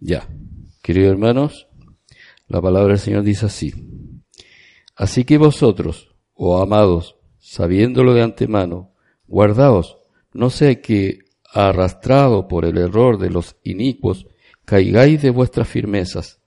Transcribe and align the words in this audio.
Ya, 0.00 0.26
queridos 0.82 1.12
hermanos, 1.12 1.68
la 2.48 2.62
palabra 2.62 2.88
del 2.88 2.98
Señor 2.98 3.22
dice 3.22 3.46
así. 3.46 3.74
Así 4.96 5.24
que 5.24 5.36
vosotros, 5.36 6.14
oh 6.32 6.62
amados, 6.62 7.16
sabiéndolo 7.38 8.14
de 8.14 8.22
antemano, 8.22 8.94
guardaos, 9.26 9.98
no 10.32 10.48
sea 10.48 10.80
que, 10.80 11.18
arrastrado 11.52 12.48
por 12.48 12.64
el 12.64 12.78
error 12.78 13.18
de 13.18 13.28
los 13.28 13.56
inicuos, 13.62 14.26
caigáis 14.64 15.20
de 15.20 15.30
vuestras 15.30 15.68
firmezas. 15.68 16.40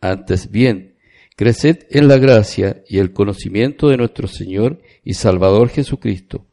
Antes 0.00 0.50
bien, 0.50 0.96
creced 1.36 1.86
en 1.90 2.08
la 2.08 2.18
gracia 2.18 2.82
y 2.88 2.98
el 2.98 3.12
conocimiento 3.12 3.90
de 3.90 3.96
nuestro 3.96 4.26
Señor 4.26 4.80
y 5.04 5.14
Salvador 5.14 5.68
Jesucristo. 5.68 6.46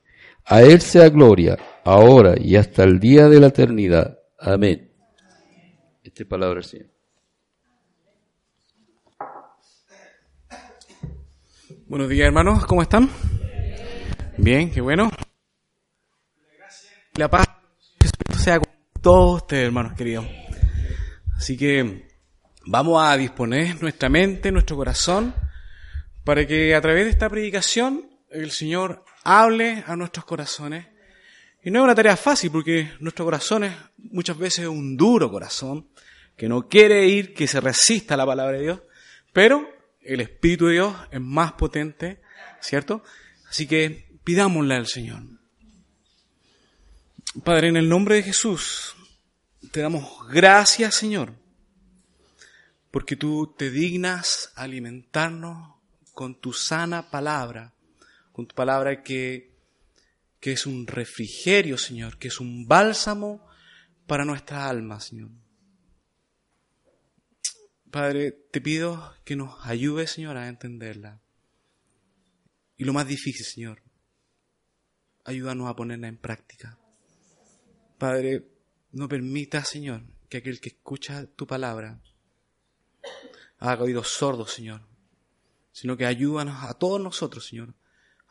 A 0.46 0.62
Él 0.62 0.82
sea 0.82 1.10
gloria, 1.10 1.58
ahora 1.84 2.36
y 2.40 2.56
hasta 2.56 2.84
el 2.84 3.00
día 3.00 3.30
de 3.30 3.40
la 3.40 3.48
eternidad. 3.48 4.20
Amén. 4.38 4.89
Esta 6.20 6.28
palabra. 6.28 6.60
Buenos 11.88 12.10
días, 12.10 12.28
hermanos, 12.28 12.66
¿cómo 12.66 12.82
están? 12.82 13.10
Bien, 14.38 14.70
qué 14.70 14.82
bueno. 14.82 15.10
La 17.14 17.30
paz 17.30 17.48
sea 18.38 18.60
con 18.60 18.70
todos 19.02 19.44
ustedes, 19.44 19.68
hermanos 19.68 19.94
queridos. 19.94 20.26
Así 21.38 21.56
que 21.56 22.10
vamos 22.66 23.02
a 23.02 23.16
disponer 23.16 23.82
nuestra 23.82 24.10
mente, 24.10 24.52
nuestro 24.52 24.76
corazón, 24.76 25.34
para 26.26 26.46
que 26.46 26.76
a 26.76 26.82
través 26.82 27.06
de 27.06 27.12
esta 27.12 27.30
predicación 27.30 28.10
el 28.30 28.52
Señor 28.52 29.06
hable 29.24 29.86
a 29.88 29.96
nuestros 29.96 30.26
corazones. 30.26 30.86
Y 31.64 31.72
no 31.72 31.80
es 31.80 31.84
una 31.86 31.96
tarea 31.96 32.18
fácil 32.18 32.52
porque 32.52 32.92
nuestro 33.00 33.24
corazón 33.24 33.64
es 33.64 33.74
muchas 33.98 34.38
veces 34.38 34.68
un 34.68 34.98
duro 34.98 35.32
corazón 35.32 35.88
que 36.40 36.48
no 36.48 36.70
quiere 36.70 37.06
ir, 37.06 37.34
que 37.34 37.48
se 37.48 37.60
resista 37.60 38.14
a 38.14 38.18
la 38.18 38.26
palabra 38.26 38.56
de 38.56 38.64
Dios, 38.64 38.82
pero 39.34 39.70
el 40.00 40.22
Espíritu 40.22 40.68
de 40.68 40.74
Dios 40.76 40.96
es 41.12 41.20
más 41.20 41.52
potente, 41.52 42.22
¿cierto? 42.62 43.04
Así 43.50 43.68
que 43.68 44.08
pidámosle 44.24 44.76
al 44.76 44.88
Señor. 44.88 45.22
Padre, 47.44 47.68
en 47.68 47.76
el 47.76 47.90
nombre 47.90 48.16
de 48.16 48.24
Jesús, 48.24 48.96
te 49.72 49.82
damos 49.82 50.06
gracias, 50.30 50.96
Señor, 50.96 51.34
porque 52.90 53.18
tú 53.18 53.54
te 53.58 53.70
dignas 53.70 54.54
alimentarnos 54.56 55.76
con 56.14 56.40
tu 56.40 56.54
sana 56.54 57.12
palabra, 57.12 57.74
con 58.32 58.48
tu 58.48 58.56
palabra 58.56 59.04
que, 59.04 59.58
que 60.40 60.54
es 60.54 60.66
un 60.66 60.88
refrigerio, 60.88 61.78
Señor, 61.78 62.18
que 62.18 62.30
es 62.30 62.40
un 62.40 62.66
bálsamo 62.66 63.46
para 64.08 64.24
nuestra 64.24 64.70
alma, 64.70 65.02
Señor. 65.02 65.32
Padre, 67.92 68.32
te 68.32 68.62
pido 68.62 69.16
que 69.26 69.36
nos 69.36 69.66
ayudes, 69.66 70.12
Señor, 70.12 70.38
a 70.38 70.48
entenderla. 70.48 71.22
Y 72.78 72.84
lo 72.84 72.94
más 72.94 73.08
difícil, 73.08 73.46
Señor, 73.46 73.82
ayúdanos 75.26 75.68
a 75.68 75.76
ponerla 75.76 76.08
en 76.08 76.18
práctica. 76.18 76.78
Padre, 77.98 78.48
no 78.92 79.08
permita, 79.08 79.64
Señor, 79.66 80.04
que 80.30 80.38
aquel 80.38 80.62
que 80.62 80.70
escucha 80.70 81.26
tu 81.36 81.48
palabra 81.48 82.00
haga 83.58 83.84
oídos 83.84 84.10
sordos, 84.10 84.54
Señor, 84.54 84.82
sino 85.72 85.98
que 85.98 86.06
ayúdanos 86.06 86.64
a 86.64 86.76
todos 86.76 87.02
nosotros, 87.02 87.48
Señor, 87.48 87.74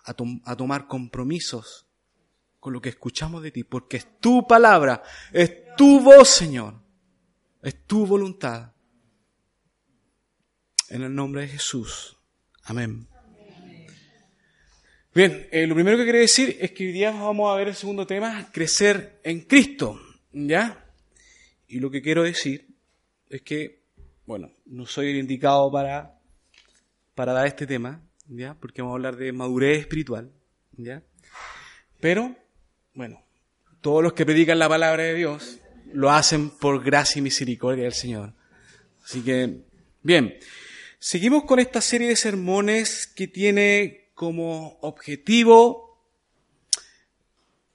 a, 0.04 0.14
a, 0.44 0.56
tomar 0.56 0.86
compromisos 0.86 1.86
con 2.60 2.72
lo 2.72 2.80
que 2.80 2.88
escuchamos 2.90 3.42
de 3.42 3.50
ti, 3.50 3.64
porque 3.64 3.98
es 3.98 4.20
tu 4.20 4.46
palabra, 4.46 5.02
es 5.32 5.74
tu 5.76 6.00
voz, 6.00 6.28
Señor, 6.28 6.80
es 7.60 7.84
tu 7.86 8.06
voluntad. 8.06 8.72
En 10.90 11.02
el 11.02 11.14
nombre 11.14 11.42
de 11.42 11.48
Jesús. 11.48 12.16
Amén. 12.64 13.06
Bien, 15.14 15.48
eh, 15.50 15.66
lo 15.66 15.74
primero 15.74 15.96
que 15.96 16.04
quería 16.04 16.20
decir 16.20 16.56
es 16.60 16.72
que 16.72 16.86
hoy 16.86 16.92
día 16.92 17.10
vamos 17.10 17.52
a 17.52 17.56
ver 17.56 17.68
el 17.68 17.74
segundo 17.74 18.06
tema, 18.06 18.50
crecer 18.52 19.20
en 19.24 19.40
Cristo. 19.40 20.00
¿Ya? 20.32 20.84
Y 21.66 21.80
lo 21.80 21.90
que 21.90 22.00
quiero 22.00 22.22
decir 22.22 22.68
es 23.28 23.42
que, 23.42 23.82
bueno, 24.26 24.50
no 24.66 24.86
soy 24.86 25.10
el 25.10 25.16
indicado 25.16 25.70
para, 25.70 26.18
para 27.14 27.32
dar 27.32 27.46
este 27.46 27.66
tema, 27.66 28.00
¿ya? 28.26 28.54
Porque 28.54 28.80
vamos 28.80 28.94
a 28.94 28.96
hablar 28.96 29.16
de 29.16 29.32
madurez 29.32 29.80
espiritual, 29.80 30.30
¿ya? 30.76 31.02
Pero, 32.00 32.34
bueno, 32.94 33.22
todos 33.80 34.02
los 34.02 34.12
que 34.14 34.24
predican 34.24 34.58
la 34.58 34.68
palabra 34.68 35.02
de 35.02 35.14
Dios 35.14 35.58
lo 35.92 36.10
hacen 36.10 36.50
por 36.50 36.82
gracia 36.82 37.18
y 37.18 37.22
misericordia 37.22 37.84
del 37.84 37.92
Señor. 37.92 38.32
Así 39.04 39.22
que, 39.22 39.62
bien, 40.02 40.38
seguimos 40.98 41.44
con 41.44 41.58
esta 41.58 41.80
serie 41.80 42.08
de 42.08 42.16
sermones 42.16 43.06
que 43.06 43.28
tiene 43.28 44.10
como 44.14 44.78
objetivo 44.82 45.88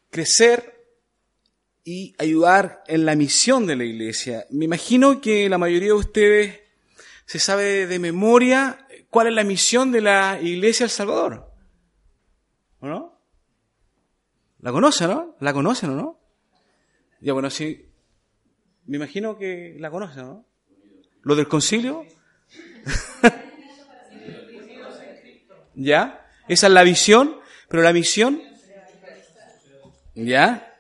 crecer 0.10 0.74
y 1.84 2.16
ayudar 2.18 2.84
en 2.88 3.06
la 3.06 3.16
misión 3.16 3.66
de 3.66 3.76
la 3.76 3.84
iglesia. 3.84 4.46
Me 4.50 4.66
imagino 4.66 5.22
que 5.22 5.50
la 5.50 5.58
mayoría 5.58 5.90
de 5.90 5.94
ustedes 5.94 6.62
se 7.26 7.40
sabe 7.40 7.88
de 7.88 8.00
memoria 8.00 8.88
cuál 9.10 9.28
es 9.28 9.34
la 9.34 9.44
misión 9.44 9.92
de 9.92 10.02
la 10.02 10.40
iglesia 10.42 10.86
El 10.86 10.90
Salvador. 10.90 11.52
¿O 12.80 12.88
no? 12.88 13.20
¿La 14.60 14.72
conocen, 14.72 15.10
no? 15.10 15.36
¿La 15.40 15.54
conocen 15.54 15.90
o 15.90 15.96
no? 15.96 16.20
Ya 17.20 17.34
bueno, 17.34 17.50
sí. 17.50 17.90
Me 18.86 18.98
imagino 18.98 19.38
que 19.38 19.76
la 19.80 19.90
conocen, 19.90 20.24
¿no? 20.24 20.46
¿Lo 21.22 21.36
del 21.36 21.48
concilio? 21.48 22.06
¿Ya? 25.76 26.28
Esa 26.48 26.68
es 26.68 26.74
la 26.74 26.84
visión, 26.84 27.38
pero 27.68 27.84
la 27.84 27.94
misión... 27.94 28.42
¿Ya? 30.16 30.72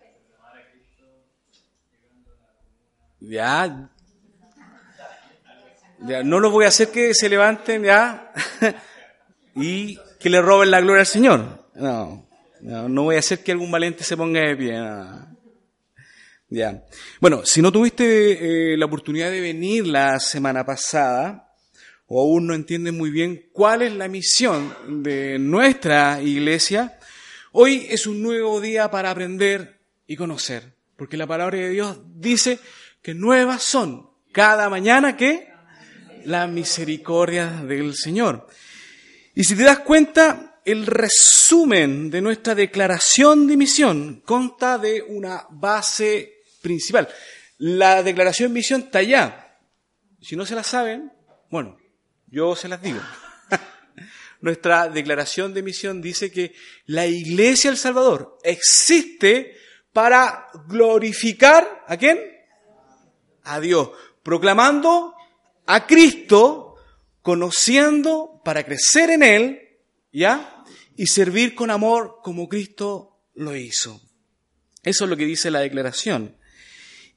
Ya. 3.19 3.89
Ya, 6.05 6.21
no 6.23 6.39
lo 6.39 6.51
voy 6.51 6.65
a 6.65 6.67
hacer 6.67 6.89
que 6.89 7.13
se 7.13 7.29
levanten 7.29 7.83
ya 7.83 8.33
y 9.55 9.97
que 10.19 10.29
le 10.29 10.41
roben 10.41 10.69
la 10.69 10.81
gloria 10.81 11.01
al 11.01 11.07
Señor. 11.07 11.69
No, 11.75 12.27
no, 12.61 13.03
voy 13.03 13.15
a 13.15 13.19
hacer 13.19 13.43
que 13.43 13.53
algún 13.53 13.71
valiente 13.71 14.03
se 14.03 14.17
ponga 14.17 14.41
de 14.41 14.55
pie. 14.55 14.73
Ya. 16.49 16.83
Bueno, 17.19 17.45
si 17.45 17.61
no 17.61 17.71
tuviste 17.71 18.73
eh, 18.73 18.77
la 18.77 18.85
oportunidad 18.85 19.31
de 19.31 19.41
venir 19.41 19.87
la 19.87 20.19
semana 20.19 20.65
pasada, 20.65 21.52
o 22.07 22.21
aún 22.21 22.47
no 22.47 22.53
entiendes 22.53 22.93
muy 22.93 23.09
bien 23.09 23.49
cuál 23.53 23.81
es 23.81 23.93
la 23.93 24.07
misión 24.07 25.03
de 25.03 25.39
nuestra 25.39 26.21
iglesia, 26.21 26.99
hoy 27.51 27.87
es 27.89 28.07
un 28.07 28.21
nuevo 28.21 28.61
día 28.61 28.91
para 28.91 29.11
aprender 29.11 29.79
y 30.05 30.15
conocer. 30.15 30.75
Porque 30.95 31.17
la 31.17 31.27
palabra 31.27 31.57
de 31.57 31.69
Dios 31.69 31.99
dice 32.15 32.59
que 33.01 33.13
nuevas 33.13 33.63
son 33.63 34.09
cada 34.31 34.69
mañana 34.69 35.17
que 35.17 35.49
la 36.25 36.47
misericordia 36.47 37.47
del 37.47 37.95
Señor. 37.95 38.47
Y 39.35 39.43
si 39.43 39.55
te 39.55 39.63
das 39.63 39.79
cuenta, 39.79 40.61
el 40.65 40.85
resumen 40.85 42.09
de 42.09 42.21
nuestra 42.21 42.55
declaración 42.55 43.47
de 43.47 43.57
misión 43.57 44.21
consta 44.25 44.77
de 44.77 45.01
una 45.01 45.45
base 45.49 46.41
principal. 46.61 47.09
La 47.57 48.03
declaración 48.03 48.49
de 48.49 48.59
misión 48.59 48.81
está 48.81 48.99
allá. 48.99 49.57
Si 50.21 50.35
no 50.35 50.45
se 50.45 50.55
la 50.55 50.63
saben, 50.63 51.11
bueno, 51.49 51.77
yo 52.33 52.55
se 52.55 52.67
las 52.67 52.81
digo. 52.81 52.99
Nuestra 54.41 54.89
declaración 54.89 55.53
de 55.53 55.61
misión 55.61 56.01
dice 56.01 56.31
que 56.31 56.53
la 56.88 57.05
Iglesia 57.05 57.69
del 57.69 57.77
Salvador 57.77 58.39
existe 58.44 59.55
para 59.94 60.47
glorificar 60.67 61.85
a 61.88 61.95
quién? 61.95 62.33
a 63.44 63.59
Dios, 63.59 63.91
proclamando 64.23 65.13
a 65.65 65.85
Cristo, 65.85 66.75
conociendo 67.21 68.41
para 68.44 68.63
crecer 68.63 69.09
en 69.09 69.24
Él, 69.24 69.62
¿ya? 70.12 70.63
Y 70.95 71.07
servir 71.07 71.56
con 71.56 71.71
amor 71.71 72.19
como 72.24 72.47
Cristo 72.47 73.19
lo 73.33 73.56
hizo. 73.56 74.01
Eso 74.83 75.03
es 75.06 75.09
lo 75.09 75.18
que 75.18 75.25
dice 75.25 75.51
la 75.51 75.59
declaración. 75.59 76.38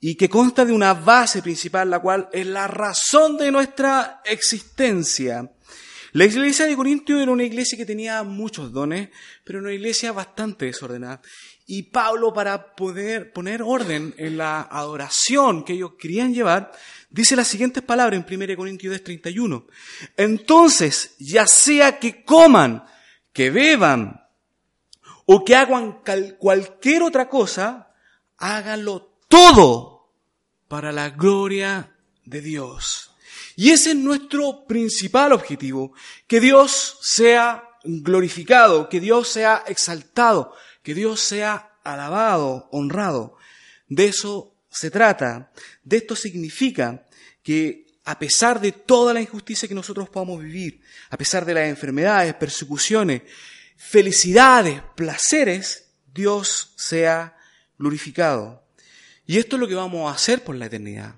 Y 0.06 0.14
que 0.14 0.28
consta 0.28 0.64
de 0.64 0.72
una 0.72 0.94
base 0.94 1.42
principal, 1.42 1.90
la 1.90 1.98
cual 1.98 2.28
es 2.32 2.46
la 2.46 2.68
razón 2.68 3.36
de 3.36 3.50
nuestra 3.50 4.22
existencia. 4.24 5.50
La 6.12 6.24
iglesia 6.24 6.64
de 6.64 6.76
Corintio 6.76 7.20
era 7.20 7.32
una 7.32 7.42
iglesia 7.42 7.76
que 7.76 7.84
tenía 7.84 8.22
muchos 8.22 8.72
dones, 8.72 9.08
pero 9.42 9.58
una 9.58 9.72
iglesia 9.72 10.12
bastante 10.12 10.66
desordenada. 10.66 11.20
Y 11.66 11.90
Pablo, 11.90 12.32
para 12.32 12.76
poder 12.76 13.32
poner 13.32 13.62
orden 13.62 14.14
en 14.16 14.36
la 14.36 14.60
adoración 14.60 15.64
que 15.64 15.72
ellos 15.72 15.94
querían 15.98 16.32
llevar, 16.32 16.70
dice 17.10 17.34
las 17.34 17.48
siguientes 17.48 17.82
palabras 17.82 18.24
en 18.30 18.40
1 18.40 18.56
Corintios 18.56 19.02
31. 19.02 19.66
Entonces, 20.16 21.16
ya 21.18 21.48
sea 21.48 21.98
que 21.98 22.22
coman, 22.22 22.84
que 23.32 23.50
beban 23.50 24.24
o 25.24 25.44
que 25.44 25.56
hagan 25.56 26.00
cualquier 26.38 27.02
otra 27.02 27.28
cosa, 27.28 27.92
háganlo 28.38 29.16
todo 29.28 29.95
para 30.68 30.92
la 30.92 31.10
gloria 31.10 31.92
de 32.24 32.40
Dios. 32.40 33.12
Y 33.54 33.70
ese 33.70 33.90
es 33.90 33.96
nuestro 33.96 34.66
principal 34.66 35.32
objetivo, 35.32 35.92
que 36.26 36.40
Dios 36.40 36.98
sea 37.00 37.64
glorificado, 37.84 38.88
que 38.88 39.00
Dios 39.00 39.28
sea 39.28 39.64
exaltado, 39.66 40.54
que 40.82 40.94
Dios 40.94 41.20
sea 41.20 41.78
alabado, 41.84 42.68
honrado. 42.72 43.36
De 43.88 44.06
eso 44.06 44.54
se 44.68 44.90
trata. 44.90 45.52
De 45.84 45.98
esto 45.98 46.16
significa 46.16 47.06
que 47.42 47.86
a 48.04 48.18
pesar 48.18 48.60
de 48.60 48.72
toda 48.72 49.14
la 49.14 49.20
injusticia 49.20 49.68
que 49.68 49.74
nosotros 49.74 50.08
podamos 50.08 50.42
vivir, 50.42 50.80
a 51.10 51.16
pesar 51.16 51.44
de 51.44 51.54
las 51.54 51.68
enfermedades, 51.68 52.34
persecuciones, 52.34 53.22
felicidades, 53.76 54.82
placeres, 54.94 55.88
Dios 56.12 56.72
sea 56.76 57.36
glorificado. 57.78 58.65
Y 59.26 59.38
esto 59.38 59.56
es 59.56 59.60
lo 59.60 59.68
que 59.68 59.74
vamos 59.74 60.10
a 60.10 60.14
hacer 60.14 60.44
por 60.44 60.56
la 60.56 60.66
eternidad. 60.66 61.16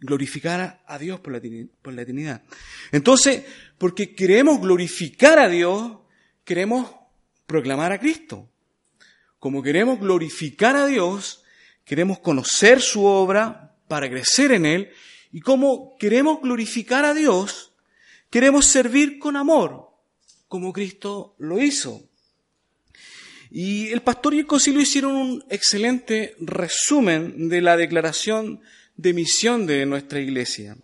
Glorificar 0.00 0.82
a 0.86 0.98
Dios 0.98 1.20
por 1.20 1.32
la, 1.32 1.40
por 1.82 1.94
la 1.94 2.02
eternidad. 2.02 2.42
Entonces, 2.92 3.44
porque 3.78 4.14
queremos 4.14 4.60
glorificar 4.60 5.38
a 5.38 5.48
Dios, 5.48 5.98
queremos 6.44 6.90
proclamar 7.46 7.92
a 7.92 7.98
Cristo. 7.98 8.48
Como 9.38 9.62
queremos 9.62 10.00
glorificar 10.00 10.76
a 10.76 10.86
Dios, 10.86 11.44
queremos 11.84 12.18
conocer 12.18 12.82
su 12.82 13.04
obra 13.04 13.76
para 13.88 14.10
crecer 14.10 14.52
en 14.52 14.66
Él. 14.66 14.90
Y 15.32 15.40
como 15.40 15.96
queremos 15.98 16.40
glorificar 16.40 17.04
a 17.04 17.14
Dios, 17.14 17.72
queremos 18.30 18.66
servir 18.66 19.18
con 19.18 19.36
amor, 19.36 19.90
como 20.48 20.72
Cristo 20.72 21.34
lo 21.38 21.60
hizo. 21.60 22.08
Y 23.50 23.88
el 23.88 24.02
pastor 24.02 24.34
y 24.34 24.40
el 24.40 24.46
concilio 24.46 24.80
hicieron 24.80 25.14
un 25.14 25.44
excelente 25.50 26.34
resumen 26.40 27.48
de 27.48 27.60
la 27.60 27.76
declaración 27.76 28.60
de 28.96 29.12
misión 29.12 29.66
de 29.66 29.86
nuestra 29.86 30.20
iglesia. 30.20 30.76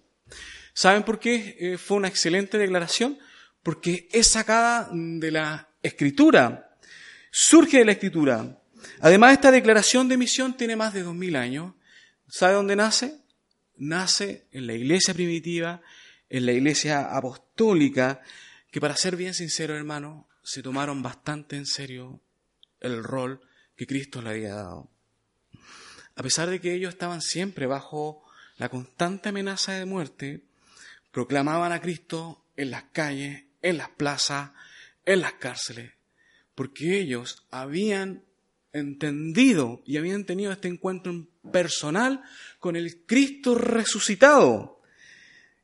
¿Saben 0.74 1.02
por 1.02 1.18
qué 1.18 1.56
eh, 1.58 1.78
fue 1.78 1.96
una 1.96 2.08
excelente 2.08 2.58
declaración? 2.58 3.18
Porque 3.62 4.08
es 4.12 4.28
sacada 4.28 4.88
de 4.92 5.30
la 5.30 5.68
escritura, 5.82 6.76
surge 7.30 7.78
de 7.78 7.84
la 7.84 7.92
escritura. 7.92 8.58
Además, 9.00 9.32
esta 9.32 9.50
declaración 9.50 10.08
de 10.08 10.16
misión 10.16 10.56
tiene 10.56 10.76
más 10.76 10.94
de 10.94 11.02
dos 11.02 11.14
mil 11.14 11.36
años. 11.36 11.74
¿Sabe 12.28 12.54
dónde 12.54 12.76
nace? 12.76 13.18
Nace 13.76 14.46
en 14.52 14.66
la 14.66 14.74
iglesia 14.74 15.14
primitiva, 15.14 15.82
en 16.28 16.46
la 16.46 16.52
iglesia 16.52 17.14
apostólica, 17.14 18.22
que 18.70 18.80
para 18.80 18.96
ser 18.96 19.16
bien 19.16 19.34
sincero, 19.34 19.76
hermano, 19.76 20.28
se 20.42 20.62
tomaron 20.62 21.02
bastante 21.02 21.56
en 21.56 21.66
serio 21.66 22.20
el 22.82 23.02
rol 23.02 23.40
que 23.76 23.86
Cristo 23.86 24.20
le 24.20 24.30
había 24.30 24.54
dado. 24.54 24.90
A 26.14 26.22
pesar 26.22 26.50
de 26.50 26.60
que 26.60 26.74
ellos 26.74 26.92
estaban 26.92 27.22
siempre 27.22 27.66
bajo 27.66 28.22
la 28.58 28.68
constante 28.68 29.30
amenaza 29.30 29.72
de 29.72 29.86
muerte, 29.86 30.44
proclamaban 31.10 31.72
a 31.72 31.80
Cristo 31.80 32.44
en 32.56 32.70
las 32.70 32.84
calles, 32.92 33.44
en 33.62 33.78
las 33.78 33.88
plazas, 33.90 34.50
en 35.04 35.20
las 35.20 35.34
cárceles, 35.34 35.92
porque 36.54 37.00
ellos 37.00 37.46
habían 37.50 38.24
entendido 38.72 39.82
y 39.86 39.96
habían 39.96 40.24
tenido 40.24 40.52
este 40.52 40.68
encuentro 40.68 41.26
personal 41.50 42.22
con 42.58 42.76
el 42.76 43.04
Cristo 43.04 43.54
resucitado. 43.54 44.80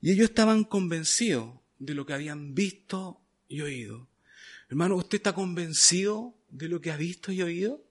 Y 0.00 0.12
ellos 0.12 0.30
estaban 0.30 0.64
convencidos 0.64 1.58
de 1.78 1.94
lo 1.94 2.06
que 2.06 2.12
habían 2.12 2.54
visto 2.54 3.20
y 3.48 3.60
oído. 3.62 4.08
Hermano, 4.68 4.96
¿usted 4.96 5.16
está 5.18 5.34
convencido 5.34 6.37
de 6.50 6.68
lo 6.68 6.80
que 6.80 6.90
ha 6.90 6.96
visto 6.96 7.32
y 7.32 7.42
oído? 7.42 7.82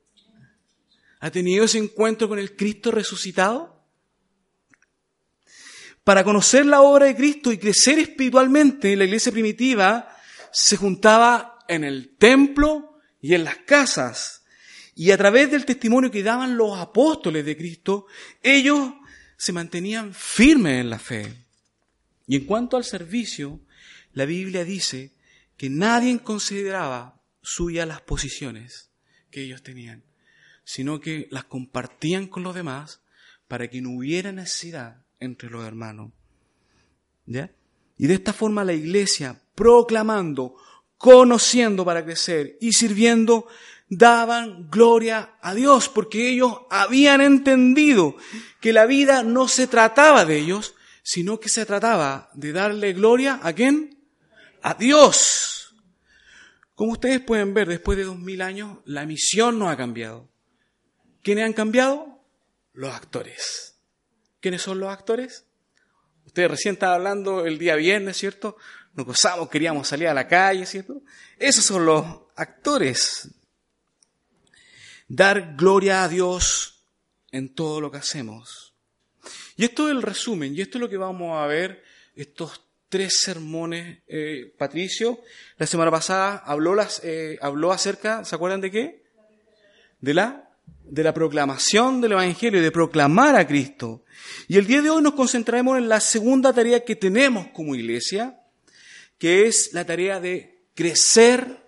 ¿Ha 1.20 1.32
tenido 1.32 1.66
ese 1.66 1.78
encuentro 1.80 2.30
con 2.30 2.40
el 2.40 2.56
Cristo 2.56 2.92
resucitado? 2.92 3.78
Para 6.04 6.24
conocer 6.24 6.66
la 6.66 6.82
obra 6.82 7.08
de 7.08 7.16
Cristo 7.16 7.52
y 7.52 7.58
crecer 7.58 8.00
espiritualmente, 8.00 8.96
la 8.96 9.06
iglesia 9.06 9.32
primitiva 9.32 10.08
se 10.52 10.78
juntaba 10.78 11.60
en 11.68 11.84
el 11.84 12.16
templo 12.18 13.00
y 13.20 13.34
en 13.34 13.44
las 13.44 13.58
casas. 13.58 14.44
Y 14.96 15.12
a 15.12 15.18
través 15.18 15.52
del 15.52 15.66
testimonio 15.66 16.10
que 16.10 16.24
daban 16.24 16.56
los 16.56 16.80
apóstoles 16.80 17.46
de 17.46 17.58
Cristo, 17.58 18.08
ellos 18.42 18.94
se 19.38 19.52
mantenían 19.52 20.14
firmes 20.14 20.82
en 20.82 20.90
la 20.90 21.00
fe. 21.00 21.34
Y 22.26 22.38
en 22.38 22.46
cuanto 22.46 22.78
al 22.78 22.84
servicio, 22.84 23.60
la 24.14 24.26
Biblia 24.26 24.64
dice 24.64 25.14
que 25.58 25.70
nadie 25.70 26.18
consideraba 26.20 27.17
suya 27.48 27.86
las 27.86 28.02
posiciones 28.02 28.90
que 29.32 29.42
ellos 29.42 29.64
tenían, 29.64 30.04
sino 30.66 31.00
que 31.00 31.30
las 31.32 31.46
compartían 31.46 32.28
con 32.28 32.44
los 32.44 32.54
demás 32.54 33.00
para 33.48 33.70
que 33.70 33.82
no 33.82 33.92
hubiera 33.92 34.34
necesidad 34.34 35.06
entre 35.22 35.50
los 35.50 35.66
hermanos. 35.66 36.12
¿Ya? 37.26 37.50
Y 37.98 38.08
de 38.08 38.16
esta 38.16 38.34
forma 38.34 38.66
la 38.66 38.74
iglesia, 38.74 39.40
proclamando, 39.56 40.58
conociendo 40.98 41.86
para 41.86 42.04
crecer 42.04 42.58
y 42.60 42.74
sirviendo, 42.74 43.48
daban 43.88 44.70
gloria 44.70 45.38
a 45.42 45.54
Dios, 45.54 45.88
porque 45.88 46.30
ellos 46.30 46.54
habían 46.70 47.22
entendido 47.22 48.18
que 48.60 48.74
la 48.74 48.86
vida 48.86 49.24
no 49.24 49.48
se 49.48 49.68
trataba 49.68 50.26
de 50.26 50.38
ellos, 50.38 50.76
sino 51.02 51.40
que 51.40 51.48
se 51.48 51.66
trataba 51.66 52.30
de 52.34 52.52
darle 52.52 52.92
gloria 52.92 53.40
a 53.42 53.54
quién? 53.54 53.98
A 54.62 54.74
Dios. 54.74 55.57
Como 56.78 56.92
ustedes 56.92 57.20
pueden 57.22 57.56
ver, 57.56 57.68
después 57.68 57.98
de 57.98 58.04
dos 58.04 58.20
mil 58.20 58.40
años, 58.40 58.78
la 58.86 59.04
misión 59.08 59.58
no 59.58 59.68
ha 59.68 59.76
cambiado. 59.76 60.30
¿Quiénes 61.24 61.46
han 61.46 61.54
cambiado? 61.54 62.24
Los 62.72 62.94
actores. 62.94 63.80
¿Quiénes 64.40 64.62
son 64.62 64.80
los 64.80 64.94
actores? 64.94 65.46
Ustedes 66.24 66.52
recién 66.52 66.76
estaban 66.76 66.98
hablando 66.98 67.48
el 67.48 67.58
día 67.58 67.76
viernes, 67.76 68.18
¿cierto? 68.18 68.58
Nos 68.94 69.08
gozamos, 69.08 69.50
queríamos 69.50 69.88
salir 69.88 70.08
a 70.08 70.14
la 70.14 70.28
calle, 70.28 70.68
¿cierto? 70.68 71.02
Esos 71.40 71.66
son 71.66 71.84
los 71.84 72.06
actores. 72.36 73.28
Dar 75.08 75.56
gloria 75.56 76.04
a 76.04 76.08
Dios 76.08 76.84
en 77.32 77.56
todo 77.56 77.82
lo 77.82 77.90
que 77.90 77.98
hacemos. 77.98 78.76
Y 79.56 79.64
esto 79.64 79.88
es 79.88 79.96
el 79.96 80.04
resumen, 80.04 80.56
y 80.56 80.62
esto 80.62 80.78
es 80.78 80.82
lo 80.82 80.90
que 80.90 80.98
vamos 80.98 81.40
a 81.40 81.48
ver 81.48 81.84
estos 82.14 82.67
tres 82.90 83.20
sermones, 83.22 84.00
eh, 84.08 84.54
Patricio. 84.58 85.20
La 85.58 85.68
semana 85.68 85.92
pasada 85.92 86.38
habló, 86.38 86.76
las, 86.76 87.02
eh, 87.04 87.38
habló 87.42 87.72
acerca, 87.72 88.24
¿se 88.26 88.36
acuerdan 88.36 88.62
de 88.62 88.72
qué? 88.72 89.04
De 90.00 90.14
la, 90.14 90.50
de 90.84 91.04
la 91.04 91.14
proclamación 91.14 92.02
del 92.02 92.14
Evangelio, 92.14 92.62
de 92.62 92.72
proclamar 92.72 93.36
a 93.36 93.48
Cristo. 93.48 94.04
Y 94.48 94.58
el 94.58 94.68
día 94.68 94.82
de 94.82 94.90
hoy 94.90 95.02
nos 95.02 95.14
concentraremos 95.14 95.78
en 95.78 95.90
la 95.90 96.00
segunda 96.00 96.54
tarea 96.54 96.84
que 96.84 96.96
tenemos 96.96 97.48
como 97.48 97.76
iglesia, 97.76 98.40
que 99.18 99.48
es 99.48 99.74
la 99.74 99.86
tarea 99.86 100.20
de 100.20 100.60
crecer 100.74 101.68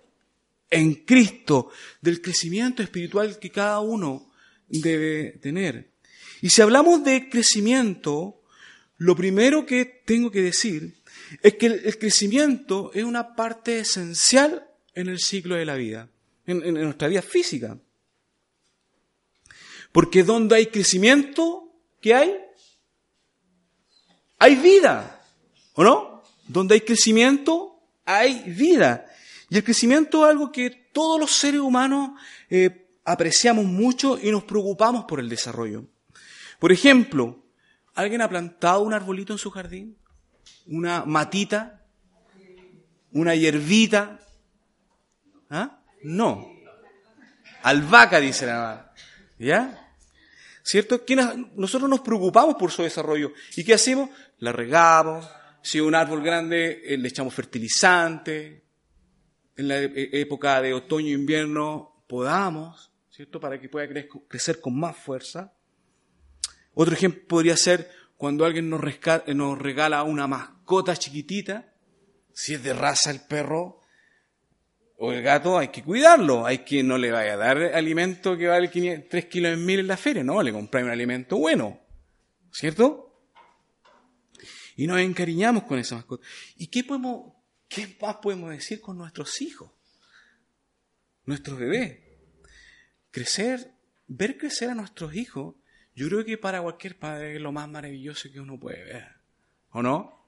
en 0.69 0.93
Cristo, 0.93 1.71
del 2.01 2.21
crecimiento 2.21 2.83
espiritual 2.83 3.39
que 3.39 3.49
cada 3.49 3.79
uno 3.79 4.31
debe 4.67 5.31
tener. 5.41 5.89
Y 6.41 6.49
si 6.49 6.61
hablamos 6.61 7.03
de 7.03 7.27
crecimiento, 7.27 8.39
lo 8.97 9.15
primero 9.15 9.65
que 9.65 9.85
tengo 9.85 10.29
que 10.29 10.41
decir 10.41 10.98
es 11.41 11.55
que 11.55 11.67
el, 11.67 11.97
crecimiento 11.97 12.91
es 12.93 13.03
una 13.03 13.35
parte 13.35 13.79
esencial 13.79 14.67
en 14.93 15.09
el 15.09 15.19
ciclo 15.19 15.55
de 15.55 15.65
la 15.65 15.75
vida, 15.75 16.09
en, 16.45 16.73
nuestra 16.73 17.07
vida 17.07 17.21
física. 17.21 17.77
Porque 19.91 20.23
donde 20.23 20.55
hay 20.55 20.67
crecimiento, 20.67 21.73
¿qué 22.01 22.13
hay? 22.13 22.35
Hay 24.37 24.55
vida, 24.55 25.21
¿o 25.73 25.83
no? 25.83 26.23
Donde 26.47 26.75
hay 26.75 26.81
crecimiento, 26.81 27.81
hay 28.05 28.43
vida. 28.43 29.05
Y 29.49 29.57
el 29.57 29.63
crecimiento 29.63 30.25
es 30.25 30.31
algo 30.31 30.51
que 30.51 30.69
todos 30.93 31.19
los 31.19 31.31
seres 31.31 31.61
humanos 31.61 32.11
eh, 32.49 32.89
apreciamos 33.03 33.65
mucho 33.65 34.19
y 34.21 34.31
nos 34.31 34.43
preocupamos 34.43 35.05
por 35.05 35.19
el 35.19 35.29
desarrollo. 35.29 35.85
Por 36.59 36.71
ejemplo, 36.71 37.43
¿alguien 37.95 38.21
ha 38.21 38.29
plantado 38.29 38.81
un 38.81 38.93
arbolito 38.93 39.33
en 39.33 39.39
su 39.39 39.49
jardín? 39.49 39.97
Una 40.69 41.05
matita, 41.05 41.83
una 43.11 43.35
hierbita. 43.35 44.19
¿Ah? 45.49 45.81
No. 46.03 46.47
Albahaca, 47.63 48.19
dice 48.19 48.45
la 48.45 48.53
mamá. 48.53 48.91
¿Ya? 49.37 49.93
¿Cierto? 50.63 51.03
Nosotros 51.55 51.89
nos 51.89 52.01
preocupamos 52.01 52.55
por 52.55 52.71
su 52.71 52.83
desarrollo. 52.83 53.33
¿Y 53.55 53.63
qué 53.63 53.73
hacemos? 53.73 54.09
La 54.37 54.51
regamos. 54.51 55.27
Si 55.61 55.79
un 55.79 55.95
árbol 55.95 56.21
grande, 56.21 56.81
eh, 56.85 56.97
le 56.97 57.07
echamos 57.07 57.33
fertilizante. 57.33 58.63
En 59.55 59.67
la 59.67 59.79
e-, 59.79 60.21
época 60.21 60.61
de 60.61 60.73
otoño 60.73 61.07
e 61.07 61.19
invierno, 61.19 62.03
podamos, 62.07 62.91
¿cierto? 63.09 63.39
Para 63.39 63.59
que 63.59 63.67
pueda 63.67 63.87
crecer 64.27 64.61
con 64.61 64.79
más 64.79 64.95
fuerza. 64.95 65.53
Otro 66.73 66.93
ejemplo 66.93 67.27
podría 67.27 67.57
ser 67.57 67.89
cuando 68.15 68.45
alguien 68.45 68.69
nos, 68.69 68.81
nos 69.27 69.59
regala 69.59 70.03
una 70.03 70.27
mascota 70.69 70.95
chiquitita, 70.95 71.73
si 72.31 72.53
es 72.53 72.63
de 72.63 72.73
raza 72.73 73.09
el 73.09 73.21
perro 73.21 73.81
o 74.97 75.11
el 75.11 75.23
gato, 75.23 75.57
hay 75.57 75.69
que 75.69 75.83
cuidarlo. 75.83 76.45
Hay 76.45 76.59
que 76.59 76.83
no 76.83 76.95
le 76.97 77.11
vaya 77.11 77.33
a 77.33 77.37
dar 77.37 77.57
alimento 77.57 78.37
que 78.37 78.47
vale 78.47 78.67
3 78.67 79.25
kilos 79.25 79.53
en 79.53 79.65
mil 79.65 79.79
en 79.79 79.87
la 79.87 79.97
feria, 79.97 80.23
no, 80.23 80.43
le 80.43 80.51
compráis 80.51 80.85
un 80.85 80.91
alimento 80.91 81.37
bueno, 81.37 81.79
¿cierto? 82.51 83.07
y 84.75 84.87
nos 84.87 84.99
encariñamos 84.99 85.63
con 85.63 85.79
esa 85.79 85.95
mascota. 85.95 86.25
¿Y 86.55 86.67
qué, 86.67 86.83
podemos, 86.85 87.33
qué 87.67 87.97
más 87.99 88.17
podemos 88.17 88.51
decir 88.51 88.79
con 88.79 88.97
nuestros 88.97 89.41
hijos? 89.41 89.71
Nuestros 91.25 91.59
bebés. 91.59 91.99
Crecer, 93.11 93.73
ver 94.07 94.37
crecer 94.37 94.69
a 94.69 94.75
nuestros 94.75 95.15
hijos, 95.15 95.55
yo 95.95 96.07
creo 96.07 96.23
que 96.23 96.37
para 96.37 96.61
cualquier 96.61 96.97
padre 96.97 97.35
es 97.35 97.41
lo 97.41 97.51
más 97.51 97.67
maravilloso 97.67 98.31
que 98.31 98.39
uno 98.39 98.57
puede 98.57 98.83
ver. 98.85 99.07
¿O 99.71 99.81
no? 99.81 100.18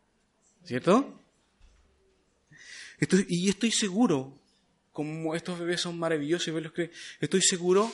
¿Cierto? 0.66 1.18
y 3.28 3.50
estoy 3.50 3.72
seguro, 3.72 4.40
como 4.92 5.36
estos 5.36 5.60
bebés 5.60 5.82
son 5.82 5.98
maravillosos 5.98 6.48
y 6.48 6.52
verlos 6.52 6.74
que 6.74 6.92
estoy 7.20 7.42
seguro 7.42 7.92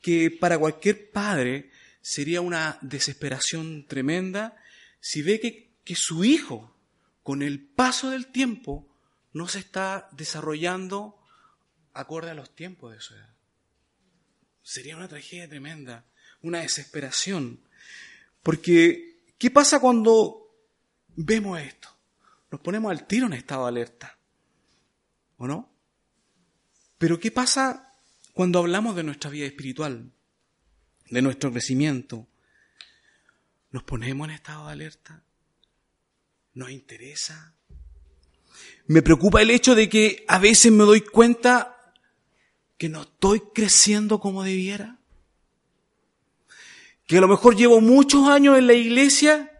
que 0.00 0.30
para 0.30 0.58
cualquier 0.58 1.10
padre 1.10 1.70
sería 2.00 2.40
una 2.40 2.78
desesperación 2.80 3.86
tremenda 3.86 4.56
si 5.00 5.22
ve 5.22 5.40
que, 5.40 5.72
que 5.84 5.94
su 5.94 6.24
hijo, 6.24 6.74
con 7.22 7.42
el 7.42 7.60
paso 7.60 8.10
del 8.10 8.28
tiempo, 8.28 8.88
no 9.32 9.48
se 9.48 9.58
está 9.58 10.08
desarrollando 10.12 11.18
acorde 11.92 12.30
a 12.30 12.34
los 12.34 12.54
tiempos 12.54 12.92
de 12.92 13.00
su 13.00 13.14
edad. 13.14 13.34
Sería 14.62 14.96
una 14.96 15.08
tragedia 15.08 15.48
tremenda, 15.48 16.06
una 16.42 16.60
desesperación. 16.60 17.60
Porque, 18.42 19.20
¿qué 19.38 19.50
pasa 19.50 19.80
cuando 19.80 20.54
vemos 21.16 21.60
esto? 21.60 21.95
Nos 22.56 22.62
ponemos 22.62 22.90
al 22.90 23.06
tiro 23.06 23.26
en 23.26 23.34
estado 23.34 23.64
de 23.64 23.68
alerta. 23.68 24.18
¿O 25.36 25.46
no? 25.46 25.70
Pero 26.96 27.20
¿qué 27.20 27.30
pasa 27.30 27.92
cuando 28.32 28.60
hablamos 28.60 28.96
de 28.96 29.02
nuestra 29.02 29.28
vida 29.28 29.44
espiritual, 29.44 30.10
de 31.10 31.20
nuestro 31.20 31.52
crecimiento? 31.52 32.26
¿Nos 33.72 33.82
ponemos 33.82 34.26
en 34.26 34.34
estado 34.36 34.68
de 34.68 34.72
alerta? 34.72 35.22
¿Nos 36.54 36.70
interesa? 36.70 37.52
Me 38.86 39.02
preocupa 39.02 39.42
el 39.42 39.50
hecho 39.50 39.74
de 39.74 39.90
que 39.90 40.24
a 40.26 40.38
veces 40.38 40.72
me 40.72 40.84
doy 40.84 41.02
cuenta 41.02 41.92
que 42.78 42.88
no 42.88 43.02
estoy 43.02 43.42
creciendo 43.52 44.18
como 44.18 44.42
debiera. 44.42 44.98
Que 47.06 47.18
a 47.18 47.20
lo 47.20 47.28
mejor 47.28 47.54
llevo 47.54 47.82
muchos 47.82 48.26
años 48.30 48.56
en 48.56 48.66
la 48.66 48.72
iglesia 48.72 49.55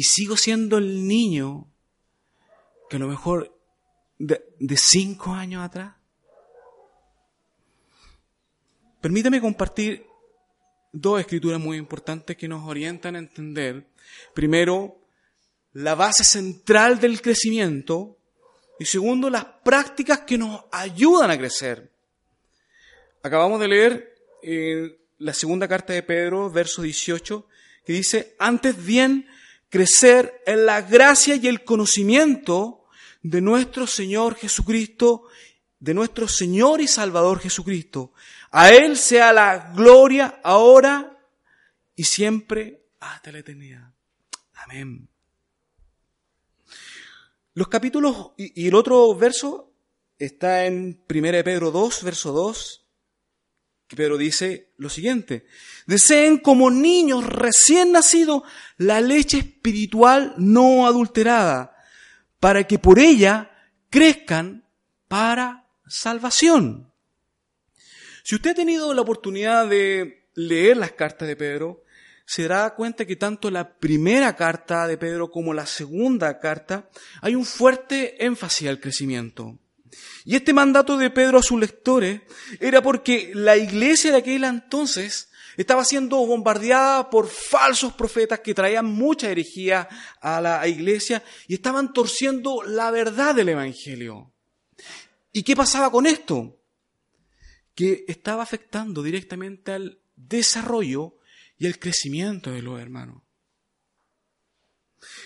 y 0.00 0.02
sigo 0.02 0.34
siendo 0.34 0.78
el 0.78 1.06
niño 1.06 1.70
que 2.88 2.96
a 2.96 2.98
lo 2.98 3.06
mejor 3.06 3.54
de, 4.18 4.42
cinco 4.78 5.32
años 5.32 5.62
atrás. 5.62 5.94
Permítame 9.02 9.42
compartir 9.42 10.06
dos 10.90 11.20
escrituras 11.20 11.60
muy 11.60 11.76
importantes 11.76 12.34
que 12.34 12.48
nos 12.48 12.66
orientan 12.66 13.14
a 13.14 13.18
entender, 13.18 13.90
primero, 14.32 15.02
la 15.74 15.94
base 15.94 16.24
central 16.24 16.98
del 16.98 17.20
crecimiento 17.20 18.16
y 18.78 18.86
segundo, 18.86 19.28
las 19.28 19.44
prácticas 19.44 20.20
que 20.20 20.38
nos 20.38 20.64
ayudan 20.72 21.30
a 21.30 21.36
crecer. 21.36 21.92
Acabamos 23.22 23.60
de 23.60 23.68
leer 23.68 24.14
eh, 24.42 24.98
la 25.18 25.34
segunda 25.34 25.68
carta 25.68 25.92
de 25.92 26.02
Pedro, 26.02 26.50
verso 26.50 26.80
18, 26.80 27.46
que 27.84 27.92
dice, 27.92 28.34
antes 28.38 28.82
bien, 28.82 29.26
crecer 29.70 30.42
en 30.44 30.66
la 30.66 30.82
gracia 30.82 31.36
y 31.36 31.46
el 31.46 31.64
conocimiento 31.64 32.84
de 33.22 33.40
nuestro 33.40 33.86
Señor 33.86 34.34
Jesucristo, 34.34 35.24
de 35.78 35.94
nuestro 35.94 36.28
Señor 36.28 36.80
y 36.80 36.88
Salvador 36.88 37.38
Jesucristo. 37.38 38.12
A 38.50 38.70
Él 38.70 38.96
sea 38.96 39.32
la 39.32 39.72
gloria 39.74 40.40
ahora 40.42 41.18
y 41.96 42.04
siempre 42.04 42.82
hasta 42.98 43.32
la 43.32 43.38
eternidad. 43.38 43.92
Amén. 44.54 45.08
Los 47.54 47.68
capítulos 47.68 48.32
y, 48.36 48.68
el 48.68 48.74
otro 48.74 49.14
verso 49.14 49.72
está 50.18 50.66
en 50.66 51.02
1 51.08 51.44
Pedro 51.44 51.70
2, 51.70 52.04
verso 52.04 52.32
2, 52.32 52.79
que 53.90 53.96
Pedro 53.96 54.16
dice 54.16 54.70
lo 54.76 54.88
siguiente, 54.88 55.46
deseen 55.84 56.38
como 56.38 56.70
niños 56.70 57.26
recién 57.26 57.90
nacidos 57.90 58.44
la 58.76 59.00
leche 59.00 59.38
espiritual 59.38 60.32
no 60.38 60.86
adulterada 60.86 61.76
para 62.38 62.68
que 62.68 62.78
por 62.78 63.00
ella 63.00 63.50
crezcan 63.90 64.64
para 65.08 65.66
salvación. 65.88 66.92
Si 68.22 68.36
usted 68.36 68.52
ha 68.52 68.54
tenido 68.54 68.94
la 68.94 69.00
oportunidad 69.00 69.66
de 69.66 70.28
leer 70.36 70.76
las 70.76 70.92
cartas 70.92 71.26
de 71.26 71.34
Pedro, 71.34 71.82
se 72.24 72.46
dará 72.46 72.76
cuenta 72.76 73.04
que 73.04 73.16
tanto 73.16 73.50
la 73.50 73.76
primera 73.76 74.36
carta 74.36 74.86
de 74.86 74.98
Pedro 74.98 75.32
como 75.32 75.52
la 75.52 75.66
segunda 75.66 76.38
carta 76.38 76.88
hay 77.22 77.34
un 77.34 77.44
fuerte 77.44 78.24
énfasis 78.24 78.68
al 78.68 78.78
crecimiento. 78.78 79.58
Y 80.24 80.36
este 80.36 80.52
mandato 80.52 80.96
de 80.96 81.10
Pedro 81.10 81.38
a 81.38 81.42
sus 81.42 81.58
lectores 81.58 82.22
era 82.60 82.82
porque 82.82 83.32
la 83.34 83.56
iglesia 83.56 84.12
de 84.12 84.18
aquel 84.18 84.44
entonces 84.44 85.30
estaba 85.56 85.84
siendo 85.84 86.16
bombardeada 86.26 87.10
por 87.10 87.28
falsos 87.28 87.92
profetas 87.92 88.40
que 88.40 88.54
traían 88.54 88.86
mucha 88.86 89.30
herejía 89.30 89.88
a 90.20 90.40
la 90.40 90.66
iglesia 90.66 91.22
y 91.48 91.54
estaban 91.54 91.92
torciendo 91.92 92.62
la 92.62 92.90
verdad 92.90 93.34
del 93.34 93.50
Evangelio. 93.50 94.32
¿Y 95.32 95.42
qué 95.42 95.54
pasaba 95.54 95.90
con 95.90 96.06
esto? 96.06 96.58
Que 97.74 98.04
estaba 98.08 98.42
afectando 98.42 99.02
directamente 99.02 99.72
al 99.72 100.00
desarrollo 100.16 101.16
y 101.58 101.66
el 101.66 101.78
crecimiento 101.78 102.50
de 102.50 102.62
los 102.62 102.80
hermanos. 102.80 103.22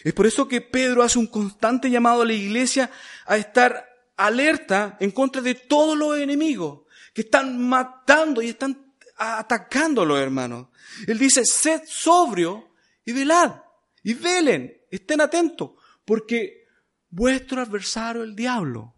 Es 0.04 0.12
por 0.12 0.26
eso 0.26 0.46
que 0.46 0.60
Pedro 0.60 1.02
hace 1.02 1.18
un 1.18 1.26
constante 1.26 1.90
llamado 1.90 2.22
a 2.22 2.26
la 2.26 2.32
iglesia 2.32 2.90
a 3.26 3.36
estar 3.36 3.93
alerta 4.16 4.96
en 5.00 5.10
contra 5.10 5.42
de 5.42 5.54
todos 5.54 5.96
los 5.96 6.18
enemigos 6.18 6.82
que 7.12 7.22
están 7.22 7.60
matando 7.60 8.42
y 8.42 8.48
están 8.48 8.94
atacándolo, 9.16 10.18
hermano. 10.18 10.70
Él 11.06 11.18
dice, 11.18 11.44
sed 11.44 11.82
sobrio 11.86 12.72
y 13.04 13.12
velad, 13.12 13.62
y 14.02 14.14
velen, 14.14 14.76
estén 14.90 15.20
atentos, 15.20 15.72
porque 16.04 16.66
vuestro 17.10 17.60
adversario, 17.60 18.22
el 18.22 18.34
diablo, 18.34 18.94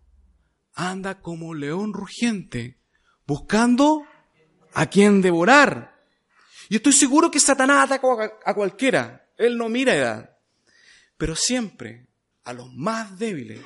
anda 0.74 1.20
como 1.20 1.54
león 1.54 1.92
rugiente, 1.92 2.78
buscando 3.26 4.06
a 4.74 4.86
quien 4.86 5.20
devorar. 5.20 5.96
Y 6.68 6.76
estoy 6.76 6.92
seguro 6.92 7.30
que 7.30 7.40
Satanás 7.40 7.84
ataca 7.84 8.38
a 8.44 8.54
cualquiera, 8.54 9.28
él 9.36 9.56
no 9.56 9.68
mira 9.68 9.94
edad, 9.94 10.38
pero 11.16 11.36
siempre 11.36 12.08
a 12.44 12.52
los 12.52 12.72
más 12.72 13.18
débiles 13.18 13.60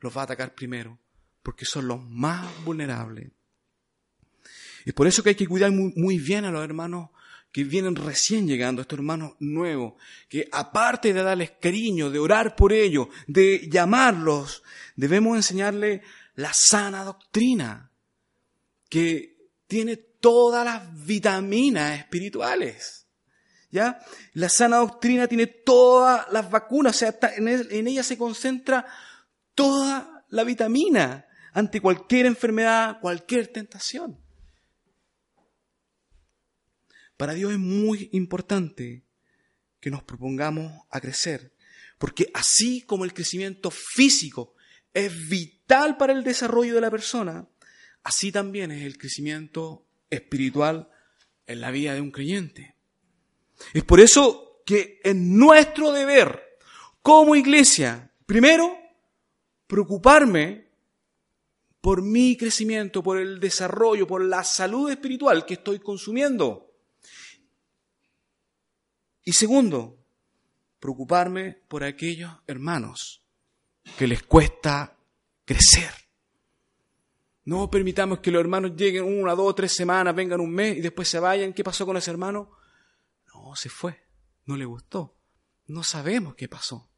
los 0.00 0.16
va 0.16 0.22
a 0.22 0.24
atacar 0.24 0.54
primero, 0.54 0.98
porque 1.42 1.64
son 1.64 1.88
los 1.88 2.02
más 2.04 2.46
vulnerables. 2.64 3.30
Y 4.84 4.92
por 4.92 5.06
eso 5.06 5.22
que 5.22 5.30
hay 5.30 5.34
que 5.34 5.46
cuidar 5.46 5.70
muy, 5.70 6.18
bien 6.18 6.44
a 6.44 6.50
los 6.50 6.64
hermanos 6.64 7.10
que 7.52 7.64
vienen 7.64 7.96
recién 7.96 8.46
llegando, 8.46 8.82
estos 8.82 8.98
hermanos 8.98 9.32
nuevos, 9.38 9.94
que 10.28 10.48
aparte 10.52 11.12
de 11.12 11.22
darles 11.22 11.52
cariño, 11.60 12.10
de 12.10 12.18
orar 12.18 12.54
por 12.56 12.72
ellos, 12.72 13.08
de 13.26 13.68
llamarlos, 13.70 14.62
debemos 14.96 15.36
enseñarles 15.36 16.02
la 16.36 16.52
sana 16.54 17.04
doctrina, 17.04 17.90
que 18.88 19.50
tiene 19.66 19.96
todas 19.96 20.64
las 20.64 21.06
vitaminas 21.06 21.98
espirituales. 21.98 23.06
¿Ya? 23.70 24.00
La 24.32 24.48
sana 24.48 24.78
doctrina 24.78 25.26
tiene 25.26 25.46
todas 25.46 26.32
las 26.32 26.50
vacunas, 26.50 26.96
o 26.96 26.98
sea, 26.98 27.18
en 27.36 27.86
ella 27.86 28.02
se 28.02 28.16
concentra 28.16 28.86
toda 29.58 30.24
la 30.28 30.44
vitamina 30.44 31.26
ante 31.52 31.80
cualquier 31.80 32.26
enfermedad, 32.26 33.00
cualquier 33.00 33.48
tentación. 33.48 34.16
Para 37.16 37.34
Dios 37.34 37.50
es 37.50 37.58
muy 37.58 38.08
importante 38.12 39.04
que 39.80 39.90
nos 39.90 40.04
propongamos 40.04 40.84
a 40.90 41.00
crecer, 41.00 41.56
porque 41.98 42.30
así 42.34 42.82
como 42.82 43.04
el 43.04 43.12
crecimiento 43.12 43.72
físico 43.72 44.54
es 44.94 45.28
vital 45.28 45.96
para 45.96 46.12
el 46.12 46.22
desarrollo 46.22 46.76
de 46.76 46.80
la 46.80 46.92
persona, 46.92 47.48
así 48.04 48.30
también 48.30 48.70
es 48.70 48.84
el 48.84 48.96
crecimiento 48.96 49.88
espiritual 50.08 50.88
en 51.48 51.60
la 51.60 51.72
vida 51.72 51.94
de 51.94 52.00
un 52.00 52.12
creyente. 52.12 52.76
Es 53.74 53.82
por 53.82 53.98
eso 53.98 54.62
que 54.64 55.00
es 55.02 55.16
nuestro 55.16 55.90
deber 55.90 56.60
como 57.02 57.34
iglesia, 57.34 58.12
primero, 58.24 58.78
preocuparme 59.68 60.66
por 61.80 62.02
mi 62.02 62.36
crecimiento, 62.36 63.02
por 63.02 63.18
el 63.18 63.38
desarrollo, 63.38 64.06
por 64.06 64.24
la 64.24 64.42
salud 64.42 64.90
espiritual 64.90 65.46
que 65.46 65.54
estoy 65.54 65.78
consumiendo. 65.78 66.72
Y 69.22 69.32
segundo, 69.32 69.96
preocuparme 70.80 71.52
por 71.68 71.84
aquellos 71.84 72.32
hermanos 72.46 73.22
que 73.96 74.08
les 74.08 74.22
cuesta 74.22 74.96
crecer. 75.44 75.92
No 77.44 77.70
permitamos 77.70 78.18
que 78.18 78.30
los 78.30 78.40
hermanos 78.40 78.72
lleguen 78.76 79.04
una, 79.04 79.34
dos, 79.34 79.54
tres 79.54 79.74
semanas, 79.74 80.14
vengan 80.14 80.40
un 80.40 80.50
mes 80.50 80.78
y 80.78 80.80
después 80.80 81.08
se 81.08 81.18
vayan. 81.18 81.52
¿Qué 81.52 81.64
pasó 81.64 81.86
con 81.86 81.96
ese 81.96 82.10
hermano? 82.10 82.50
No, 83.32 83.54
se 83.54 83.68
fue. 83.68 84.02
No 84.44 84.56
le 84.56 84.64
gustó. 84.64 85.16
No 85.66 85.82
sabemos 85.82 86.34
qué 86.34 86.48
pasó. 86.48 86.90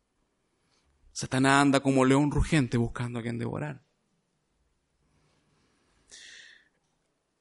Satanás 1.12 1.62
anda 1.62 1.80
como 1.80 2.04
león 2.04 2.30
rugente 2.30 2.76
buscando 2.76 3.18
a 3.18 3.22
quien 3.22 3.38
devorar. 3.38 3.82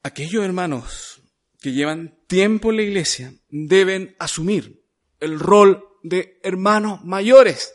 Aquellos 0.02 0.44
hermanos 0.44 1.22
que 1.60 1.72
llevan 1.72 2.18
tiempo 2.26 2.70
en 2.70 2.76
la 2.76 2.82
iglesia 2.82 3.34
deben 3.50 4.16
asumir 4.18 4.82
el 5.20 5.38
rol 5.38 5.84
de 6.02 6.40
hermanos 6.42 7.04
mayores. 7.04 7.74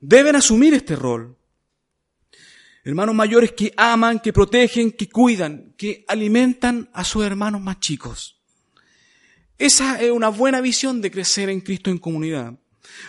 Deben 0.00 0.36
asumir 0.36 0.74
este 0.74 0.96
rol. 0.96 1.36
Hermanos 2.82 3.14
mayores 3.14 3.52
que 3.52 3.74
aman, 3.76 4.20
que 4.20 4.32
protegen, 4.32 4.92
que 4.92 5.10
cuidan, 5.10 5.74
que 5.76 6.04
alimentan 6.08 6.88
a 6.94 7.04
sus 7.04 7.24
hermanos 7.24 7.60
más 7.60 7.78
chicos. 7.78 8.40
Esa 9.58 10.00
es 10.00 10.10
una 10.10 10.30
buena 10.30 10.62
visión 10.62 11.02
de 11.02 11.10
crecer 11.10 11.50
en 11.50 11.60
Cristo 11.60 11.90
en 11.90 11.98
comunidad. 11.98 12.58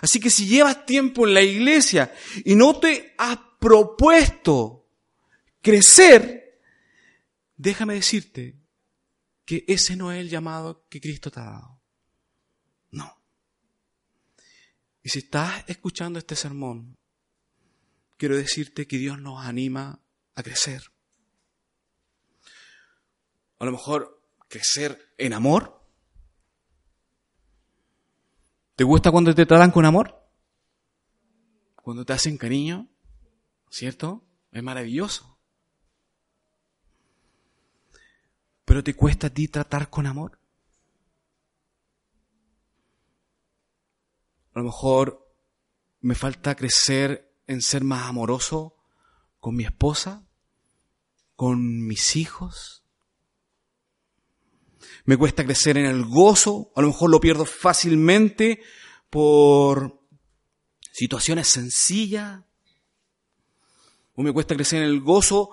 Así 0.02 0.20
que 0.20 0.30
si 0.30 0.48
llevas 0.48 0.86
tiempo 0.86 1.28
en 1.28 1.34
la 1.34 1.42
iglesia 1.42 2.14
y 2.44 2.56
no 2.56 2.80
te 2.80 3.14
has 3.18 3.38
propuesto 3.60 4.88
crecer, 5.62 6.62
déjame 7.56 7.94
decirte 7.96 8.58
que 9.46 9.66
ese 9.68 9.96
no 9.96 10.12
es 10.12 10.20
el 10.20 10.30
llamado 10.30 10.86
que 10.90 11.02
Cristo 11.02 11.32
te 11.32 11.40
ha 11.40 11.44
dado. 11.44 11.82
No. 12.92 13.22
Y 15.04 15.10
si 15.10 15.20
estás 15.20 15.64
escuchando 15.68 16.20
este 16.20 16.36
sermón, 16.36 16.98
quiero 18.18 18.38
decirte 18.38 18.88
que 18.88 18.98
Dios 18.98 19.20
nos 19.20 19.46
anima 19.46 20.02
a 20.36 20.44
crecer. 20.44 20.84
A 23.60 23.66
lo 23.66 23.72
mejor 23.72 24.24
crecer 24.48 25.14
en 25.18 25.34
amor, 25.34 25.81
¿Te 28.82 28.86
gusta 28.86 29.12
cuando 29.12 29.36
te 29.36 29.46
tratan 29.46 29.70
con 29.70 29.86
amor? 29.86 30.28
Cuando 31.84 32.04
te 32.04 32.14
hacen 32.14 32.36
cariño, 32.36 32.90
¿cierto? 33.70 34.26
Es 34.52 34.64
maravilloso. 34.64 35.38
Pero 38.66 38.84
te 38.84 38.96
cuesta 38.96 39.28
a 39.28 39.30
ti 39.30 39.48
tratar 39.48 39.92
con 39.92 40.08
amor. 40.08 40.40
A 44.56 44.58
lo 44.58 44.66
mejor 44.66 45.32
me 46.00 46.16
falta 46.16 46.56
crecer 46.56 47.38
en 47.46 47.62
ser 47.62 47.84
más 47.84 48.08
amoroso 48.10 48.78
con 49.40 49.56
mi 49.56 49.64
esposa, 49.64 50.26
con 51.36 51.86
mis 51.86 52.16
hijos. 52.16 52.81
Me 55.06 55.18
cuesta 55.18 55.44
crecer 55.44 55.78
en 55.78 55.86
el 55.86 56.06
gozo, 56.06 56.72
a 56.76 56.82
lo 56.82 56.88
mejor 56.88 57.10
lo 57.10 57.20
pierdo 57.20 57.46
fácilmente 57.46 58.62
por 59.10 60.00
situaciones 60.92 61.48
sencillas. 61.48 62.44
O 64.14 64.24
me 64.24 64.32
cuesta 64.32 64.56
crecer 64.56 64.84
en 64.84 64.90
el 64.90 65.02
gozo 65.02 65.52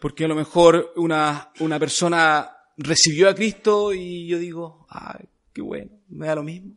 porque 0.00 0.24
a 0.24 0.28
lo 0.28 0.34
mejor 0.34 0.92
una, 0.96 1.52
una 1.60 1.78
persona 1.78 2.50
recibió 2.76 3.28
a 3.28 3.34
Cristo 3.34 3.92
y 3.92 4.26
yo 4.26 4.38
digo, 4.38 4.86
ay, 4.88 5.28
qué 5.52 5.62
bueno, 5.62 5.92
me 6.08 6.26
da 6.26 6.34
lo 6.34 6.42
mismo. 6.42 6.74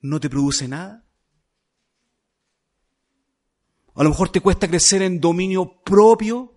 No 0.00 0.20
te 0.20 0.28
produce 0.28 0.68
nada. 0.68 1.04
A 3.94 4.02
lo 4.02 4.10
mejor 4.10 4.30
te 4.30 4.40
cuesta 4.40 4.68
crecer 4.68 5.02
en 5.02 5.20
dominio 5.20 5.80
propio 5.82 6.53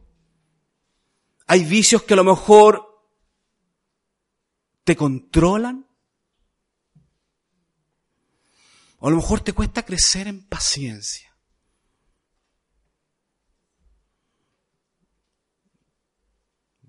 hay 1.48 1.64
vicios 1.64 2.04
que 2.04 2.14
a 2.14 2.18
lo 2.18 2.26
mejor 2.26 2.84
te 4.84 4.96
controlan. 4.96 5.88
O 9.00 9.08
a 9.08 9.12
lo 9.12 9.18
mejor 9.18 9.40
te 9.40 9.54
cuesta 9.54 9.86
crecer 9.86 10.28
en 10.28 10.46
paciencia. 10.48 11.38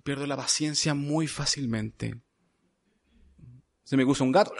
Pierdo 0.03 0.27
la 0.27 0.37
paciencia 0.37 0.95
muy 0.95 1.29
fácilmente. 1.29 2.21
Se 3.85 3.97
me 3.97 4.05
gusta 4.05 4.25
un 4.25 4.33
gato. 4.33 4.53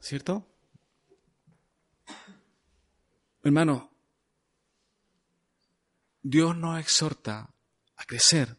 ¿Cierto? 0.00 0.46
Hermano, 3.42 3.90
Dios 6.22 6.56
nos 6.56 6.78
exhorta 6.78 7.54
a 8.00 8.04
crecer. 8.04 8.56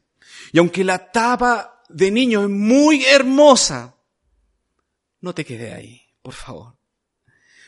Y 0.52 0.60
aunque 0.60 0.84
la 0.84 0.96
etapa 0.96 1.84
de 1.90 2.12
niño 2.12 2.44
es 2.44 2.50
muy 2.50 3.04
hermosa, 3.06 3.98
no 5.20 5.34
te 5.34 5.44
quede 5.44 5.74
ahí, 5.74 6.02
por 6.22 6.34
favor. 6.34 6.78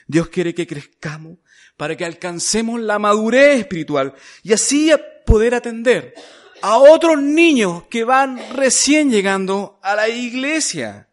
Dios 0.08 0.30
quiere 0.30 0.54
que 0.54 0.68
crezcamos 0.68 1.40
para 1.76 1.98
que 1.98 2.06
alcancemos 2.06 2.80
la 2.80 3.00
madurez 3.00 3.62
espiritual 3.62 4.14
y 4.44 4.54
así 4.54 4.92
poder 5.26 5.56
atender 5.56 6.14
a 6.62 6.78
otros 6.78 7.22
niños 7.22 7.84
que 7.90 8.04
van 8.04 8.40
recién 8.54 9.10
llegando 9.10 9.80
a 9.82 9.96
la 9.96 10.10
iglesia. 10.10 11.10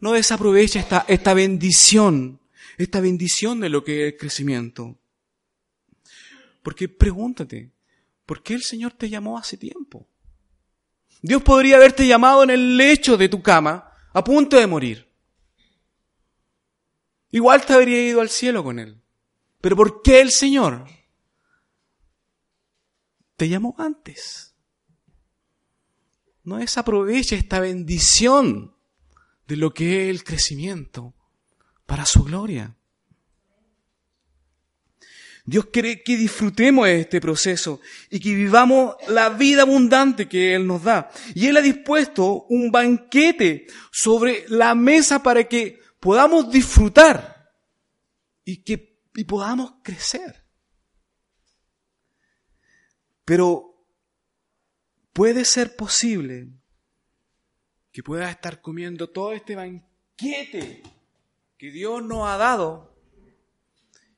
No 0.00 0.12
desaprovecha 0.12 0.80
esta, 0.80 1.04
esta 1.08 1.34
bendición, 1.34 2.40
esta 2.78 3.00
bendición 3.00 3.60
de 3.60 3.68
lo 3.68 3.84
que 3.84 4.06
es 4.06 4.12
el 4.12 4.18
crecimiento. 4.18 4.98
Porque 6.62 6.88
pregúntate, 6.88 7.73
¿Por 8.26 8.42
qué 8.42 8.54
el 8.54 8.62
Señor 8.62 8.92
te 8.92 9.08
llamó 9.08 9.38
hace 9.38 9.56
tiempo? 9.56 10.08
Dios 11.22 11.42
podría 11.42 11.76
haberte 11.76 12.06
llamado 12.06 12.42
en 12.42 12.50
el 12.50 12.76
lecho 12.76 13.16
de 13.16 13.28
tu 13.28 13.42
cama, 13.42 13.92
a 14.12 14.22
punto 14.22 14.56
de 14.56 14.66
morir. 14.66 15.10
Igual 17.30 17.64
te 17.66 17.72
habría 17.72 18.06
ido 18.06 18.20
al 18.20 18.28
cielo 18.28 18.62
con 18.62 18.78
Él. 18.78 19.00
Pero 19.60 19.76
¿por 19.76 20.02
qué 20.02 20.20
el 20.20 20.30
Señor 20.30 20.86
te 23.36 23.48
llamó 23.48 23.74
antes? 23.78 24.54
No 26.44 26.58
desaprovecha 26.58 27.34
esta 27.34 27.58
bendición 27.58 28.76
de 29.48 29.56
lo 29.56 29.72
que 29.72 30.04
es 30.04 30.10
el 30.10 30.22
crecimiento 30.22 31.14
para 31.86 32.06
su 32.06 32.22
gloria. 32.24 32.76
Dios 35.46 35.66
quiere 35.66 36.02
que 36.02 36.16
disfrutemos 36.16 36.88
este 36.88 37.20
proceso 37.20 37.80
y 38.08 38.18
que 38.18 38.34
vivamos 38.34 38.96
la 39.08 39.28
vida 39.28 39.62
abundante 39.62 40.26
que 40.26 40.54
Él 40.54 40.66
nos 40.66 40.82
da. 40.82 41.10
Y 41.34 41.46
Él 41.46 41.56
ha 41.58 41.60
dispuesto 41.60 42.44
un 42.48 42.70
banquete 42.70 43.66
sobre 43.92 44.46
la 44.48 44.74
mesa 44.74 45.22
para 45.22 45.44
que 45.44 45.80
podamos 46.00 46.50
disfrutar 46.50 47.52
y 48.44 48.62
que 48.62 48.94
y 49.16 49.24
podamos 49.24 49.74
crecer. 49.82 50.44
Pero 53.24 53.86
puede 55.12 55.44
ser 55.44 55.76
posible 55.76 56.48
que 57.92 58.02
puedas 58.02 58.30
estar 58.30 58.60
comiendo 58.60 59.08
todo 59.10 59.32
este 59.32 59.54
banquete 59.54 60.82
que 61.56 61.70
Dios 61.70 62.02
nos 62.02 62.28
ha 62.28 62.36
dado 62.36 62.93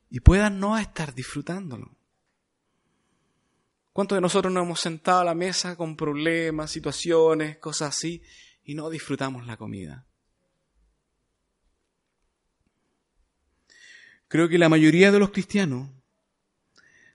y 0.09 0.19
puedan 0.19 0.59
no 0.59 0.77
estar 0.77 1.13
disfrutándolo. 1.13 1.97
¿Cuántos 3.93 4.15
de 4.15 4.21
nosotros 4.21 4.53
nos 4.53 4.63
hemos 4.63 4.79
sentado 4.79 5.21
a 5.21 5.25
la 5.25 5.33
mesa 5.33 5.75
con 5.75 5.97
problemas, 5.97 6.71
situaciones, 6.71 7.57
cosas 7.57 7.95
así, 7.95 8.21
y 8.63 8.75
no 8.75 8.89
disfrutamos 8.89 9.47
la 9.47 9.57
comida? 9.57 10.05
Creo 14.27 14.47
que 14.49 14.57
la 14.57 14.69
mayoría 14.69 15.11
de 15.11 15.19
los 15.19 15.31
cristianos 15.31 15.89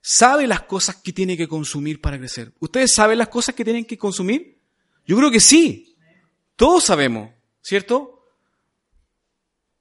sabe 0.01 0.47
las 0.47 0.63
cosas 0.63 0.97
que 0.97 1.13
tiene 1.13 1.37
que 1.37 1.47
consumir 1.47 2.01
para 2.01 2.19
crecer. 2.19 2.53
¿Ustedes 2.59 2.93
saben 2.93 3.19
las 3.19 3.29
cosas 3.29 3.55
que 3.55 3.65
tienen 3.65 3.85
que 3.85 3.99
consumir? 3.99 4.59
Yo 5.07 5.17
creo 5.17 5.31
que 5.31 5.41
sí. 5.41 5.97
Todos 6.57 6.85
sabemos, 6.85 7.31
¿cierto? 7.61 8.27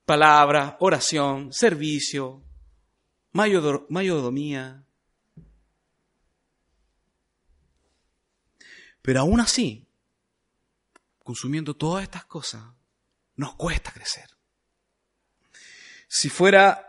Palabra, 0.06 0.78
oración, 0.82 1.52
servicio, 1.54 2.44
mayordomía. 3.32 4.86
Pero 9.02 9.20
aún 9.20 9.40
así, 9.40 9.88
consumiendo 11.24 11.76
todas 11.76 12.04
estas 12.04 12.26
cosas, 12.26 12.64
nos 13.36 13.56
cuesta 13.56 13.92
crecer. 13.92 14.30
Si 16.08 16.30
fuera 16.30 16.88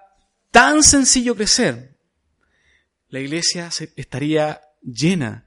tan 0.50 0.82
sencillo 0.82 1.34
crecer, 1.34 1.96
la 3.08 3.20
iglesia 3.20 3.70
estaría 3.96 4.60
llena 4.82 5.46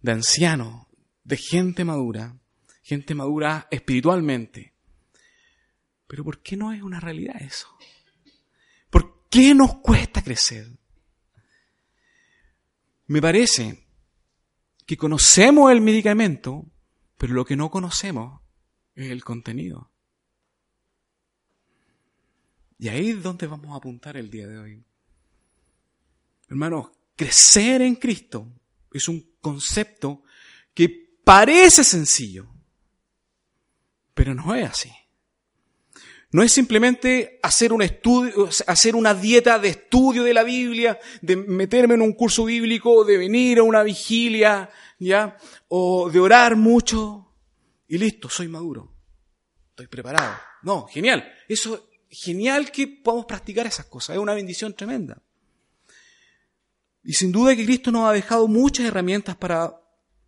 de 0.00 0.12
ancianos, 0.12 0.86
de 1.22 1.36
gente 1.36 1.84
madura, 1.84 2.36
gente 2.82 3.14
madura 3.14 3.68
espiritualmente. 3.70 4.74
Pero 6.06 6.24
¿por 6.24 6.42
qué 6.42 6.56
no 6.56 6.72
es 6.72 6.82
una 6.82 7.00
realidad 7.00 7.40
eso? 7.40 7.68
Qué 9.34 9.52
nos 9.52 9.78
cuesta 9.78 10.22
crecer? 10.22 10.70
Me 13.08 13.20
parece 13.20 13.84
que 14.86 14.96
conocemos 14.96 15.72
el 15.72 15.80
medicamento, 15.80 16.64
pero 17.18 17.34
lo 17.34 17.44
que 17.44 17.56
no 17.56 17.68
conocemos 17.68 18.40
es 18.94 19.10
el 19.10 19.24
contenido. 19.24 19.90
Y 22.78 22.88
ahí 22.88 23.10
es 23.10 23.22
donde 23.24 23.48
vamos 23.48 23.72
a 23.72 23.78
apuntar 23.78 24.16
el 24.16 24.30
día 24.30 24.46
de 24.46 24.56
hoy. 24.56 24.84
Hermanos, 26.48 26.92
crecer 27.16 27.82
en 27.82 27.96
Cristo 27.96 28.46
es 28.92 29.08
un 29.08 29.34
concepto 29.40 30.22
que 30.72 31.18
parece 31.24 31.82
sencillo, 31.82 32.46
pero 34.14 34.32
no 34.32 34.54
es 34.54 34.70
así. 34.70 34.92
No 36.34 36.42
es 36.42 36.52
simplemente 36.52 37.38
hacer 37.44 37.72
un 37.72 37.80
estudio, 37.80 38.48
hacer 38.66 38.96
una 38.96 39.14
dieta 39.14 39.56
de 39.60 39.68
estudio 39.68 40.24
de 40.24 40.34
la 40.34 40.42
Biblia, 40.42 40.98
de 41.22 41.36
meterme 41.36 41.94
en 41.94 42.02
un 42.02 42.12
curso 42.12 42.44
bíblico, 42.44 43.04
de 43.04 43.18
venir 43.18 43.60
a 43.60 43.62
una 43.62 43.84
vigilia, 43.84 44.68
¿ya? 44.98 45.36
O 45.68 46.10
de 46.10 46.18
orar 46.18 46.56
mucho 46.56 47.32
y 47.86 47.98
listo, 47.98 48.28
soy 48.28 48.48
maduro. 48.48 48.92
Estoy 49.70 49.86
preparado. 49.86 50.34
No, 50.64 50.88
genial. 50.88 51.24
Eso, 51.46 51.88
genial 52.10 52.72
que 52.72 52.88
podamos 52.88 53.26
practicar 53.26 53.68
esas 53.68 53.86
cosas. 53.86 54.16
Es 54.16 54.20
una 54.20 54.34
bendición 54.34 54.74
tremenda. 54.74 55.22
Y 57.04 57.12
sin 57.12 57.30
duda 57.30 57.54
que 57.54 57.64
Cristo 57.64 57.92
nos 57.92 58.10
ha 58.10 58.12
dejado 58.12 58.48
muchas 58.48 58.86
herramientas 58.86 59.36
para 59.36 59.80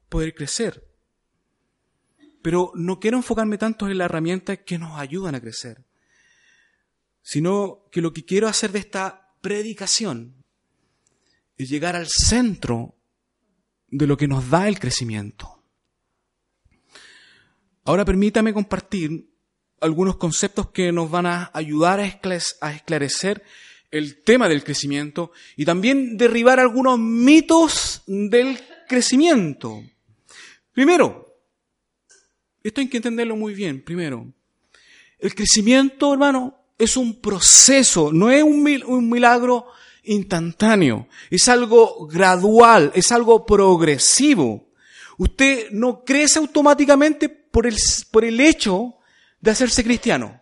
poder 0.09 0.37
crecer. 0.37 0.87
Pero 2.43 2.71
no 2.77 3.01
quiero 3.01 3.17
enfocarme 3.17 3.59
tanto 3.59 3.89
en 3.89 3.99
las 3.99 4.05
herramientas 4.05 4.61
que 4.65 4.79
nos 4.79 5.01
ayudan 5.01 5.35
a 5.35 5.41
crecer, 5.41 5.85
sino 7.27 7.89
que 7.91 8.01
lo 8.01 8.13
que 8.13 8.25
quiero 8.25 8.47
hacer 8.47 8.71
de 8.71 8.79
esta 8.79 9.35
predicación 9.41 10.45
es 11.57 11.69
llegar 11.69 11.97
al 11.97 12.07
centro 12.07 12.95
de 13.89 14.07
lo 14.07 14.17
que 14.17 14.29
nos 14.29 14.49
da 14.49 14.69
el 14.69 14.79
crecimiento. 14.79 15.61
Ahora 17.83 18.05
permítame 18.05 18.55
compartir 18.55 19.29
algunos 19.81 20.19
conceptos 20.19 20.71
que 20.71 20.93
nos 20.93 21.11
van 21.11 21.27
a 21.27 21.51
ayudar 21.53 21.99
a 21.99 22.71
esclarecer 22.71 23.43
el 23.91 24.23
tema 24.23 24.49
del 24.49 24.63
crecimiento 24.63 25.33
y 25.57 25.65
también 25.65 26.17
derribar 26.17 26.61
algunos 26.61 26.97
mitos 26.97 28.05
del 28.07 28.57
crecimiento. 28.87 29.83
Primero, 30.71 31.41
esto 32.63 32.81
hay 32.81 32.89
que 32.89 32.99
entenderlo 32.99 33.35
muy 33.35 33.53
bien, 33.53 33.83
primero, 33.83 34.33
el 35.19 35.35
crecimiento, 35.35 36.13
hermano, 36.13 36.56
es 36.79 36.97
un 36.97 37.21
proceso, 37.21 38.13
no 38.13 38.31
es 38.31 38.43
un 38.43 39.11
milagro 39.11 39.67
instantáneo, 40.05 41.09
es 41.31 41.49
algo 41.49 42.07
gradual, 42.07 42.93
es 42.95 43.13
algo 43.13 43.45
progresivo. 43.45 44.69
Usted 45.19 45.71
no 45.71 46.05
crece 46.05 46.39
automáticamente 46.39 47.29
por 47.29 47.67
el, 47.67 47.77
por 48.11 48.25
el 48.25 48.41
hecho 48.41 48.97
de 49.41 49.51
hacerse 49.51 49.83
cristiano. 49.83 50.41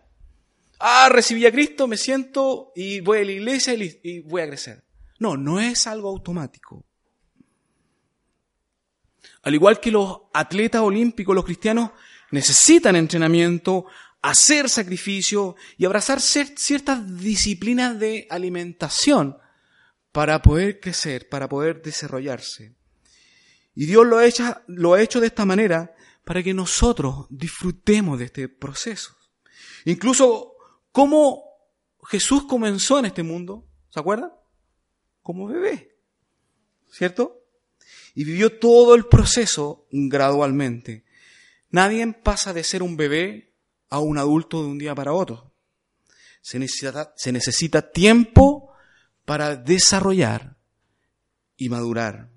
Ah, 0.79 1.07
recibí 1.09 1.45
a 1.45 1.51
Cristo, 1.51 1.87
me 1.87 1.97
siento 1.97 2.71
y 2.75 2.99
voy 2.99 3.19
a 3.19 3.25
la 3.25 3.31
iglesia 3.31 3.73
y 3.73 4.19
voy 4.19 4.41
a 4.41 4.47
crecer. 4.47 4.83
No, 5.19 5.37
no 5.37 5.59
es 5.59 5.87
algo 5.87 6.09
automático. 6.09 6.85
Al 9.43 9.53
igual 9.53 9.79
que 9.79 9.91
los 9.91 10.23
atletas 10.33 10.81
olímpicos, 10.81 11.35
los 11.35 11.45
cristianos 11.45 11.91
necesitan 12.31 12.95
entrenamiento, 12.95 13.85
hacer 14.25 14.69
sacrificio 14.69 15.55
y 15.77 15.85
abrazar 15.85 16.19
ciertas 16.19 17.19
disciplinas 17.19 17.99
de 17.99 18.25
alimentación 18.31 19.37
para 20.11 20.41
poder 20.41 20.79
crecer, 20.79 21.29
para 21.29 21.47
poder 21.47 21.83
desarrollarse. 21.83 22.75
Y 23.75 23.85
Dios 23.85 24.05
lo 24.07 24.17
ha, 24.17 24.25
hecho, 24.25 24.43
lo 24.67 24.93
ha 24.93 25.01
hecho 25.01 25.19
de 25.19 25.27
esta 25.27 25.45
manera 25.45 25.93
para 26.23 26.41
que 26.41 26.55
nosotros 26.55 27.27
disfrutemos 27.29 28.17
de 28.17 28.25
este 28.25 28.49
proceso. 28.49 29.15
Incluso 29.83 30.53
cómo 30.91 31.43
Jesús 32.07 32.45
comenzó 32.45 32.97
en 32.97 33.05
este 33.05 33.21
mundo, 33.21 33.67
¿se 33.89 33.99
acuerdan? 33.99 34.31
Como 35.21 35.47
bebé, 35.47 35.97
¿cierto? 36.89 37.43
Y 38.15 38.23
vivió 38.23 38.57
todo 38.57 38.95
el 38.95 39.05
proceso 39.05 39.85
gradualmente. 39.91 41.05
Nadie 41.69 42.11
pasa 42.13 42.53
de 42.53 42.63
ser 42.63 42.81
un 42.81 42.97
bebé 42.97 43.54
a 43.89 43.99
un 43.99 44.17
adulto 44.17 44.61
de 44.61 44.69
un 44.69 44.77
día 44.77 44.95
para 44.95 45.13
otro. 45.13 45.53
Se 46.41 46.59
necesita, 46.59 47.13
se 47.15 47.31
necesita 47.31 47.91
tiempo 47.91 48.71
para 49.25 49.55
desarrollar 49.55 50.57
y 51.57 51.69
madurar. 51.69 52.29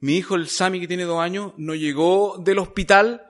Mi 0.00 0.16
hijo, 0.16 0.36
el 0.36 0.48
Sami, 0.48 0.80
que 0.80 0.86
tiene 0.86 1.04
dos 1.04 1.20
años, 1.20 1.52
no 1.56 1.74
llegó 1.74 2.38
del 2.38 2.58
hospital 2.58 3.26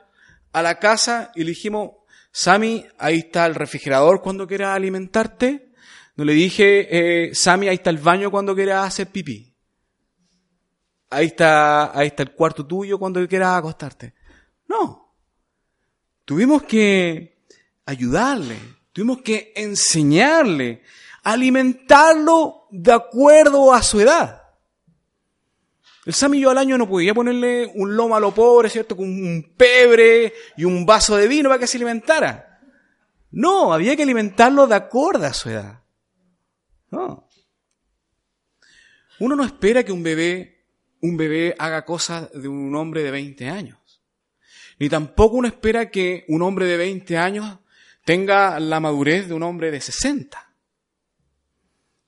a 0.52 0.62
la 0.62 0.78
casa 0.78 1.32
y 1.34 1.44
le 1.44 1.50
dijimos, 1.50 1.92
Sami, 2.30 2.86
ahí 2.98 3.18
está 3.18 3.46
el 3.46 3.54
refrigerador 3.54 4.20
cuando 4.20 4.46
quieras 4.46 4.76
alimentarte. 4.76 5.72
No 6.16 6.24
le 6.24 6.34
dije, 6.34 7.28
eh, 7.30 7.34
Sami, 7.34 7.68
ahí 7.68 7.76
está 7.76 7.90
el 7.90 7.98
baño 7.98 8.30
cuando 8.30 8.54
quieras 8.54 8.86
hacer 8.86 9.08
pipí. 9.08 9.54
Ahí 11.10 11.26
está, 11.26 11.98
ahí 11.98 12.08
está 12.08 12.22
el 12.22 12.32
cuarto 12.32 12.66
tuyo 12.66 12.98
cuando 12.98 13.26
quieras 13.26 13.56
acostarte. 13.56 14.14
No. 14.66 15.07
Tuvimos 16.28 16.62
que 16.64 17.38
ayudarle, 17.86 18.58
tuvimos 18.92 19.22
que 19.22 19.50
enseñarle, 19.56 20.82
alimentarlo 21.22 22.66
de 22.70 22.92
acuerdo 22.92 23.72
a 23.72 23.82
su 23.82 23.98
edad. 23.98 24.42
El 26.04 26.12
samillo 26.12 26.50
al 26.50 26.58
año 26.58 26.76
no 26.76 26.86
podía 26.86 27.14
ponerle 27.14 27.72
un 27.74 27.96
lomo 27.96 28.14
a 28.14 28.20
lo 28.20 28.34
pobre, 28.34 28.68
¿cierto? 28.68 28.94
Con 28.94 29.08
un 29.08 29.54
pebre 29.56 30.34
y 30.58 30.66
un 30.66 30.84
vaso 30.84 31.16
de 31.16 31.28
vino 31.28 31.48
para 31.48 31.60
que 31.60 31.66
se 31.66 31.78
alimentara. 31.78 32.60
No, 33.30 33.72
había 33.72 33.96
que 33.96 34.02
alimentarlo 34.02 34.66
de 34.66 34.74
acuerdo 34.74 35.24
a 35.24 35.32
su 35.32 35.48
edad. 35.48 35.80
No. 36.90 37.26
Uno 39.18 39.34
no 39.34 39.44
espera 39.44 39.82
que 39.82 39.92
un 39.92 40.02
bebé, 40.02 40.66
un 41.00 41.16
bebé 41.16 41.54
haga 41.58 41.86
cosas 41.86 42.30
de 42.34 42.48
un 42.48 42.76
hombre 42.76 43.02
de 43.02 43.12
20 43.12 43.48
años. 43.48 43.77
Ni 44.78 44.88
tampoco 44.88 45.36
uno 45.36 45.48
espera 45.48 45.90
que 45.90 46.24
un 46.28 46.42
hombre 46.42 46.66
de 46.66 46.76
20 46.76 47.16
años 47.16 47.58
tenga 48.04 48.58
la 48.60 48.80
madurez 48.80 49.28
de 49.28 49.34
un 49.34 49.42
hombre 49.42 49.70
de 49.70 49.80
60. 49.80 50.54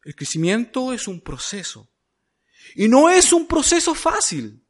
El 0.05 0.15
crecimiento 0.15 0.93
es 0.93 1.09
un 1.09 1.21
proceso. 1.21 1.89
Y 2.75 2.89
no 2.89 3.11
es 3.11 3.33
un 3.33 3.47
proceso 3.47 3.95
fácil. 3.95 4.63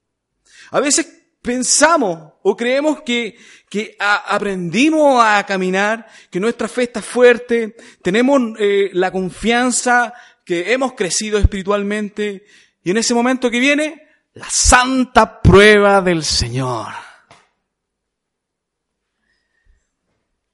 A 0.70 0.80
veces 0.80 1.20
pensamos 1.42 2.32
o 2.42 2.56
creemos 2.56 3.02
que, 3.02 3.36
que 3.68 3.96
aprendimos 3.98 5.22
a 5.24 5.44
caminar, 5.46 6.06
que 6.30 6.40
nuestra 6.40 6.68
fe 6.68 6.84
está 6.84 7.02
fuerte, 7.02 7.76
tenemos 8.02 8.40
eh, 8.58 8.90
la 8.92 9.10
confianza 9.10 10.12
que 10.44 10.72
hemos 10.72 10.94
crecido 10.94 11.38
espiritualmente 11.38 12.44
y 12.82 12.90
en 12.90 12.96
ese 12.96 13.14
momento 13.14 13.50
que 13.50 13.60
viene 13.60 14.02
la 14.34 14.48
santa 14.48 15.40
prueba 15.40 16.00
del 16.00 16.24
Señor. 16.24 17.09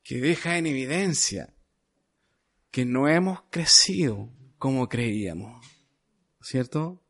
Que 0.06 0.20
deja 0.20 0.56
en 0.56 0.68
evidencia 0.68 1.52
que 2.70 2.84
no 2.84 3.08
hemos 3.08 3.40
crecido 3.50 4.28
como 4.56 4.88
creíamos. 4.88 5.66
¿Cierto? 6.40 7.02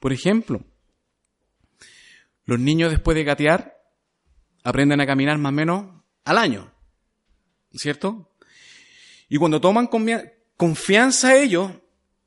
Por 0.00 0.14
ejemplo, 0.14 0.64
los 2.46 2.58
niños 2.58 2.90
después 2.90 3.14
de 3.14 3.24
gatear 3.24 3.78
aprenden 4.64 5.02
a 5.02 5.06
caminar 5.06 5.36
más 5.36 5.50
o 5.50 5.54
menos 5.54 6.02
al 6.24 6.38
año, 6.38 6.72
¿cierto? 7.74 8.32
Y 9.28 9.36
cuando 9.36 9.60
toman 9.60 9.90
confianza 10.56 11.36
ellos, 11.36 11.72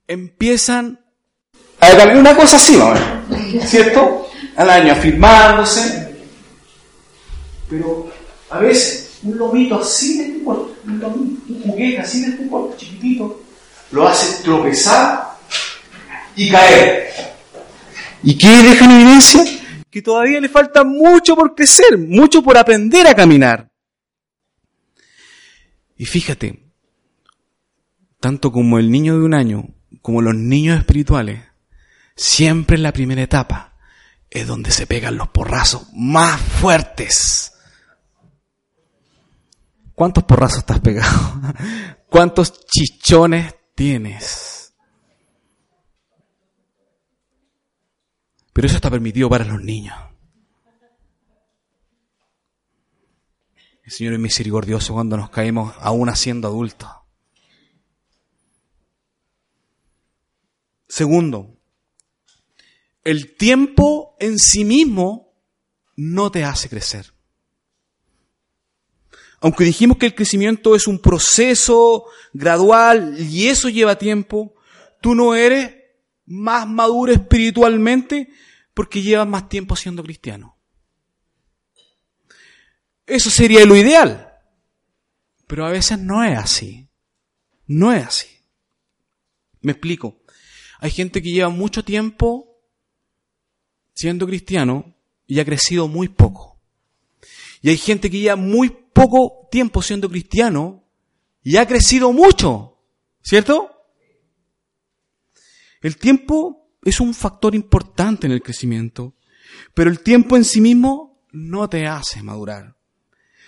empiezan 0.06 1.04
a 1.80 1.88
hacer 1.88 2.18
una 2.18 2.36
cosa 2.36 2.58
así, 2.58 2.78
¿cierto? 3.66 4.28
Al 4.56 4.70
año, 4.70 4.94
afirmándose. 4.94 6.16
Pero 7.68 8.21
a 8.52 8.60
veces 8.60 9.20
un 9.24 9.38
lomito 9.38 9.80
así 9.80 10.18
de 10.18 10.26
este 10.26 10.46
un, 10.46 11.44
un 11.48 11.62
juguete 11.64 12.00
así 12.00 12.22
de 12.22 12.28
este 12.30 12.50
chiquitito, 12.78 13.42
lo 13.92 14.08
hace 14.08 14.44
tropezar 14.44 15.38
y 16.36 16.50
caer. 16.50 17.10
¿Y 18.24 18.38
qué 18.38 18.50
deja 18.50 18.86
en 18.86 18.92
evidencia? 18.92 19.44
Que 19.90 20.02
todavía 20.02 20.40
le 20.40 20.50
falta 20.50 20.84
mucho 20.84 21.36
por 21.36 21.56
crecer, 21.56 21.98
mucho 21.98 22.42
por 22.44 22.58
aprender 22.58 23.08
a 23.08 23.16
caminar. 23.16 23.70
Y 25.98 26.06
fíjate, 26.06 26.72
tanto 28.20 28.52
como 28.52 28.80
el 28.80 28.92
niño 28.92 29.18
de 29.18 29.26
un 29.26 29.34
año, 29.34 29.70
como 30.02 30.22
los 30.22 30.36
niños 30.36 30.78
espirituales, 30.78 31.42
siempre 32.16 32.76
en 32.76 32.84
la 32.84 32.94
primera 32.94 33.22
etapa 33.22 33.78
es 34.30 34.48
donde 34.48 34.72
se 34.72 34.88
pegan 34.88 35.18
los 35.18 35.30
porrazos 35.30 35.88
más 35.94 36.40
fuertes. 36.40 37.51
¿Cuántos 40.02 40.24
porrazos 40.24 40.58
estás 40.58 40.80
pegado? 40.80 41.44
¿Cuántos 42.10 42.66
chichones 42.66 43.54
tienes? 43.76 44.74
Pero 48.52 48.66
eso 48.66 48.78
está 48.78 48.90
permitido 48.90 49.30
para 49.30 49.46
los 49.46 49.62
niños. 49.62 49.96
El 53.84 53.92
Señor 53.92 54.14
es 54.14 54.20
misericordioso 54.20 54.94
cuando 54.94 55.18
nos 55.18 55.30
caemos 55.30 55.76
aún 55.80 56.12
siendo 56.16 56.48
adultos. 56.48 56.90
Segundo, 60.88 61.60
el 63.04 63.36
tiempo 63.38 64.16
en 64.20 64.40
sí 64.40 64.66
mismo 64.66 65.36
no 65.96 66.32
te 66.32 66.44
hace 66.44 66.70
crecer. 66.70 67.14
Aunque 69.42 69.64
dijimos 69.64 69.98
que 69.98 70.06
el 70.06 70.16
crecimiento 70.16 70.76
es 70.76 70.88
un 70.88 71.00
proceso 71.00 72.06
gradual 72.32 73.16
y 73.20 73.48
eso 73.48 73.70
lleva 73.70 73.98
tiempo, 73.98 74.54
tú 75.02 75.16
no 75.16 75.34
eres 75.34 75.74
más 76.28 76.68
maduro 76.68 77.12
espiritualmente 77.12 78.30
porque 78.74 79.02
llevas 79.02 79.28
más 79.28 79.50
tiempo 79.50 79.76
siendo 79.76 80.04
cristiano. 80.04 80.58
Eso 83.08 83.30
sería 83.30 83.66
lo 83.66 83.76
ideal. 83.76 84.32
Pero 85.48 85.66
a 85.66 85.72
veces 85.72 86.00
no 86.00 86.24
es 86.24 86.38
así. 86.38 86.88
No 87.66 87.92
es 87.92 88.06
así. 88.06 88.28
Me 89.62 89.72
explico. 89.72 90.22
Hay 90.80 90.92
gente 90.92 91.22
que 91.22 91.32
lleva 91.32 91.50
mucho 91.50 91.84
tiempo 91.84 92.62
siendo 93.94 94.26
cristiano 94.28 94.96
y 95.26 95.40
ha 95.40 95.46
crecido 95.46 95.88
muy 95.88 96.10
poco. 96.10 96.51
Y 97.62 97.70
hay 97.70 97.78
gente 97.78 98.10
que 98.10 98.20
lleva 98.20 98.36
muy 98.36 98.70
poco 98.70 99.48
tiempo 99.52 99.82
siendo 99.82 100.10
cristiano 100.10 100.84
y 101.44 101.58
ha 101.58 101.68
crecido 101.68 102.12
mucho. 102.12 102.80
¿Cierto? 103.22 103.72
El 105.82 105.98
tiempo 105.98 106.76
es 106.84 107.00
un 107.00 107.14
factor 107.14 107.56
importante 107.56 108.28
en 108.28 108.34
el 108.34 108.42
crecimiento, 108.42 109.16
pero 109.74 109.90
el 109.90 110.02
tiempo 110.02 110.36
en 110.38 110.44
sí 110.44 110.62
mismo 110.62 111.24
no 111.32 111.70
te 111.70 111.88
hace 111.88 112.22
madurar, 112.24 112.76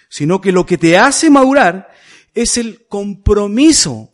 sino 0.09 0.39
que 0.39 0.51
lo 0.51 0.65
que 0.65 0.77
te 0.77 0.97
hace 0.97 1.29
madurar 1.29 1.89
es 2.33 2.57
el 2.57 2.87
compromiso 2.87 4.13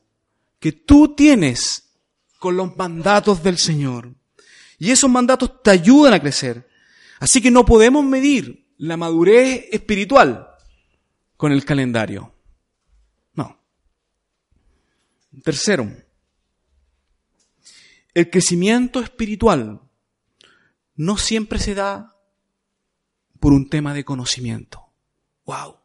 que 0.60 0.72
tú 0.72 1.16
tienes 1.16 1.94
con 2.40 2.56
los 2.58 2.76
mandatos 2.78 3.44
del 3.44 3.58
Señor. 3.58 4.14
Y 4.78 4.92
esos 4.92 5.10
mandatos 5.10 5.62
te 5.62 5.72
ayudan 5.72 6.14
a 6.14 6.22
crecer. 6.22 6.68
Así 7.20 7.42
que 7.42 7.52
no 7.52 7.66
podemos 7.66 8.04
medir 8.04 8.69
la 8.80 8.96
madurez 8.98 9.68
espiritual 9.72 10.50
con 11.36 11.52
el 11.52 11.66
calendario. 11.66 12.34
No. 13.34 13.62
Tercero, 15.44 15.92
el 18.14 18.30
crecimiento 18.30 19.02
espiritual 19.02 19.82
no 20.96 21.18
siempre 21.18 21.60
se 21.60 21.76
da 21.76 22.16
por 23.40 23.54
un 23.54 23.70
tema 23.70 23.94
de 23.94 24.06
conocimiento. 24.06 24.86
¡Wow! 25.46 25.78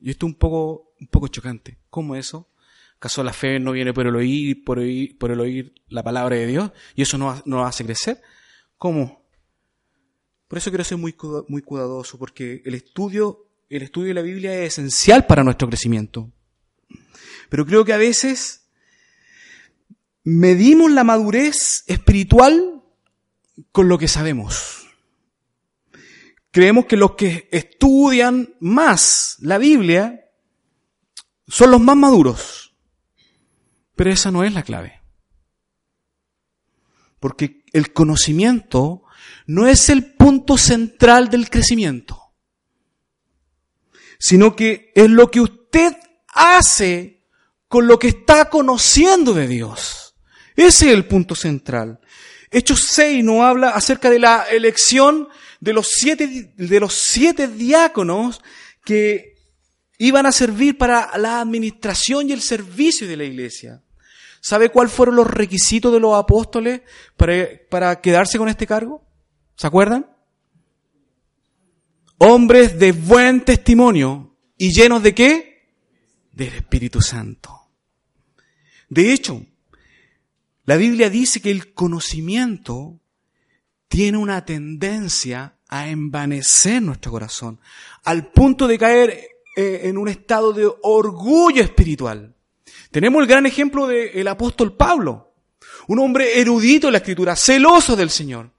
Y 0.00 0.10
esto 0.10 0.26
es 0.26 0.32
un 0.32 0.38
poco, 0.38 0.94
un 0.98 1.06
poco 1.08 1.28
chocante. 1.28 1.78
¿Cómo 1.90 2.16
eso? 2.16 2.48
¿Acaso 2.96 3.22
la 3.22 3.34
fe 3.34 3.60
no 3.60 3.72
viene 3.72 3.92
por 3.92 4.06
el 4.06 4.16
oír, 4.16 4.64
por 4.64 4.78
oír, 4.78 5.18
por 5.18 5.30
el 5.30 5.40
oír 5.40 5.74
la 5.88 6.02
palabra 6.02 6.36
de 6.36 6.46
Dios? 6.46 6.72
¿Y 6.94 7.02
eso 7.02 7.18
no, 7.18 7.42
nos 7.44 7.68
hace 7.68 7.84
crecer? 7.84 8.20
¿Cómo? 8.78 9.19
Por 10.50 10.58
eso 10.58 10.72
quiero 10.72 10.82
ser 10.82 10.98
muy, 10.98 11.14
muy 11.46 11.62
cuidadoso, 11.62 12.18
porque 12.18 12.60
el 12.64 12.74
estudio, 12.74 13.46
el 13.68 13.82
estudio 13.82 14.08
de 14.08 14.14
la 14.14 14.22
Biblia 14.22 14.52
es 14.52 14.72
esencial 14.72 15.24
para 15.24 15.44
nuestro 15.44 15.68
crecimiento. 15.68 16.28
Pero 17.48 17.64
creo 17.64 17.84
que 17.84 17.92
a 17.92 17.98
veces 17.98 18.68
medimos 20.24 20.90
la 20.90 21.04
madurez 21.04 21.84
espiritual 21.86 22.82
con 23.70 23.88
lo 23.88 23.96
que 23.96 24.08
sabemos. 24.08 24.88
Creemos 26.50 26.86
que 26.86 26.96
los 26.96 27.14
que 27.14 27.48
estudian 27.52 28.56
más 28.58 29.36
la 29.38 29.56
Biblia 29.56 30.32
son 31.46 31.70
los 31.70 31.80
más 31.80 31.96
maduros. 31.96 32.74
Pero 33.94 34.10
esa 34.10 34.32
no 34.32 34.42
es 34.42 34.52
la 34.52 34.64
clave. 34.64 35.00
Porque 37.20 37.62
el 37.72 37.92
conocimiento 37.92 39.04
no 39.46 39.66
es 39.66 39.88
el 39.88 40.12
punto 40.14 40.56
central 40.56 41.28
del 41.28 41.50
crecimiento, 41.50 42.32
sino 44.18 44.54
que 44.54 44.92
es 44.94 45.10
lo 45.10 45.30
que 45.30 45.40
usted 45.40 45.96
hace 46.28 47.24
con 47.68 47.86
lo 47.86 47.98
que 47.98 48.08
está 48.08 48.48
conociendo 48.48 49.32
de 49.34 49.46
Dios. 49.46 50.14
Ese 50.56 50.88
es 50.88 50.94
el 50.94 51.06
punto 51.06 51.34
central. 51.34 52.00
Hechos 52.50 52.86
6 52.90 53.24
nos 53.24 53.42
habla 53.42 53.70
acerca 53.70 54.10
de 54.10 54.18
la 54.18 54.44
elección 54.50 55.28
de 55.60 55.72
los 55.72 55.88
siete, 55.92 56.52
de 56.56 56.80
los 56.80 56.94
siete 56.94 57.46
diáconos 57.46 58.40
que 58.84 59.36
iban 59.98 60.26
a 60.26 60.32
servir 60.32 60.78
para 60.78 61.16
la 61.18 61.40
administración 61.40 62.28
y 62.28 62.32
el 62.32 62.40
servicio 62.40 63.06
de 63.06 63.16
la 63.16 63.24
iglesia. 63.24 63.82
¿Sabe 64.40 64.70
cuáles 64.70 64.92
fueron 64.92 65.16
los 65.16 65.26
requisitos 65.26 65.92
de 65.92 66.00
los 66.00 66.18
apóstoles 66.18 66.80
para, 67.16 67.34
para 67.68 68.00
quedarse 68.00 68.38
con 68.38 68.48
este 68.48 68.66
cargo? 68.66 69.04
¿Se 69.60 69.66
acuerdan? 69.66 70.06
Hombres 72.16 72.78
de 72.78 72.92
buen 72.92 73.44
testimonio 73.44 74.34
y 74.56 74.72
llenos 74.72 75.02
de 75.02 75.14
qué? 75.14 75.68
Del 76.32 76.54
Espíritu 76.54 77.02
Santo. 77.02 77.68
De 78.88 79.12
hecho, 79.12 79.44
la 80.64 80.76
Biblia 80.76 81.10
dice 81.10 81.42
que 81.42 81.50
el 81.50 81.74
conocimiento 81.74 83.00
tiene 83.88 84.16
una 84.16 84.46
tendencia 84.46 85.58
a 85.68 85.90
envanecer 85.90 86.80
nuestro 86.80 87.12
corazón, 87.12 87.60
al 88.04 88.32
punto 88.32 88.66
de 88.66 88.78
caer 88.78 89.10
eh, 89.58 89.80
en 89.82 89.98
un 89.98 90.08
estado 90.08 90.54
de 90.54 90.72
orgullo 90.82 91.62
espiritual. 91.62 92.34
Tenemos 92.90 93.20
el 93.20 93.28
gran 93.28 93.44
ejemplo 93.44 93.86
del 93.86 94.26
apóstol 94.26 94.74
Pablo, 94.74 95.34
un 95.86 95.98
hombre 95.98 96.40
erudito 96.40 96.88
en 96.88 96.92
la 96.92 96.98
escritura, 97.00 97.36
celoso 97.36 97.94
del 97.94 98.08
Señor. 98.08 98.52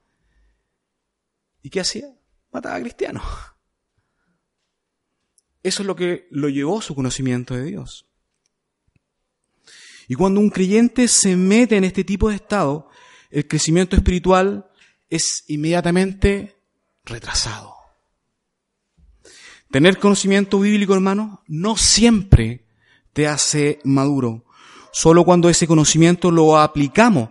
¿Y 1.62 1.70
qué 1.70 1.80
hacía? 1.80 2.06
Mataba 2.52 2.76
a 2.76 2.80
cristianos. 2.80 3.24
Eso 5.62 5.82
es 5.82 5.86
lo 5.86 5.94
que 5.94 6.26
lo 6.30 6.48
llevó 6.48 6.80
a 6.80 6.82
su 6.82 6.94
conocimiento 6.94 7.54
de 7.54 7.64
Dios. 7.64 8.06
Y 10.08 10.14
cuando 10.14 10.40
un 10.40 10.50
creyente 10.50 11.06
se 11.08 11.36
mete 11.36 11.76
en 11.76 11.84
este 11.84 12.04
tipo 12.04 12.28
de 12.28 12.36
estado, 12.36 12.88
el 13.30 13.46
crecimiento 13.46 13.96
espiritual 13.96 14.68
es 15.08 15.44
inmediatamente 15.48 16.56
retrasado. 17.04 17.74
Tener 19.70 19.98
conocimiento 19.98 20.60
bíblico, 20.60 20.92
hermano, 20.92 21.42
no 21.46 21.76
siempre 21.76 22.66
te 23.12 23.26
hace 23.26 23.78
maduro. 23.84 24.44
Solo 24.92 25.24
cuando 25.24 25.48
ese 25.48 25.66
conocimiento 25.66 26.30
lo 26.30 26.58
aplicamos 26.58 27.30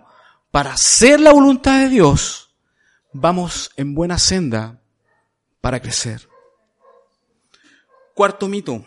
para 0.49 0.73
hacer 0.73 1.19
la 1.19 1.33
voluntad 1.33 1.83
de 1.83 1.89
Dios, 1.89 2.40
vamos 3.13 3.71
en 3.75 3.93
buena 3.93 4.17
senda 4.17 4.81
para 5.59 5.79
crecer. 5.79 6.27
Cuarto 8.13 8.47
mito. 8.47 8.85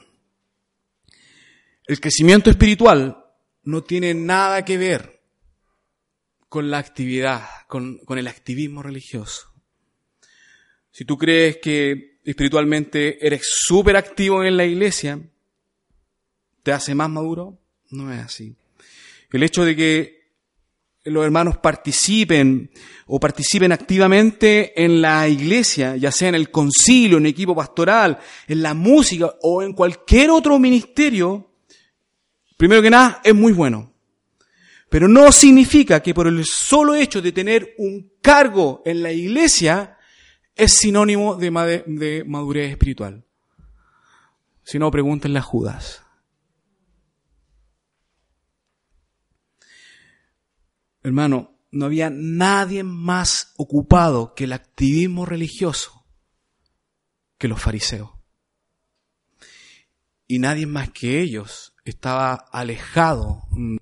El 1.87 2.01
crecimiento 2.01 2.51
espiritual 2.51 3.25
no 3.65 3.83
tiene 3.83 4.15
nada 4.15 4.65
que 4.65 4.79
ver 4.79 5.23
con 6.49 6.71
la 6.71 6.79
actividad, 6.79 7.45
con, 7.67 8.01
el 8.17 8.29
activismo 8.29 8.83
religioso. 8.83 9.53
Si 10.93 11.05
tú 11.05 11.19
crees 11.19 11.59
que 11.59 12.21
espiritualmente 12.25 13.27
eres 13.27 13.43
súper 13.45 13.97
activo 13.97 14.45
en 14.45 14.57
la 14.57 14.65
iglesia, 14.65 15.21
te 16.63 16.73
hace 16.73 16.95
más 16.95 17.11
maduro, 17.11 17.59
no 17.91 18.13
es 18.13 18.21
así. 18.21 18.55
El 19.31 19.43
hecho 19.43 19.65
de 19.65 19.75
que 19.75 20.14
los 21.05 21.25
hermanos 21.25 21.59
participen 21.59 22.71
o 23.07 23.21
participen 23.21 23.73
activamente 23.73 24.83
en 24.83 25.03
la 25.03 25.29
iglesia, 25.29 25.97
ya 25.97 26.11
sea 26.11 26.31
en 26.31 26.35
el 26.35 26.51
concilio, 26.51 27.19
en 27.19 27.27
el 27.27 27.33
equipo 27.33 27.55
pastoral, 27.55 28.19
en 28.49 28.63
la 28.63 28.73
música 28.75 29.35
o 29.43 29.63
en 29.63 29.75
cualquier 29.75 30.31
otro 30.31 30.59
ministerio, 30.59 31.51
primero 32.57 32.81
que 32.81 32.91
nada, 32.91 33.21
es 33.23 33.35
muy 33.35 33.53
bueno. 33.53 33.93
Pero 34.89 35.09
no 35.09 35.33
significa 35.33 36.01
que 36.01 36.15
por 36.15 36.27
el 36.27 36.45
solo 36.45 36.95
hecho 36.95 37.21
de 37.21 37.33
tener 37.33 37.75
un 37.79 38.13
cargo 38.23 38.81
en 38.85 39.03
la 39.03 39.13
iglesia 39.13 39.99
es 40.55 40.73
sinónimo 40.75 41.35
de, 41.35 41.51
madurez 42.25 42.71
espiritual. 42.71 43.25
Si 44.63 44.79
no, 44.79 44.91
pregúntenle 44.91 45.41
a 45.41 45.43
Judas. 45.43 46.04
Hermano, 51.05 51.55
no 51.71 51.85
había 51.85 52.09
nadie 52.11 52.83
más 52.83 53.53
ocupado 53.59 54.35
que 54.35 54.45
el 54.45 54.55
activismo 54.55 55.27
religioso 55.27 56.07
que 57.37 57.47
los 57.47 57.61
fariseos. 57.61 58.11
Y 60.27 60.39
nadie 60.39 60.65
más 60.65 60.89
que 60.91 61.21
ellos 61.21 61.75
estaba 61.85 62.33
alejado. 62.51 63.43
En 63.55 63.79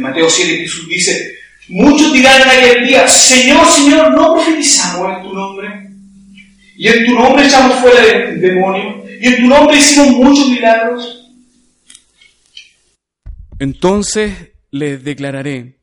Mateo 0.00 0.30
7 0.30 0.58
Jesús 0.58 0.88
dice, 0.88 1.34
muchos 1.70 2.12
dirán 2.12 2.42
en 2.42 2.48
aquel 2.48 2.86
día, 2.86 3.08
Señor, 3.08 3.66
Señor, 3.66 4.12
¿no 4.14 4.34
profetizamos 4.34 5.16
en 5.16 5.22
tu 5.24 5.34
nombre? 5.34 5.90
Y 6.76 6.86
en 6.86 7.04
tu 7.04 7.14
nombre 7.14 7.46
echamos 7.46 7.80
fuera 7.80 8.00
del 8.00 8.40
demonio, 8.40 9.04
y 9.20 9.26
en 9.26 9.36
tu 9.38 9.48
nombre 9.48 9.76
hicimos 9.76 10.10
muchos 10.10 10.48
milagros. 10.50 11.32
Entonces 13.58 14.55
les 14.78 15.02
declararé, 15.02 15.80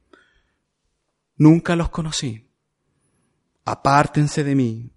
nunca 1.36 1.76
los 1.76 1.90
conocí. 1.90 2.50
Apártense 3.66 4.44
de 4.44 4.56
mí, 4.56 4.92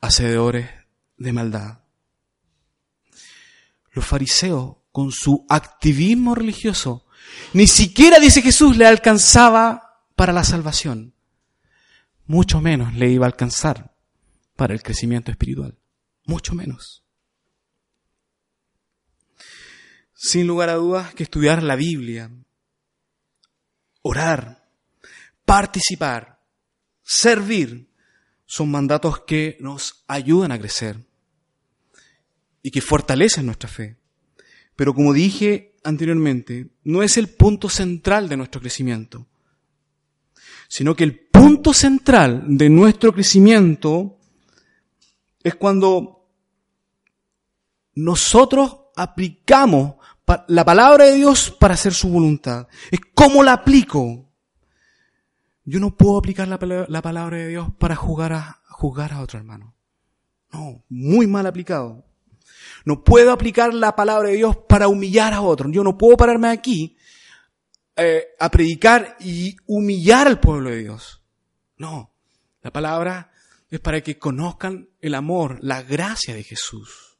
hacedores 0.00 0.70
de 1.16 1.32
maldad. 1.32 1.80
Los 3.92 4.04
fariseos, 4.04 4.76
con 4.90 5.10
su 5.10 5.44
activismo 5.48 6.34
religioso, 6.34 7.06
ni 7.52 7.66
siquiera, 7.66 8.18
dice 8.18 8.42
Jesús, 8.42 8.76
le 8.76 8.86
alcanzaba 8.86 10.02
para 10.16 10.32
la 10.32 10.44
salvación. 10.44 11.14
Mucho 12.26 12.60
menos 12.60 12.94
le 12.94 13.10
iba 13.10 13.26
a 13.26 13.28
alcanzar 13.28 13.94
para 14.56 14.74
el 14.74 14.82
crecimiento 14.82 15.30
espiritual. 15.30 15.78
Mucho 16.26 16.54
menos. 16.54 17.04
Sin 20.14 20.46
lugar 20.46 20.70
a 20.70 20.74
dudas 20.74 21.14
que 21.14 21.24
estudiar 21.24 21.62
la 21.62 21.76
Biblia, 21.76 22.30
orar, 24.04 24.68
participar, 25.46 26.38
servir, 27.02 27.88
son 28.44 28.70
mandatos 28.70 29.20
que 29.20 29.56
nos 29.60 30.04
ayudan 30.06 30.52
a 30.52 30.58
crecer 30.58 31.02
y 32.62 32.70
que 32.70 32.82
fortalecen 32.82 33.46
nuestra 33.46 33.68
fe. 33.68 33.96
Pero 34.76 34.94
como 34.94 35.14
dije 35.14 35.76
anteriormente, 35.84 36.68
no 36.84 37.02
es 37.02 37.16
el 37.16 37.28
punto 37.28 37.68
central 37.68 38.28
de 38.28 38.36
nuestro 38.36 38.60
crecimiento, 38.60 39.26
sino 40.68 40.94
que 40.94 41.04
el 41.04 41.18
punto 41.18 41.72
central 41.72 42.44
de 42.46 42.68
nuestro 42.68 43.12
crecimiento 43.12 44.18
es 45.42 45.54
cuando 45.54 46.28
nosotros 47.94 48.76
aplicamos 48.96 49.94
la 50.48 50.64
palabra 50.64 51.04
de 51.04 51.14
Dios 51.14 51.50
para 51.50 51.74
hacer 51.74 51.92
su 51.92 52.08
voluntad. 52.08 52.68
Es 52.90 53.00
cómo 53.14 53.42
la 53.42 53.52
aplico. 53.52 54.32
Yo 55.64 55.80
no 55.80 55.96
puedo 55.96 56.18
aplicar 56.18 56.48
la, 56.48 56.58
palabra 56.58 57.38
de 57.38 57.48
Dios 57.48 57.68
para 57.78 57.96
jugar 57.96 58.32
a, 58.32 58.60
juzgar 58.68 59.12
a 59.12 59.20
otro 59.20 59.38
hermano. 59.38 59.74
No, 60.52 60.84
muy 60.88 61.26
mal 61.26 61.46
aplicado. 61.46 62.04
No 62.84 63.02
puedo 63.02 63.32
aplicar 63.32 63.72
la 63.72 63.96
palabra 63.96 64.28
de 64.28 64.36
Dios 64.36 64.56
para 64.68 64.88
humillar 64.88 65.32
a 65.32 65.40
otro. 65.40 65.70
Yo 65.70 65.82
no 65.82 65.96
puedo 65.96 66.16
pararme 66.16 66.48
aquí 66.48 66.96
eh, 67.96 68.28
a 68.38 68.50
predicar 68.50 69.16
y 69.20 69.56
humillar 69.66 70.26
al 70.26 70.40
pueblo 70.40 70.70
de 70.70 70.78
Dios. 70.78 71.22
No, 71.76 72.14
la 72.62 72.72
palabra 72.72 73.32
es 73.70 73.80
para 73.80 74.02
que 74.02 74.18
conozcan 74.18 74.88
el 75.00 75.14
amor, 75.14 75.58
la 75.62 75.82
gracia 75.82 76.34
de 76.34 76.44
Jesús. 76.44 77.13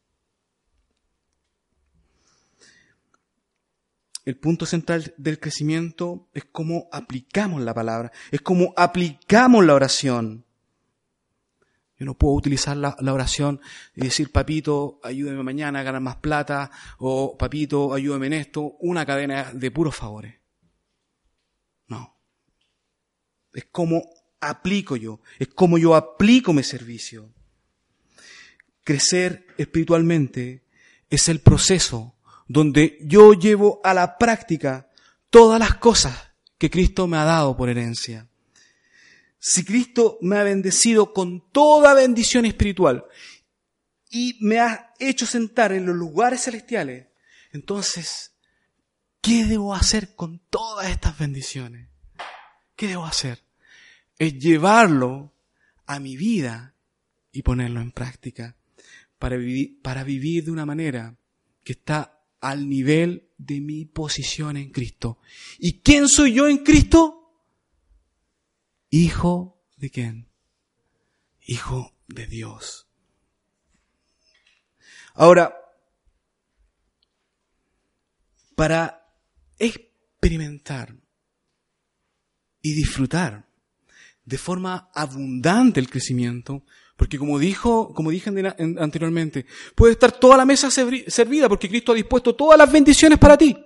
El 4.24 4.38
punto 4.38 4.64
central 4.64 5.14
del 5.18 5.38
crecimiento 5.38 6.28
es 6.32 6.44
cómo 6.44 6.88
aplicamos 6.92 7.60
la 7.60 7.74
palabra, 7.74 8.10
es 8.30 8.40
cómo 8.40 8.72
aplicamos 8.76 9.64
la 9.64 9.74
oración. 9.74 10.46
Yo 11.98 12.06
no 12.06 12.14
puedo 12.14 12.34
utilizar 12.34 12.76
la, 12.76 12.96
oración 13.00 13.60
y 13.94 14.00
decir, 14.00 14.32
papito, 14.32 14.98
ayúdeme 15.04 15.42
mañana 15.42 15.80
a 15.80 15.82
ganar 15.82 16.00
más 16.00 16.16
plata, 16.16 16.70
o 16.98 17.36
papito, 17.36 17.92
ayúdeme 17.92 18.26
en 18.26 18.32
esto, 18.32 18.76
una 18.80 19.06
cadena 19.06 19.52
de 19.52 19.70
puros 19.70 19.94
favores. 19.94 20.34
No. 21.86 22.18
Es 23.52 23.66
como 23.66 24.02
aplico 24.40 24.96
yo, 24.96 25.20
es 25.38 25.48
como 25.48 25.78
yo 25.78 25.94
aplico 25.94 26.52
mi 26.52 26.62
servicio. 26.62 27.30
Crecer 28.82 29.46
espiritualmente 29.56 30.64
es 31.10 31.28
el 31.28 31.40
proceso 31.40 32.13
donde 32.46 32.98
yo 33.02 33.32
llevo 33.32 33.80
a 33.84 33.94
la 33.94 34.18
práctica 34.18 34.90
todas 35.30 35.58
las 35.58 35.76
cosas 35.76 36.30
que 36.58 36.70
Cristo 36.70 37.06
me 37.06 37.16
ha 37.16 37.24
dado 37.24 37.56
por 37.56 37.68
herencia. 37.68 38.28
Si 39.38 39.64
Cristo 39.64 40.18
me 40.22 40.38
ha 40.38 40.42
bendecido 40.42 41.12
con 41.12 41.50
toda 41.50 41.94
bendición 41.94 42.46
espiritual 42.46 43.04
y 44.10 44.38
me 44.40 44.60
ha 44.60 44.94
hecho 44.98 45.26
sentar 45.26 45.72
en 45.72 45.86
los 45.86 45.96
lugares 45.96 46.42
celestiales, 46.42 47.08
entonces, 47.52 48.32
¿qué 49.20 49.44
debo 49.44 49.74
hacer 49.74 50.14
con 50.14 50.40
todas 50.50 50.88
estas 50.88 51.18
bendiciones? 51.18 51.88
¿Qué 52.76 52.88
debo 52.88 53.04
hacer? 53.04 53.44
Es 54.18 54.38
llevarlo 54.38 55.34
a 55.86 56.00
mi 56.00 56.16
vida 56.16 56.74
y 57.32 57.42
ponerlo 57.42 57.80
en 57.80 57.92
práctica 57.92 58.56
para 59.18 59.36
vivir, 59.36 59.80
para 59.82 60.04
vivir 60.04 60.44
de 60.44 60.50
una 60.52 60.66
manera 60.66 61.16
que 61.62 61.72
está 61.72 62.13
al 62.44 62.68
nivel 62.68 63.30
de 63.38 63.62
mi 63.62 63.86
posición 63.86 64.58
en 64.58 64.70
Cristo. 64.70 65.18
¿Y 65.58 65.80
quién 65.80 66.08
soy 66.08 66.34
yo 66.34 66.46
en 66.46 66.58
Cristo? 66.58 67.32
Hijo 68.90 69.64
de 69.78 69.88
quién? 69.88 70.28
Hijo 71.40 71.94
de 72.06 72.26
Dios. 72.26 72.86
Ahora, 75.14 75.56
para 78.54 79.10
experimentar 79.58 80.98
y 82.60 82.74
disfrutar 82.74 83.48
de 84.22 84.36
forma 84.36 84.90
abundante 84.94 85.80
el 85.80 85.88
crecimiento, 85.88 86.66
porque 86.96 87.18
como 87.18 87.38
dijo, 87.38 87.92
como 87.92 88.10
dije 88.10 88.30
anteriormente, 88.30 89.46
puede 89.74 89.92
estar 89.92 90.12
toda 90.12 90.36
la 90.36 90.44
mesa 90.44 90.70
servida 90.70 91.48
porque 91.48 91.68
Cristo 91.68 91.92
ha 91.92 91.94
dispuesto 91.94 92.34
todas 92.34 92.58
las 92.58 92.70
bendiciones 92.70 93.18
para 93.18 93.36
ti. 93.36 93.56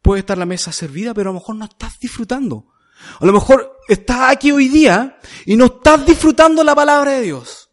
Puede 0.00 0.20
estar 0.20 0.38
la 0.38 0.46
mesa 0.46 0.72
servida, 0.72 1.14
pero 1.14 1.30
a 1.30 1.32
lo 1.32 1.40
mejor 1.40 1.56
no 1.56 1.64
estás 1.64 1.98
disfrutando. 1.98 2.72
A 3.20 3.26
lo 3.26 3.32
mejor 3.32 3.80
estás 3.88 4.32
aquí 4.32 4.52
hoy 4.52 4.68
día 4.68 5.18
y 5.44 5.56
no 5.56 5.66
estás 5.66 6.06
disfrutando 6.06 6.62
la 6.62 6.74
palabra 6.74 7.12
de 7.12 7.22
Dios. 7.22 7.70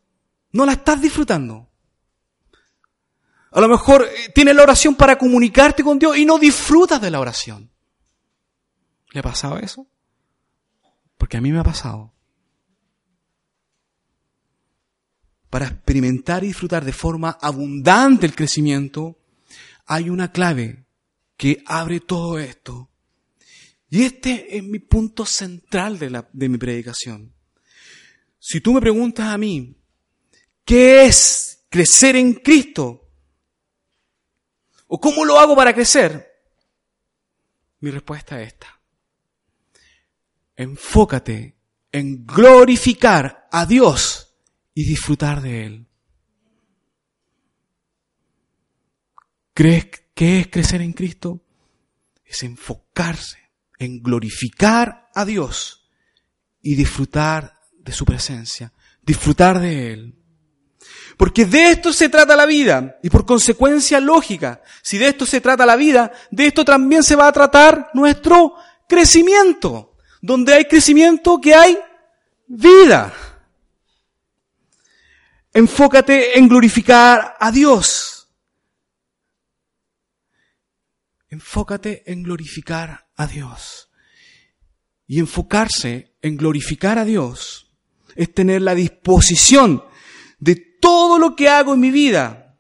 No 0.52 0.66
la 0.66 0.74
estás 0.74 1.02
disfrutando. 1.02 1.70
A 3.52 3.62
lo 3.62 3.68
mejor 3.68 4.04
eh, 4.04 4.32
tienes 4.34 4.56
la 4.56 4.64
oración 4.64 4.96
para 4.96 5.18
comunicarte 5.18 5.84
con 5.84 5.98
Dios 5.98 6.18
y 6.18 6.26
no 6.26 6.38
disfrutas 6.38 7.02
de 7.02 7.12
la 7.12 7.20
oración. 7.20 7.72
¿Le 9.12 9.20
ha 9.20 9.24
pasado 9.24 9.58
eso? 9.58 9.88
Porque 11.18 11.38
a 11.38 11.42
mí 11.42 11.52
me 11.52 11.60
ha 11.60 11.64
pasado. 11.64 12.14
Para 15.50 15.68
experimentar 15.68 16.44
y 16.44 16.48
disfrutar 16.48 16.86
de 16.86 16.94
forma 16.94 17.38
abundante 17.42 18.26
el 18.26 18.36
crecimiento, 18.36 19.18
hay 19.86 20.10
una 20.10 20.32
clave 20.32 20.86
que 21.36 21.64
abre 21.66 22.00
todo 22.00 22.38
esto. 22.38 22.90
Y 23.90 24.04
este 24.04 24.58
es 24.58 24.64
mi 24.64 24.80
punto 24.80 25.26
central 25.26 25.98
de, 25.98 26.12
la, 26.12 26.30
de 26.32 26.50
mi 26.50 26.58
predicación. 26.58 27.34
Si 28.38 28.62
tú 28.62 28.74
me 28.74 28.82
preguntas 28.82 29.28
a 29.28 29.38
mí, 29.38 29.76
¿qué 30.64 31.06
es 31.06 31.66
crecer 31.70 32.16
en 32.16 32.36
Cristo? 32.36 33.10
¿O 34.88 35.00
cómo 35.00 35.26
lo 35.26 35.40
hago 35.40 35.56
para 35.56 35.74
crecer? 35.74 36.28
Mi 37.80 37.90
respuesta 37.90 38.40
es 38.42 38.50
esta. 38.50 38.80
Enfócate 40.56 41.56
en 41.92 42.26
glorificar 42.26 43.48
a 43.52 43.66
Dios 43.66 44.29
y 44.74 44.86
disfrutar 44.86 45.42
de 45.42 45.66
Él. 45.66 45.88
¿Crees 49.54 49.88
que 50.14 50.40
es 50.40 50.48
crecer 50.48 50.82
en 50.82 50.94
Cristo? 50.94 51.42
Es 52.26 52.44
enfocarse 52.44 53.40
en 53.80 54.04
glorificar 54.04 55.10
a 55.16 55.26
Dios 55.26 55.90
y 56.62 56.76
disfrutar 56.76 57.60
de 57.78 57.92
su 57.92 58.06
presencia, 58.06 58.72
disfrutar 59.02 59.60
de 59.60 59.94
Él. 59.94 60.16
Porque 61.18 61.46
de 61.46 61.72
esto 61.72 61.92
se 61.92 62.08
trata 62.10 62.36
la 62.36 62.46
vida 62.46 63.00
y 63.04 63.10
por 63.10 63.26
consecuencia 63.26 64.00
lógica, 64.00 64.62
si 64.82 64.98
de 64.98 65.10
esto 65.10 65.26
se 65.26 65.42
trata 65.42 65.66
la 65.66 65.76
vida, 65.76 66.12
de 66.32 66.48
esto 66.48 66.64
también 66.64 67.04
se 67.04 67.16
va 67.16 67.28
a 67.28 67.34
tratar 67.34 67.90
nuestro 67.94 68.56
crecimiento. 68.88 69.98
Donde 70.22 70.54
hay 70.54 70.66
crecimiento, 70.66 71.40
que 71.40 71.56
hay 71.56 71.78
vida. 72.48 73.14
Enfócate 75.54 76.38
en 76.38 76.48
glorificar 76.48 77.36
a 77.40 77.52
Dios. 77.52 78.30
Enfócate 81.30 82.04
en 82.12 82.24
glorificar 82.24 83.10
a 83.16 83.28
Dios. 83.28 83.90
Y 85.08 85.20
enfocarse 85.20 86.16
en 86.22 86.38
glorificar 86.38 87.00
a 87.00 87.06
Dios 87.06 87.72
es 88.16 88.34
tener 88.34 88.62
la 88.62 88.76
disposición 88.76 89.84
de 90.40 90.56
todo 90.56 91.18
lo 91.18 91.36
que 91.36 91.50
hago 91.50 91.74
en 91.74 91.80
mi 91.80 91.92
vida, 91.92 92.60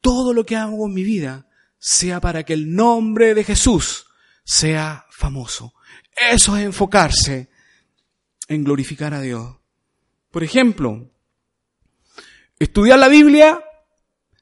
todo 0.00 0.32
lo 0.32 0.44
que 0.44 0.56
hago 0.56 0.86
en 0.86 0.94
mi 0.94 1.02
vida, 1.02 1.48
sea 1.78 2.20
para 2.20 2.44
que 2.44 2.52
el 2.52 2.74
nombre 2.74 3.34
de 3.34 3.42
Jesús 3.42 4.06
sea 4.44 5.06
famoso. 5.10 5.74
Eso 6.16 6.56
es 6.56 6.64
enfocarse 6.64 7.50
en 8.48 8.64
glorificar 8.64 9.14
a 9.14 9.20
Dios. 9.20 9.56
Por 10.30 10.44
ejemplo, 10.44 11.10
Estudiar 12.62 12.96
la 12.96 13.08
Biblia 13.08 13.60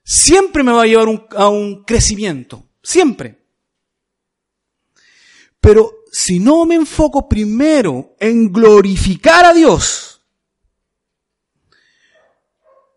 siempre 0.04 0.62
me 0.62 0.72
va 0.72 0.82
a 0.82 0.86
llevar 0.86 1.26
a 1.36 1.48
un 1.48 1.84
crecimiento. 1.84 2.68
Siempre. 2.82 3.46
Pero 5.58 5.90
si 6.12 6.38
no 6.38 6.66
me 6.66 6.74
enfoco 6.74 7.26
primero 7.26 8.16
en 8.20 8.52
glorificar 8.52 9.46
a 9.46 9.54
Dios, 9.54 10.22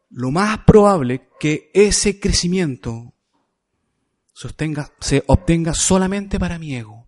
lo 0.10 0.30
más 0.30 0.60
probable 0.66 1.30
que 1.40 1.72
ese 1.74 2.20
crecimiento 2.20 3.14
se 4.34 5.24
obtenga 5.28 5.74
solamente 5.74 6.38
para 6.38 6.60
mi 6.60 6.76
ego. 6.76 7.08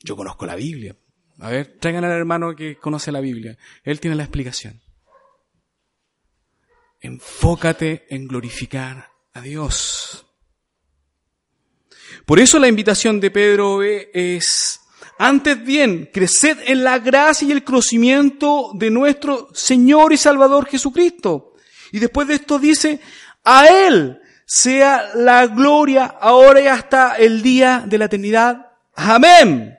Yo 0.00 0.14
conozco 0.14 0.44
la 0.44 0.56
Biblia. 0.56 0.94
A 1.38 1.48
ver, 1.48 1.78
traigan 1.78 2.04
al 2.04 2.12
hermano 2.12 2.54
que 2.54 2.76
conoce 2.76 3.10
la 3.10 3.20
Biblia. 3.20 3.56
Él 3.82 3.98
tiene 3.98 4.16
la 4.16 4.24
explicación. 4.24 4.82
Enfócate 7.00 8.06
en 8.10 8.26
glorificar 8.26 9.10
a 9.32 9.40
Dios. 9.40 10.26
Por 12.26 12.38
eso 12.38 12.58
la 12.58 12.68
invitación 12.68 13.20
de 13.20 13.30
Pedro 13.30 13.82
es, 13.82 14.80
antes 15.18 15.64
bien, 15.64 16.10
creced 16.12 16.58
en 16.66 16.84
la 16.84 16.98
gracia 16.98 17.48
y 17.48 17.52
el 17.52 17.64
conocimiento 17.64 18.72
de 18.74 18.90
nuestro 18.90 19.48
Señor 19.54 20.12
y 20.12 20.16
Salvador 20.16 20.66
Jesucristo. 20.66 21.54
Y 21.92 21.98
después 21.98 22.28
de 22.28 22.34
esto 22.34 22.58
dice, 22.58 23.00
a 23.44 23.66
Él 23.66 24.20
sea 24.44 25.10
la 25.14 25.46
gloria 25.46 26.06
ahora 26.06 26.60
y 26.60 26.66
hasta 26.66 27.14
el 27.14 27.40
día 27.42 27.84
de 27.86 27.98
la 27.98 28.06
eternidad. 28.06 28.72
Amén. 28.94 29.76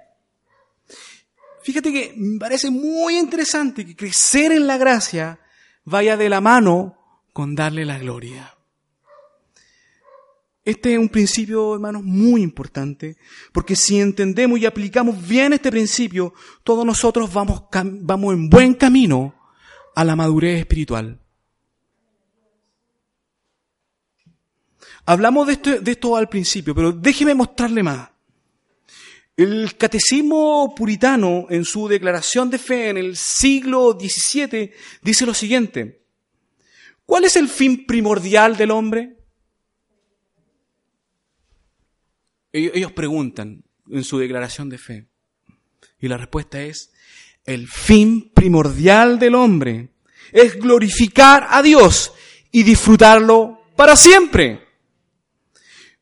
Fíjate 1.62 1.94
que 1.94 2.14
me 2.18 2.40
parece 2.40 2.72
muy 2.72 3.18
interesante 3.18 3.86
que 3.86 3.96
crecer 3.96 4.52
en 4.52 4.66
la 4.66 4.78
gracia 4.78 5.40
vaya 5.84 6.18
de 6.18 6.30
la 6.30 6.42
mano 6.42 7.01
con 7.34 7.56
darle 7.56 7.86
la 7.86 7.98
gloria. 7.98 8.56
Este 10.64 10.94
es 10.94 11.00
un 11.00 11.10
principio, 11.10 11.74
hermanos, 11.74 12.04
muy 12.04 12.44
importante, 12.44 13.18
porque 13.52 13.76
si 13.76 14.00
entendemos 14.00 14.60
y 14.60 14.68
aplicamos 14.68 15.28
bien 15.28 15.54
este 15.54 15.72
principio, 15.72 16.34
todos 16.64 16.86
nosotros 16.86 17.34
vamos, 17.34 17.64
vamos 17.72 18.34
en 18.34 18.50
buen 18.50 18.74
camino 18.76 19.34
a 19.96 20.04
la 20.04 20.16
madurez 20.16 20.60
espiritual. 20.60 21.20
Hablamos 25.06 25.48
de 25.48 25.54
esto, 25.54 25.80
de 25.82 25.92
esto 25.92 26.16
al 26.16 26.30
principio, 26.30 26.76
pero 26.76 26.92
déjeme 26.92 27.34
mostrarle 27.34 27.82
más. 27.82 28.10
El 29.36 29.76
catecismo 29.76 30.76
puritano, 30.76 31.48
en 31.50 31.66
su 31.66 31.88
declaración 31.88 32.52
de 32.52 32.60
fe 32.60 32.90
en 32.90 32.98
el 32.98 33.18
siglo 33.18 33.98
XVII, 34.00 34.72
dice 35.02 35.26
lo 35.26 35.34
siguiente. 35.34 36.01
¿Cuál 37.12 37.26
es 37.26 37.36
el 37.36 37.50
fin 37.50 37.86
primordial 37.86 38.56
del 38.56 38.72
hombre? 38.72 39.18
Ellos 42.54 42.94
preguntan 42.94 43.66
en 43.90 44.06
su 44.06 44.18
declaración 44.18 44.70
de 44.70 44.78
fe. 44.78 45.10
Y 46.00 46.08
la 46.08 46.16
respuesta 46.16 46.62
es, 46.62 46.94
el 47.44 47.68
fin 47.68 48.32
primordial 48.34 49.20
del 49.20 49.36
hombre 49.36 49.90
es 50.32 50.58
glorificar 50.58 51.48
a 51.50 51.62
Dios 51.62 52.14
y 52.50 52.64
disfrutarlo 52.64 53.60
para 53.76 53.98
siempre. 53.98 54.66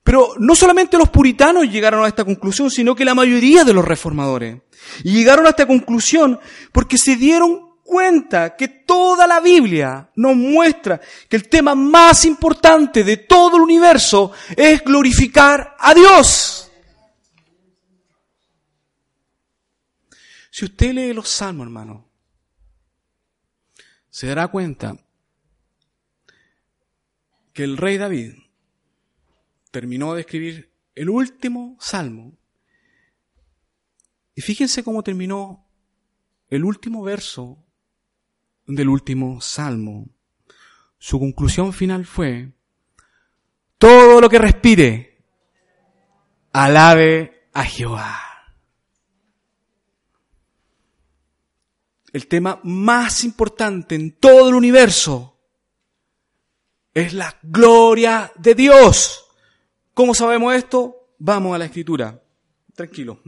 Pero 0.03 0.35
no 0.37 0.53
solamente 0.53 0.95
los 0.99 1.09
puritanos 1.09 1.71
llegaron 1.71 2.05
a 2.05 2.07
esta 2.07 2.23
conclusión, 2.23 2.69
sino 2.69 2.93
que 2.93 3.03
la 3.03 3.15
mayoría 3.15 3.63
de 3.63 3.73
los 3.73 3.83
reformadores. 3.83 4.61
Llegaron 5.01 5.47
a 5.47 5.49
esta 5.49 5.65
conclusión 5.65 6.39
porque 6.71 6.99
se 6.99 7.15
dieron 7.15 7.68
cuenta 7.89 8.55
que 8.55 8.67
toda 8.67 9.25
la 9.25 9.39
Biblia 9.39 10.11
nos 10.15 10.35
muestra 10.35 11.01
que 11.27 11.35
el 11.35 11.49
tema 11.49 11.73
más 11.73 12.23
importante 12.23 13.03
de 13.03 13.17
todo 13.17 13.57
el 13.57 13.63
universo 13.63 14.31
es 14.55 14.83
glorificar 14.83 15.75
a 15.79 15.95
Dios. 15.95 16.71
Si 20.51 20.65
usted 20.65 20.93
lee 20.93 21.13
los 21.13 21.27
salmos, 21.29 21.65
hermano, 21.65 22.07
se 24.09 24.27
dará 24.27 24.47
cuenta 24.49 24.95
que 27.53 27.63
el 27.63 27.75
rey 27.75 27.97
David 27.97 28.33
terminó 29.71 30.13
de 30.13 30.21
escribir 30.21 30.71
el 30.93 31.09
último 31.09 31.75
salmo. 31.79 32.37
Y 34.35 34.41
fíjense 34.41 34.83
cómo 34.83 35.01
terminó 35.01 35.67
el 36.49 36.63
último 36.63 37.01
verso 37.03 37.65
del 38.75 38.89
último 38.89 39.41
salmo. 39.41 40.07
Su 40.97 41.19
conclusión 41.19 41.73
final 41.73 42.05
fue, 42.05 42.51
todo 43.77 44.21
lo 44.21 44.29
que 44.29 44.37
respire, 44.37 45.23
alabe 46.51 47.49
a 47.53 47.63
Jehová. 47.63 48.21
El 52.11 52.27
tema 52.27 52.59
más 52.63 53.23
importante 53.23 53.95
en 53.95 54.17
todo 54.17 54.49
el 54.49 54.55
universo 54.55 55.37
es 56.93 57.13
la 57.13 57.37
gloria 57.43 58.31
de 58.35 58.55
Dios. 58.55 59.25
¿Cómo 59.93 60.13
sabemos 60.13 60.55
esto? 60.55 61.13
Vamos 61.19 61.55
a 61.55 61.59
la 61.59 61.65
escritura. 61.65 62.21
Tranquilo. 62.75 63.21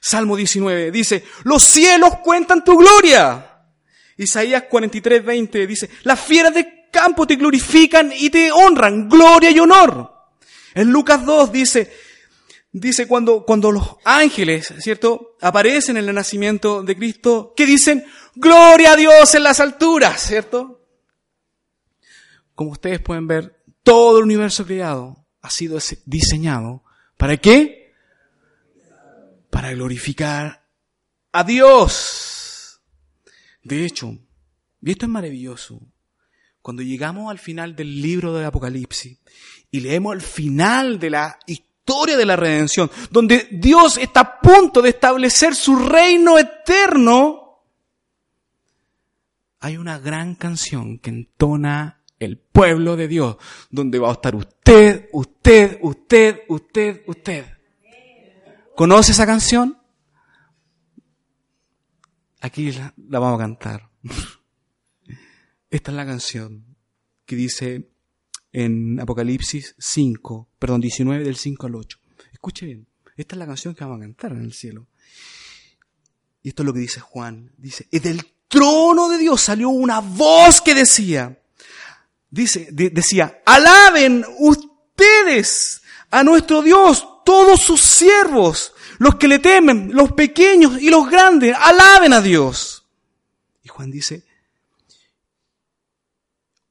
Salmo 0.00 0.36
19 0.36 0.90
dice, 0.90 1.24
los 1.44 1.62
cielos 1.62 2.18
cuentan 2.22 2.62
tu 2.64 2.76
gloria. 2.76 3.49
Isaías 4.20 4.64
43, 4.64 5.24
20 5.24 5.66
dice, 5.66 5.88
las 6.02 6.20
fieras 6.20 6.52
de 6.52 6.90
campo 6.92 7.26
te 7.26 7.36
glorifican 7.36 8.12
y 8.14 8.28
te 8.28 8.52
honran, 8.52 9.08
gloria 9.08 9.50
y 9.50 9.58
honor. 9.58 10.12
En 10.74 10.92
Lucas 10.92 11.24
2 11.24 11.50
dice, 11.50 11.90
dice 12.70 13.08
cuando, 13.08 13.46
cuando 13.46 13.72
los 13.72 13.96
ángeles, 14.04 14.74
¿cierto? 14.78 15.38
Aparecen 15.40 15.96
en 15.96 16.06
el 16.06 16.14
nacimiento 16.14 16.82
de 16.82 16.96
Cristo, 16.96 17.54
que 17.56 17.64
dicen, 17.64 18.04
gloria 18.34 18.92
a 18.92 18.96
Dios 18.96 19.34
en 19.34 19.42
las 19.42 19.58
alturas, 19.58 20.20
¿cierto? 20.20 20.86
Como 22.54 22.72
ustedes 22.72 23.00
pueden 23.00 23.26
ver, 23.26 23.62
todo 23.82 24.18
el 24.18 24.24
universo 24.24 24.66
creado 24.66 25.24
ha 25.40 25.48
sido 25.48 25.78
diseñado. 26.04 26.84
¿Para 27.16 27.38
qué? 27.38 27.94
Para 29.48 29.72
glorificar 29.72 30.66
a 31.32 31.42
Dios. 31.42 32.39
De 33.62 33.84
hecho, 33.84 34.18
y 34.82 34.90
esto 34.90 35.06
es 35.06 35.10
maravilloso, 35.10 35.80
cuando 36.62 36.82
llegamos 36.82 37.30
al 37.30 37.38
final 37.38 37.74
del 37.74 38.00
libro 38.00 38.34
del 38.34 38.46
Apocalipsis 38.46 39.18
y 39.70 39.80
leemos 39.80 40.14
el 40.14 40.20
final 40.20 40.98
de 40.98 41.10
la 41.10 41.38
historia 41.46 42.16
de 42.16 42.26
la 42.26 42.36
redención, 42.36 42.90
donde 43.10 43.48
Dios 43.50 43.96
está 43.96 44.20
a 44.20 44.40
punto 44.40 44.82
de 44.82 44.90
establecer 44.90 45.54
su 45.54 45.76
reino 45.76 46.38
eterno, 46.38 47.62
hay 49.60 49.76
una 49.76 49.98
gran 49.98 50.34
canción 50.34 50.98
que 50.98 51.10
entona 51.10 52.00
el 52.18 52.38
pueblo 52.38 52.96
de 52.96 53.08
Dios, 53.08 53.36
donde 53.70 53.98
va 53.98 54.10
a 54.10 54.12
estar 54.12 54.34
usted, 54.34 55.08
usted, 55.12 55.78
usted, 55.82 56.42
usted, 56.48 57.02
usted. 57.06 57.46
¿Conoce 58.76 59.12
esa 59.12 59.26
canción? 59.26 59.79
Aquí 62.40 62.72
la, 62.72 62.92
vamos 62.96 63.34
a 63.34 63.42
cantar. 63.42 63.90
Esta 65.70 65.90
es 65.90 65.96
la 65.96 66.06
canción 66.06 66.64
que 67.26 67.36
dice 67.36 67.90
en 68.52 68.98
Apocalipsis 68.98 69.74
5, 69.78 70.48
perdón, 70.58 70.80
19 70.80 71.22
del 71.22 71.36
5 71.36 71.66
al 71.66 71.74
8. 71.76 71.98
Escuche 72.32 72.66
bien, 72.66 72.86
esta 73.16 73.34
es 73.34 73.38
la 73.38 73.46
canción 73.46 73.74
que 73.74 73.84
vamos 73.84 73.98
a 73.98 74.00
cantar 74.00 74.32
en 74.32 74.42
el 74.42 74.52
cielo. 74.52 74.88
Y 76.42 76.48
esto 76.48 76.62
es 76.62 76.66
lo 76.66 76.72
que 76.72 76.80
dice 76.80 77.00
Juan. 77.00 77.52
Dice, 77.56 77.86
y 77.90 77.98
del 78.00 78.26
trono 78.48 79.08
de 79.10 79.18
Dios 79.18 79.42
salió 79.42 79.68
una 79.68 80.00
voz 80.00 80.60
que 80.60 80.74
decía, 80.74 81.40
dice, 82.30 82.68
decía, 82.72 83.42
alaben 83.46 84.24
ustedes 84.38 85.82
a 86.10 86.24
nuestro 86.24 86.62
Dios, 86.62 87.06
todos 87.24 87.60
sus 87.60 87.80
siervos, 87.80 88.74
los 89.00 89.14
que 89.14 89.28
le 89.28 89.38
temen, 89.38 89.90
los 89.94 90.12
pequeños 90.12 90.78
y 90.80 90.90
los 90.90 91.08
grandes, 91.08 91.56
alaben 91.58 92.12
a 92.12 92.20
Dios. 92.20 92.86
Y 93.62 93.68
Juan 93.68 93.90
dice, 93.90 94.26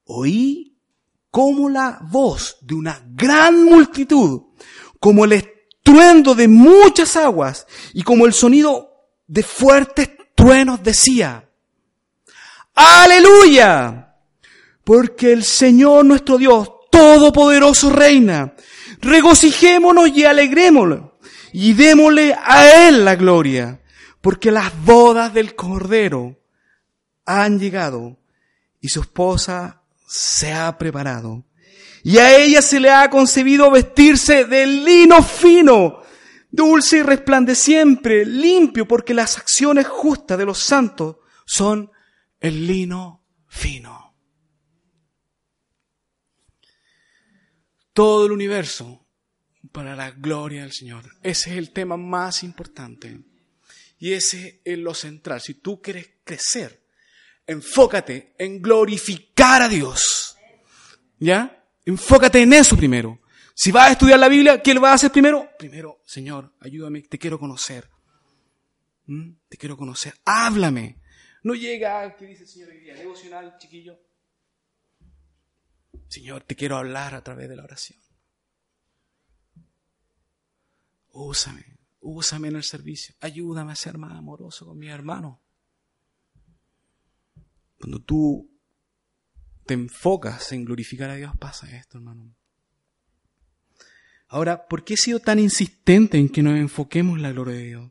oí 0.04 0.78
como 1.28 1.68
la 1.68 1.98
voz 2.02 2.58
de 2.60 2.74
una 2.74 3.02
gran 3.04 3.64
multitud, 3.64 4.42
como 5.00 5.24
el 5.24 5.32
estruendo 5.32 6.36
de 6.36 6.46
muchas 6.46 7.16
aguas 7.16 7.66
y 7.94 8.04
como 8.04 8.26
el 8.26 8.32
sonido 8.32 9.08
de 9.26 9.42
fuertes 9.42 10.10
truenos 10.36 10.84
decía, 10.84 11.50
aleluya 12.76 14.14
porque 14.84 15.32
el 15.32 15.42
Señor 15.42 16.04
nuestro 16.04 16.38
Dios 16.38 16.70
Todopoderoso 16.92 17.90
reina. 17.90 18.54
Regocijémonos 19.00 20.08
y 20.10 20.24
alegrémonos 20.24 21.09
y 21.52 21.74
démosle 21.74 22.34
a 22.34 22.88
Él 22.88 23.04
la 23.04 23.16
gloria, 23.16 23.80
porque 24.20 24.50
las 24.50 24.72
bodas 24.84 25.32
del 25.32 25.54
Cordero 25.54 26.38
han 27.24 27.58
llegado 27.58 28.18
y 28.80 28.88
su 28.88 29.00
esposa 29.00 29.82
se 30.06 30.52
ha 30.52 30.76
preparado. 30.78 31.44
Y 32.02 32.18
a 32.18 32.36
ella 32.38 32.62
se 32.62 32.80
le 32.80 32.90
ha 32.90 33.10
concebido 33.10 33.70
vestirse 33.70 34.44
de 34.46 34.66
lino 34.66 35.22
fino, 35.22 36.02
dulce 36.50 36.98
y 36.98 37.02
resplandeciente, 37.02 38.24
limpio, 38.24 38.88
porque 38.88 39.12
las 39.12 39.36
acciones 39.36 39.86
justas 39.86 40.38
de 40.38 40.46
los 40.46 40.58
santos 40.58 41.16
son 41.44 41.90
el 42.40 42.66
lino 42.66 43.24
fino. 43.46 44.16
Todo 47.92 48.26
el 48.26 48.32
universo 48.32 48.99
para 49.72 49.96
la 49.96 50.10
gloria 50.10 50.62
del 50.62 50.72
Señor. 50.72 51.04
Ese 51.22 51.50
es 51.50 51.56
el 51.56 51.72
tema 51.72 51.96
más 51.96 52.42
importante. 52.42 53.20
Y 53.98 54.12
ese 54.12 54.60
es 54.64 54.78
lo 54.78 54.94
central. 54.94 55.40
Si 55.40 55.54
tú 55.54 55.80
quieres 55.80 56.10
crecer, 56.24 56.82
enfócate 57.46 58.34
en 58.38 58.62
glorificar 58.62 59.62
a 59.62 59.68
Dios. 59.68 60.36
¿Ya? 61.18 61.64
Enfócate 61.84 62.40
en 62.40 62.52
eso 62.52 62.76
primero. 62.76 63.20
Si 63.54 63.70
vas 63.70 63.88
a 63.88 63.92
estudiar 63.92 64.18
la 64.18 64.28
Biblia, 64.28 64.62
¿qué 64.62 64.72
vas 64.78 64.92
a 64.92 64.94
hacer 64.94 65.12
primero? 65.12 65.50
Primero, 65.58 66.00
Señor, 66.06 66.54
ayúdame, 66.60 67.02
te 67.02 67.18
quiero 67.18 67.38
conocer. 67.38 67.88
¿Mm? 69.06 69.32
Te 69.48 69.58
quiero 69.58 69.76
conocer. 69.76 70.14
Háblame. 70.24 71.00
No 71.42 71.54
llega, 71.54 72.16
¿qué 72.16 72.26
dice 72.26 72.44
el 72.44 72.48
Señor 72.48 72.70
hoy 72.70 72.80
día? 72.80 72.94
Devocional, 72.94 73.56
chiquillo. 73.58 73.98
Señor, 76.08 76.42
te 76.44 76.56
quiero 76.56 76.76
hablar 76.76 77.14
a 77.14 77.22
través 77.22 77.48
de 77.48 77.56
la 77.56 77.64
oración. 77.64 78.00
Úsame, 81.12 81.78
úsame 82.00 82.48
en 82.48 82.56
el 82.56 82.62
servicio. 82.62 83.14
Ayúdame 83.20 83.72
a 83.72 83.76
ser 83.76 83.98
más 83.98 84.12
amoroso 84.12 84.66
con 84.66 84.78
mi 84.78 84.88
hermano. 84.88 85.40
Cuando 87.78 88.00
tú 88.00 88.50
te 89.66 89.74
enfocas 89.74 90.52
en 90.52 90.64
glorificar 90.64 91.10
a 91.10 91.14
Dios, 91.14 91.32
pasa 91.38 91.70
esto, 91.74 91.98
hermano. 91.98 92.34
Ahora, 94.28 94.68
¿por 94.68 94.84
qué 94.84 94.94
he 94.94 94.96
sido 94.96 95.18
tan 95.18 95.38
insistente 95.38 96.18
en 96.18 96.28
que 96.28 96.42
nos 96.42 96.56
enfoquemos 96.56 97.16
en 97.16 97.22
la 97.22 97.32
gloria 97.32 97.54
de 97.54 97.64
Dios? 97.64 97.90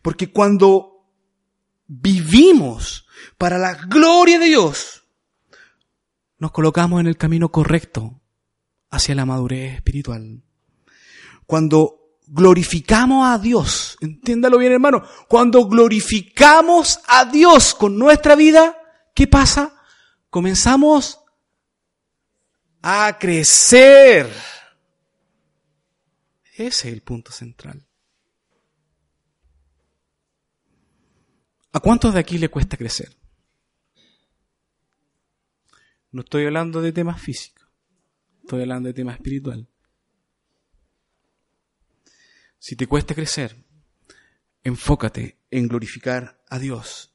Porque 0.00 0.30
cuando 0.30 1.08
vivimos 1.86 3.06
para 3.38 3.58
la 3.58 3.74
gloria 3.74 4.38
de 4.38 4.46
Dios, 4.46 5.04
nos 6.38 6.52
colocamos 6.52 7.00
en 7.00 7.06
el 7.06 7.16
camino 7.16 7.50
correcto 7.50 8.20
hacia 8.90 9.14
la 9.14 9.26
madurez 9.26 9.74
espiritual. 9.74 10.42
Cuando 11.46 12.01
glorificamos 12.26 13.26
a 13.26 13.38
Dios, 13.38 13.96
entiéndalo 14.00 14.58
bien 14.58 14.72
hermano, 14.72 15.02
cuando 15.28 15.66
glorificamos 15.66 17.00
a 17.06 17.24
Dios 17.24 17.74
con 17.74 17.98
nuestra 17.98 18.34
vida, 18.36 18.76
¿qué 19.14 19.26
pasa? 19.26 19.74
Comenzamos 20.30 21.20
a 22.82 23.16
crecer. 23.18 24.30
Ese 26.54 26.66
es 26.66 26.84
el 26.84 27.02
punto 27.02 27.32
central. 27.32 27.86
¿A 31.72 31.80
cuántos 31.80 32.12
de 32.12 32.20
aquí 32.20 32.38
le 32.38 32.50
cuesta 32.50 32.76
crecer? 32.76 33.16
No 36.10 36.20
estoy 36.20 36.44
hablando 36.44 36.82
de 36.82 36.92
temas 36.92 37.20
físicos, 37.20 37.66
estoy 38.42 38.62
hablando 38.62 38.88
de 38.88 38.92
temas 38.92 39.16
espiritual. 39.16 39.71
Si 42.62 42.76
te 42.76 42.86
cuesta 42.86 43.12
crecer, 43.12 43.66
enfócate 44.62 45.36
en 45.50 45.66
glorificar 45.66 46.44
a 46.48 46.60
Dios 46.60 47.12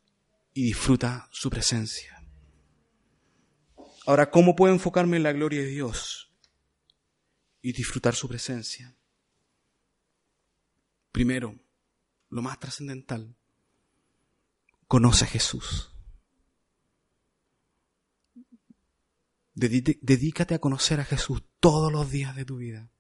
y 0.54 0.66
disfruta 0.66 1.30
su 1.32 1.50
presencia. 1.50 2.22
Ahora, 4.06 4.30
¿cómo 4.30 4.58
puedo 4.58 4.74
enfocarme 4.74 5.16
en 5.16 5.24
la 5.24 5.32
gloria 5.32 5.62
de 5.62 5.68
Dios 5.68 6.34
y 7.62 7.72
disfrutar 7.72 8.14
su 8.14 8.28
presencia? 8.28 8.98
Primero, 11.14 11.58
lo 12.28 12.42
más 12.42 12.60
trascendental, 12.60 13.34
conoce 14.90 15.24
a 15.24 15.28
Jesús. 15.30 15.96
Dedícate 19.54 20.56
a 20.56 20.60
conocer 20.60 21.00
a 21.00 21.06
Jesús 21.06 21.42
todos 21.62 21.90
los 21.90 22.12
días 22.12 22.36
de 22.36 22.44
tu 22.44 22.58
vida. 22.58 22.92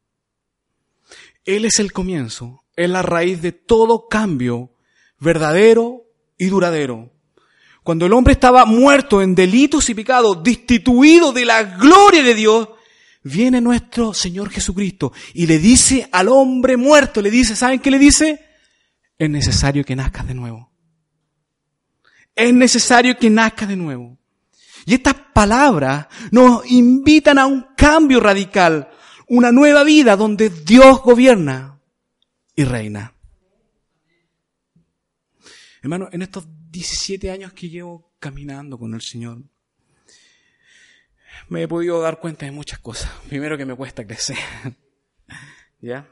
Él 1.46 1.66
es 1.66 1.80
el 1.80 1.92
comienzo, 1.92 2.64
es 2.76 2.90
la 2.90 3.02
raíz 3.02 3.42
de 3.42 3.52
todo 3.52 4.08
cambio 4.08 4.72
verdadero 5.20 6.04
y 6.38 6.48
duradero. 6.48 7.12
Cuando 7.84 8.06
el 8.06 8.14
hombre 8.14 8.34
estaba 8.34 8.66
muerto 8.66 9.22
en 9.22 9.34
delitos 9.34 9.90
y 9.90 9.96
pecados, 9.96 10.44
destituido 10.44 11.32
de 11.32 11.46
la 11.46 11.64
gloria 11.64 12.22
de 12.22 12.34
Dios, 12.34 12.70
viene 13.24 13.62
nuestro 13.62 14.14
Señor 14.14 14.50
Jesucristo 14.50 15.14
y 15.34 15.48
le 15.48 15.58
dice 15.58 16.08
al 16.12 16.28
hombre 16.28 16.78
muerto, 16.78 17.22
le 17.22 17.32
dice, 17.32 17.56
¿saben 17.56 17.80
qué 17.80 17.92
le 17.92 18.00
dice? 18.00 18.46
Es 19.18 19.30
necesario 19.30 19.84
que 19.84 19.96
nazcas 19.96 20.28
de 20.28 20.34
nuevo. 20.34 20.72
Es 22.36 22.54
necesario 22.54 23.18
que 23.18 23.30
nazcas 23.30 23.70
de 23.70 23.78
nuevo. 23.78 24.18
Y 24.86 24.94
estas 24.94 25.16
palabras 25.34 26.08
nos 26.32 26.70
invitan 26.70 27.40
a 27.40 27.46
un 27.46 27.68
cambio 27.76 28.20
radical, 28.20 28.90
una 29.28 29.52
nueva 29.52 29.84
vida 29.84 30.16
donde 30.16 30.50
Dios 30.50 31.02
gobierna 31.02 31.80
y 32.56 32.64
reina. 32.64 33.14
Hermano, 35.82 36.10
en 36.12 36.22
estos 36.22 36.48
17 36.72 37.30
años 37.32 37.54
que 37.54 37.70
llevo 37.70 38.14
caminando 38.20 38.78
con 38.78 38.94
el 38.94 39.02
Señor, 39.02 39.44
me 41.50 41.64
he 41.64 41.68
podido 41.68 42.02
dar 42.02 42.20
cuenta 42.20 42.46
de 42.46 42.52
muchas 42.52 42.80
cosas. 42.80 43.12
Primero 43.30 43.58
que 43.58 43.66
me 43.66 43.76
cuesta 43.76 44.06
crecer. 44.06 44.38
¿Ya? 45.82 46.10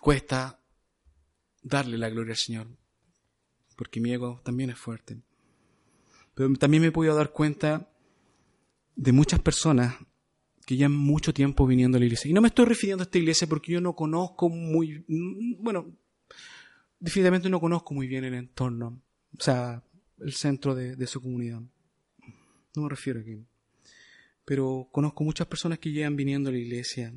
Cuesta 0.00 0.60
darle 1.62 1.98
la 1.98 2.08
gloria 2.08 2.32
al 2.32 2.38
Señor. 2.38 2.68
Porque 3.76 4.00
mi 4.00 4.12
ego 4.12 4.40
también 4.44 4.70
es 4.70 4.78
fuerte. 4.78 5.20
Pero 6.34 6.52
también 6.54 6.82
me 6.82 6.88
he 6.88 6.92
podido 6.92 7.14
dar 7.14 7.32
cuenta 7.32 7.90
de 8.94 9.12
muchas 9.12 9.40
personas 9.40 9.94
que 10.64 10.76
llevan 10.76 10.96
mucho 10.96 11.34
tiempo 11.34 11.66
viniendo 11.66 11.96
a 11.96 12.00
la 12.00 12.06
iglesia. 12.06 12.30
Y 12.30 12.34
no 12.34 12.40
me 12.40 12.48
estoy 12.48 12.66
refiriendo 12.66 13.02
a 13.02 13.04
esta 13.04 13.18
iglesia 13.18 13.46
porque 13.46 13.72
yo 13.72 13.80
no 13.80 13.94
conozco 13.94 14.48
muy, 14.48 15.04
bueno, 15.58 15.96
definitivamente 16.98 17.50
no 17.50 17.60
conozco 17.60 17.94
muy 17.94 18.06
bien 18.06 18.24
el 18.24 18.34
entorno, 18.34 19.00
o 19.36 19.42
sea, 19.42 19.82
el 20.20 20.32
centro 20.32 20.74
de, 20.74 21.06
su 21.06 21.20
comunidad. 21.20 21.60
No 22.74 22.82
me 22.82 22.88
refiero 22.88 23.20
aquí. 23.20 23.44
Pero 24.44 24.88
conozco 24.90 25.24
muchas 25.24 25.46
personas 25.46 25.78
que 25.78 25.90
llevan 25.90 26.16
viniendo 26.16 26.48
a 26.48 26.52
la 26.52 26.58
iglesia 26.58 27.12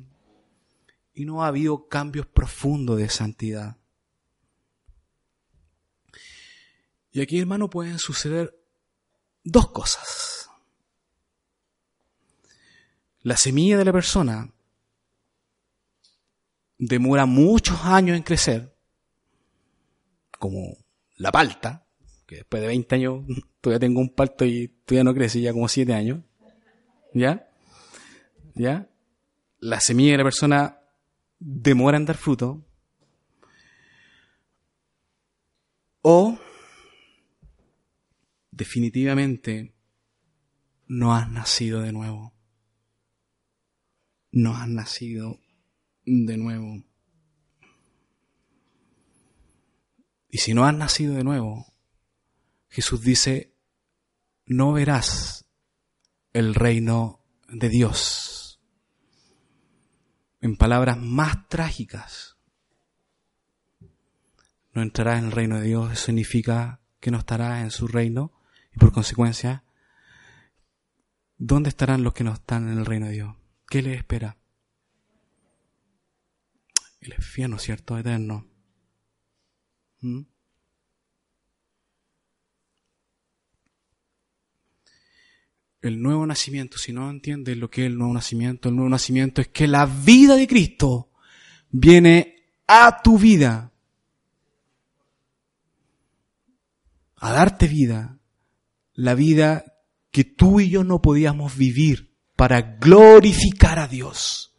y 1.14 1.24
no 1.24 1.42
ha 1.42 1.48
habido 1.48 1.88
cambios 1.88 2.26
profundos 2.26 2.98
de 2.98 3.08
santidad. 3.08 3.76
Y 7.12 7.20
aquí, 7.20 7.38
hermano, 7.38 7.70
pueden 7.70 7.98
suceder 7.98 8.54
dos 9.42 9.70
cosas. 9.70 10.45
La 13.26 13.36
semilla 13.36 13.76
de 13.76 13.84
la 13.84 13.92
persona 13.92 14.52
demora 16.78 17.26
muchos 17.26 17.84
años 17.84 18.16
en 18.16 18.22
crecer, 18.22 18.72
como 20.38 20.76
la 21.16 21.32
palta, 21.32 21.88
que 22.24 22.36
después 22.36 22.62
de 22.62 22.68
20 22.68 22.94
años 22.94 23.24
todavía 23.60 23.80
tengo 23.80 23.98
un 23.98 24.10
palto 24.10 24.44
y 24.44 24.68
todavía 24.68 25.02
no 25.02 25.12
crece, 25.12 25.40
ya 25.40 25.52
como 25.52 25.66
7 25.66 25.92
años. 25.92 26.22
¿Ya? 27.14 27.50
¿Ya? 28.54 28.88
La 29.58 29.80
semilla 29.80 30.12
de 30.12 30.18
la 30.18 30.22
persona 30.22 30.78
demora 31.40 31.96
en 31.96 32.04
dar 32.04 32.16
fruto. 32.16 32.64
O 36.02 36.38
definitivamente 38.52 39.74
no 40.86 41.12
has 41.12 41.28
nacido 41.28 41.80
de 41.80 41.90
nuevo 41.90 42.35
no 44.32 44.56
has 44.56 44.68
nacido 44.68 45.40
de 46.04 46.36
nuevo. 46.36 46.84
Y 50.30 50.38
si 50.38 50.54
no 50.54 50.66
has 50.66 50.74
nacido 50.74 51.14
de 51.14 51.24
nuevo, 51.24 51.72
Jesús 52.68 53.00
dice, 53.00 53.54
no 54.44 54.72
verás 54.72 55.46
el 56.32 56.54
reino 56.54 57.24
de 57.48 57.68
Dios. 57.68 58.60
En 60.40 60.56
palabras 60.56 60.98
más 60.98 61.48
trágicas, 61.48 62.36
no 64.72 64.82
entrarás 64.82 65.20
en 65.20 65.26
el 65.26 65.32
reino 65.32 65.58
de 65.58 65.66
Dios, 65.66 65.92
eso 65.92 66.06
significa 66.06 66.82
que 67.00 67.10
no 67.10 67.18
estarás 67.18 67.62
en 67.62 67.70
su 67.70 67.88
reino 67.88 68.32
y 68.74 68.78
por 68.78 68.92
consecuencia, 68.92 69.64
¿dónde 71.38 71.70
estarán 71.70 72.02
los 72.02 72.12
que 72.12 72.24
no 72.24 72.34
están 72.34 72.68
en 72.68 72.78
el 72.78 72.84
reino 72.84 73.06
de 73.06 73.12
Dios? 73.12 73.36
¿Qué 73.68 73.82
le 73.82 73.94
espera? 73.94 74.36
El 77.00 77.14
infierno, 77.14 77.58
¿cierto? 77.58 77.98
Eterno. 77.98 78.46
¿Mm? 80.00 80.22
el 85.86 86.02
nuevo 86.02 86.26
nacimiento, 86.26 86.78
si 86.78 86.92
no 86.92 87.08
entiendes 87.10 87.56
lo 87.56 87.70
que 87.70 87.82
es 87.82 87.86
el 87.86 87.96
nuevo 87.96 88.12
nacimiento, 88.12 88.68
el 88.68 88.76
nuevo 88.76 88.90
nacimiento 88.90 89.40
es 89.40 89.48
que 89.48 89.66
la 89.66 89.86
vida 89.86 90.36
de 90.36 90.46
Cristo 90.46 91.10
viene 91.70 92.44
a 92.66 93.02
tu 93.02 93.18
vida, 93.18 93.72
a 97.16 97.32
darte 97.32 97.68
vida, 97.68 98.18
la 98.94 99.14
vida 99.14 99.64
que 100.10 100.24
tú 100.24 100.60
y 100.60 100.70
yo 100.70 100.84
no 100.84 101.02
podíamos 101.02 101.56
vivir 101.56 102.15
para 102.36 102.60
glorificar 102.60 103.78
a 103.78 103.88
Dios. 103.88 104.52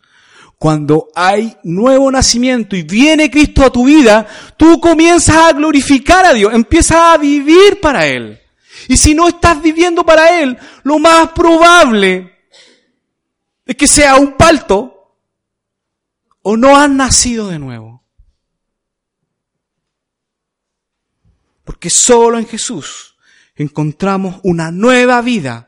Cuando 0.58 1.10
hay 1.14 1.56
nuevo 1.64 2.12
nacimiento 2.12 2.76
y 2.76 2.82
viene 2.82 3.30
Cristo 3.30 3.64
a 3.64 3.72
tu 3.72 3.86
vida, 3.86 4.28
tú 4.58 4.82
comienzas 4.82 5.36
a 5.36 5.54
glorificar 5.54 6.26
a 6.26 6.34
Dios, 6.34 6.52
empiezas 6.54 6.98
a 6.98 7.18
vivir 7.18 7.80
para 7.80 8.08
Él. 8.08 8.42
Y 8.88 8.98
si 8.98 9.14
no 9.14 9.28
estás 9.28 9.62
viviendo 9.62 10.04
para 10.04 10.42
Él, 10.42 10.58
lo 10.84 10.98
más 10.98 11.30
probable 11.30 12.34
es 13.66 13.76
que 13.76 13.88
sea 13.88 14.16
un 14.16 14.36
palto 14.36 15.16
o 16.42 16.58
no 16.58 16.76
has 16.76 16.90
nacido 16.90 17.50
de 17.50 17.60
nuevo. 17.60 18.04
Porque 21.64 21.90
solo 21.90 22.40
en 22.40 22.48
Jesús 22.48 23.16
encontramos 23.56 24.40
una 24.44 24.72
nueva 24.72 25.22
vida 25.22 25.67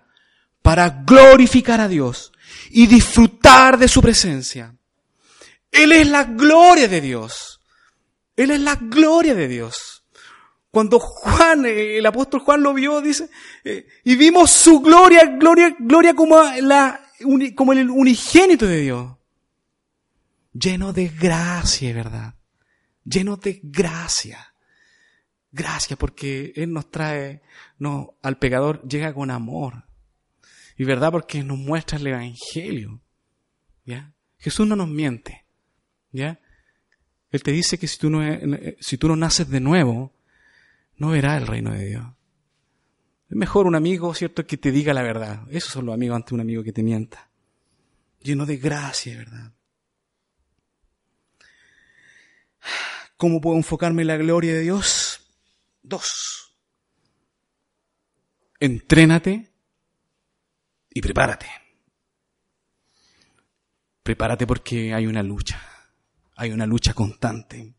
para 0.62 0.90
glorificar 1.06 1.82
a 1.82 1.88
Dios 1.88 2.32
y 2.70 2.88
disfrutar 2.88 3.78
de 3.78 3.88
su 3.88 4.02
presencia. 4.02 4.76
Él 5.72 5.92
es 5.92 6.08
la 6.08 6.24
gloria 6.24 6.88
de 6.88 7.02
Dios. 7.02 7.62
Él 8.36 8.52
es 8.52 8.60
la 8.60 8.76
gloria 8.76 9.36
de 9.36 9.48
Dios. 9.48 10.04
Cuando 10.72 11.00
Juan, 11.00 11.66
eh, 11.66 11.98
el 11.98 12.06
apóstol 12.06 12.42
Juan 12.42 12.62
lo 12.62 12.74
vio, 12.74 13.02
dice, 13.02 13.30
eh, 13.64 13.88
y 14.04 14.16
vimos 14.16 14.52
su 14.52 14.82
gloria, 14.82 15.26
gloria, 15.26 15.76
gloria 15.80 16.14
como, 16.14 16.42
la, 16.62 17.02
como 17.56 17.74
el 17.74 17.90
unigénito 17.90 18.68
de 18.68 18.82
Dios. 18.82 19.18
Lleno 20.54 20.94
de 20.94 21.08
gracia, 21.10 21.94
¿verdad? 21.94 22.36
Lleno 23.04 23.38
de 23.38 23.60
gracia. 23.64 24.54
Gracia 25.52 25.98
porque 25.98 26.54
Él 26.56 26.72
nos 26.72 26.92
trae, 26.92 27.42
no, 27.80 28.16
al 28.22 28.38
pecador 28.38 28.88
llega 28.88 29.14
con 29.14 29.32
amor. 29.32 29.89
Y 30.80 30.86
verdad 30.86 31.12
porque 31.12 31.44
nos 31.44 31.58
muestra 31.58 31.98
el 32.00 32.08
Evangelio. 32.08 33.02
¿Ya? 33.84 34.14
Jesús 34.38 34.66
no 34.66 34.78
nos 34.78 34.88
miente. 34.88 35.46
¿Ya? 36.14 36.40
Él 37.32 37.44
te 37.44 37.52
dice 37.52 37.78
que 37.78 37.86
si 37.86 37.98
tú 37.98 38.10
no, 38.10 38.22
si 38.80 38.98
tú 38.98 39.10
no 39.10 39.18
naces 39.18 39.50
de 39.50 39.60
nuevo, 39.60 40.14
no 40.96 41.10
verás 41.10 41.42
el 41.42 41.48
reino 41.48 41.74
de 41.74 41.86
Dios. 41.86 42.06
Es 43.30 43.36
mejor 43.36 43.68
un 43.68 43.76
amigo, 43.76 44.14
¿cierto?, 44.14 44.48
que 44.48 44.56
te 44.56 44.72
diga 44.72 44.94
la 44.94 45.04
verdad. 45.04 45.42
Esos 45.52 45.74
son 45.74 45.86
los 45.86 45.94
amigos 45.94 46.16
ante 46.16 46.34
un 46.34 46.40
amigo 46.40 46.64
que 46.64 46.72
te 46.72 46.82
mienta. 46.82 47.30
Lleno 48.22 48.46
de 48.46 48.56
gracia, 48.56 49.18
¿verdad? 49.18 49.52
¿Cómo 53.18 53.42
puedo 53.42 53.58
enfocarme 53.58 54.04
en 54.04 54.08
la 54.08 54.18
gloria 54.18 54.54
de 54.54 54.62
Dios? 54.62 55.30
Dos. 55.84 56.56
Entrénate 58.62 59.49
y 61.00 61.02
prepárate. 61.02 61.48
Prepárate 64.04 64.46
porque 64.46 64.94
hay 64.94 65.08
una 65.08 65.24
lucha. 65.24 65.62
Hay 66.36 66.52
una 66.52 66.66
lucha 66.66 66.94
constante. 66.94 67.74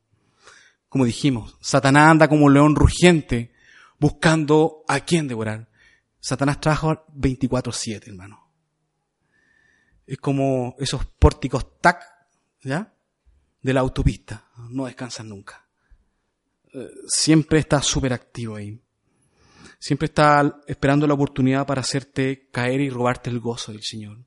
Como 0.89 1.05
dijimos, 1.05 1.59
Satanás 1.61 2.11
anda 2.11 2.29
como 2.29 2.47
un 2.47 2.55
león 2.55 2.75
rugiente 2.75 3.53
buscando 3.99 4.85
a 4.89 5.01
quién 5.01 5.29
devorar. 5.29 5.69
Satanás 6.19 6.63
trabaja 6.63 7.05
24-7, 7.15 8.09
hermano. 8.09 8.51
Es 10.07 10.17
como 10.17 10.75
esos 10.79 11.05
pórticos 11.05 11.79
tac, 11.79 12.03
¿ya? 12.63 12.95
De 13.61 13.75
la 13.75 13.81
autopista. 13.81 14.47
No 14.71 14.87
descansan 14.87 15.29
nunca. 15.29 15.69
Eh, 16.73 16.89
siempre 17.07 17.59
está 17.59 17.83
súper 17.83 18.15
activo 18.15 18.57
ahí. 18.57 18.81
Siempre 19.81 20.07
está 20.07 20.61
esperando 20.67 21.07
la 21.07 21.15
oportunidad 21.15 21.67
para 21.67 21.81
hacerte 21.81 22.51
caer 22.53 22.83
y 22.83 22.91
robarte 22.91 23.31
el 23.31 23.41
gozo 23.41 23.73
del 23.73 23.83
Señor. 23.83 24.19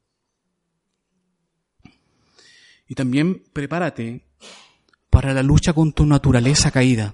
Y 2.88 2.96
también 2.96 3.44
prepárate 3.54 4.26
para 5.12 5.32
la 5.32 5.44
lucha 5.44 5.72
con 5.74 5.94
tu 5.94 6.08
naturaleza 6.08 6.72
caída. 6.72 7.14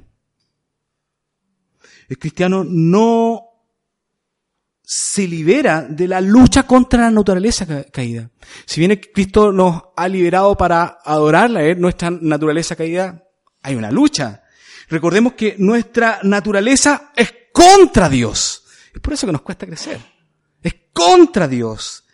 El 2.07 2.17
cristiano 2.17 2.63
no 2.63 3.43
se 4.81 5.27
libera 5.27 5.81
de 5.81 6.07
la 6.07 6.21
lucha 6.21 6.63
contra 6.63 7.01
la 7.01 7.11
naturaleza 7.11 7.67
caída. 7.91 8.31
Si 8.65 8.79
bien 8.79 8.99
Cristo 9.13 9.51
nos 9.51 9.83
ha 9.97 10.07
liberado 10.07 10.55
para 10.55 10.99
adorarla, 11.03 11.75
nuestra 11.75 12.09
naturaleza 12.09 12.77
caída, 12.77 13.21
hay 13.61 13.75
una 13.75 13.91
lucha. 13.91 14.43
Recordemos 14.87 15.33
que 15.33 15.55
nuestra 15.59 16.21
naturaleza 16.23 17.11
es 17.15 17.33
contra 17.51 18.09
Dios. 18.09 18.65
Es 18.93 19.01
por 19.01 19.13
eso 19.13 19.25
que 19.25 19.33
nos 19.33 19.41
cuesta 19.41 19.65
crecer. 19.65 19.99
Es 20.61 20.73
contra 20.93 21.47
Dios. 21.47 22.05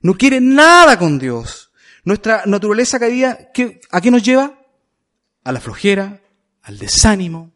No 0.00 0.14
quiere 0.14 0.40
nada 0.40 0.98
con 0.98 1.18
Dios. 1.18 1.72
Nuestra 2.04 2.42
naturaleza 2.46 2.98
caída, 2.98 3.50
¿a 3.90 4.00
qué 4.00 4.10
nos 4.10 4.22
lleva? 4.22 4.58
A 5.42 5.52
la 5.52 5.60
flojera, 5.60 6.20
al 6.62 6.78
desánimo, 6.78 7.52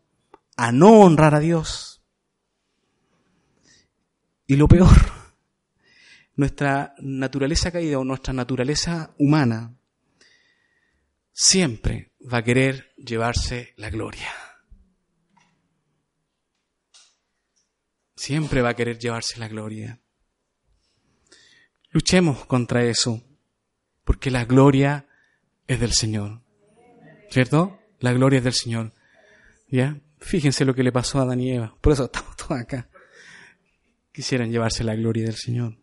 a 0.56 0.72
no 0.72 1.00
honrar 1.00 1.34
a 1.34 1.40
Dios. 1.40 2.02
Y 4.46 4.56
lo 4.56 4.66
peor, 4.66 4.96
nuestra 6.36 6.94
naturaleza 7.00 7.70
caída 7.70 7.98
o 7.98 8.04
nuestra 8.04 8.32
naturaleza 8.32 9.14
humana 9.18 9.76
siempre 11.32 12.12
va 12.20 12.38
a 12.38 12.44
querer 12.44 12.92
llevarse 12.96 13.74
la 13.76 13.90
gloria. 13.90 14.47
Siempre 18.18 18.62
va 18.62 18.70
a 18.70 18.74
querer 18.74 18.98
llevarse 18.98 19.38
la 19.38 19.46
gloria. 19.46 20.00
Luchemos 21.90 22.46
contra 22.46 22.82
eso 22.82 23.22
porque 24.02 24.32
la 24.32 24.44
gloria 24.44 25.06
es 25.68 25.78
del 25.78 25.92
Señor. 25.92 26.42
¿Cierto? 27.30 27.78
La 28.00 28.12
gloria 28.12 28.38
es 28.38 28.44
del 28.44 28.54
Señor. 28.54 28.92
¿Ya? 29.68 30.00
Fíjense 30.18 30.64
lo 30.64 30.74
que 30.74 30.82
le 30.82 30.90
pasó 30.90 31.20
a 31.20 31.22
Adán 31.22 31.40
y 31.40 31.52
Eva. 31.52 31.76
Por 31.80 31.92
eso 31.92 32.06
estamos 32.06 32.36
todos 32.36 32.60
acá. 32.60 32.88
Quisieran 34.10 34.50
llevarse 34.50 34.82
la 34.82 34.96
gloria 34.96 35.22
del 35.22 35.36
Señor. 35.36 35.78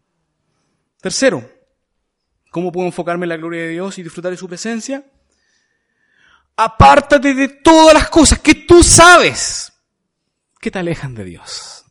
Tercero, 0.99 1.49
¿cómo 2.51 2.69
puedo 2.73 2.88
enfocarme 2.88 3.23
en 3.23 3.29
la 3.29 3.38
gloria 3.38 3.61
de 3.61 3.69
Dios 3.69 3.97
y 3.97 4.03
disfrutar 4.03 4.31
de 4.31 4.38
su 4.38 4.49
presencia? 4.49 5.09
Apártate 6.57 7.33
de 7.33 7.47
todas 7.47 7.93
las 7.93 8.09
cosas 8.09 8.39
que 8.39 8.55
tú 8.55 8.83
sabes 8.83 9.71
que 10.59 10.69
te 10.69 10.79
alejan 10.79 11.15
de 11.15 11.23
Dios. 11.23 11.84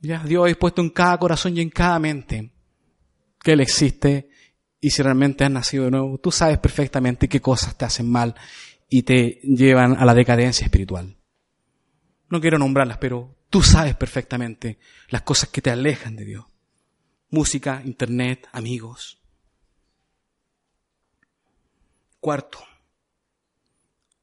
Ya, 0.00 0.22
Dios 0.24 0.44
ha 0.44 0.48
dispuesto 0.48 0.80
en 0.80 0.90
cada 0.90 1.18
corazón 1.18 1.56
y 1.56 1.60
en 1.60 1.70
cada 1.70 1.98
mente 1.98 2.50
que 3.42 3.52
Él 3.52 3.60
existe 3.60 4.30
y 4.80 4.90
si 4.90 5.02
realmente 5.02 5.44
has 5.44 5.50
nacido 5.50 5.84
de 5.84 5.90
nuevo, 5.90 6.18
tú 6.18 6.32
sabes 6.32 6.58
perfectamente 6.58 7.28
qué 7.28 7.40
cosas 7.40 7.76
te 7.76 7.84
hacen 7.84 8.10
mal 8.10 8.34
y 8.88 9.02
te 9.02 9.40
llevan 9.42 9.96
a 9.96 10.04
la 10.04 10.14
decadencia 10.14 10.64
espiritual. 10.64 11.16
No 12.30 12.40
quiero 12.40 12.58
nombrarlas, 12.58 12.98
pero 12.98 13.36
tú 13.50 13.62
sabes 13.62 13.94
perfectamente 13.94 14.78
las 15.08 15.22
cosas 15.22 15.50
que 15.50 15.60
te 15.60 15.70
alejan 15.70 16.16
de 16.16 16.24
Dios. 16.24 16.44
Música, 17.30 17.82
internet, 17.84 18.48
amigos. 18.52 19.20
Cuarto, 22.20 22.58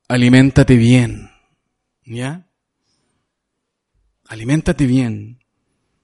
aliméntate 0.08 0.76
bien. 0.76 1.32
¿Ya? 2.06 2.48
Aliméntate 4.28 4.86
bien. 4.86 5.40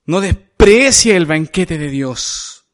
No 0.05 0.21
desprecie 0.21 1.15
el 1.15 1.25
banquete 1.25 1.77
de 1.77 1.89
Dios. 1.89 2.65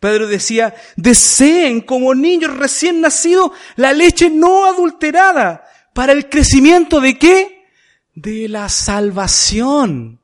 Pedro 0.00 0.26
decía, 0.26 0.74
deseen 0.96 1.80
como 1.80 2.14
niños 2.14 2.56
recién 2.56 3.00
nacidos 3.00 3.52
la 3.76 3.92
leche 3.92 4.30
no 4.30 4.66
adulterada 4.66 5.64
para 5.94 6.12
el 6.12 6.28
crecimiento 6.28 7.00
de 7.00 7.18
qué? 7.18 7.68
De 8.14 8.48
la 8.48 8.68
salvación. 8.68 10.20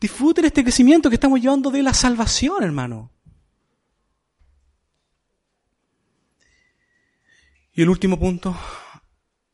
Disfruten 0.00 0.44
este 0.44 0.62
crecimiento 0.62 1.10
que 1.10 1.16
estamos 1.16 1.40
llevando 1.40 1.70
de 1.70 1.82
la 1.82 1.92
salvación, 1.92 2.62
hermano. 2.62 3.10
Y 7.72 7.82
el 7.82 7.88
último 7.88 8.18
punto, 8.18 8.56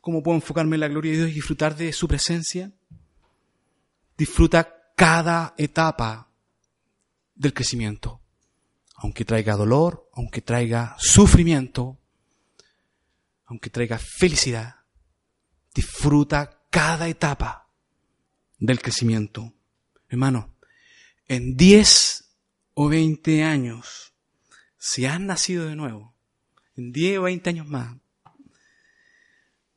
¿cómo 0.00 0.22
puedo 0.22 0.36
enfocarme 0.36 0.76
en 0.76 0.80
la 0.80 0.88
gloria 0.88 1.12
de 1.12 1.18
Dios 1.18 1.30
y 1.30 1.34
disfrutar 1.34 1.74
de 1.76 1.92
su 1.92 2.06
presencia? 2.06 2.70
Disfruta 4.18 4.75
cada 4.96 5.54
etapa 5.56 6.28
del 7.34 7.54
crecimiento 7.54 8.20
aunque 8.96 9.24
traiga 9.24 9.56
dolor, 9.56 10.08
aunque 10.14 10.40
traiga 10.40 10.96
sufrimiento, 10.98 11.98
aunque 13.44 13.70
traiga 13.70 13.98
felicidad, 13.98 14.76
disfruta 15.74 16.62
cada 16.70 17.08
etapa 17.08 17.68
del 18.58 18.80
crecimiento. 18.80 19.52
Hermano, 20.08 20.54
en 21.28 21.56
10 21.56 22.24
o 22.74 22.88
20 22.88 23.44
años, 23.44 24.14
si 24.78 25.04
has 25.04 25.20
nacido 25.20 25.66
de 25.66 25.76
nuevo, 25.76 26.14
en 26.76 26.92
10 26.92 27.18
o 27.18 27.22
20 27.22 27.50
años 27.50 27.66
más, 27.66 27.96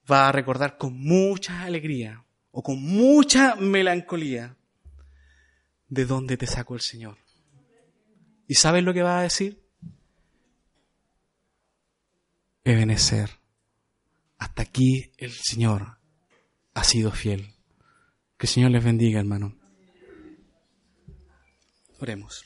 va 0.09 0.29
a 0.29 0.31
recordar 0.31 0.77
con 0.77 0.97
mucha 0.97 1.63
alegría 1.63 2.23
o 2.51 2.63
con 2.63 2.81
mucha 2.81 3.55
melancolía 3.55 4.55
de 5.89 6.05
dónde 6.05 6.37
te 6.37 6.47
sacó 6.47 6.75
el 6.75 6.81
Señor. 6.81 7.17
¿Y 8.47 8.55
sabes 8.55 8.83
lo 8.83 8.93
que 8.93 9.03
va 9.03 9.19
a 9.19 9.23
decir? 9.23 9.61
Ebenecer. 12.63 13.29
Hasta 14.37 14.61
aquí 14.61 15.11
el 15.17 15.31
Señor 15.31 15.97
ha 16.73 16.83
sido 16.83 17.11
fiel. 17.11 17.53
Que 18.37 18.45
el 18.45 18.49
Señor 18.49 18.71
les 18.71 18.83
bendiga, 18.83 19.19
hermano. 19.19 19.55
Oremos. 21.99 22.45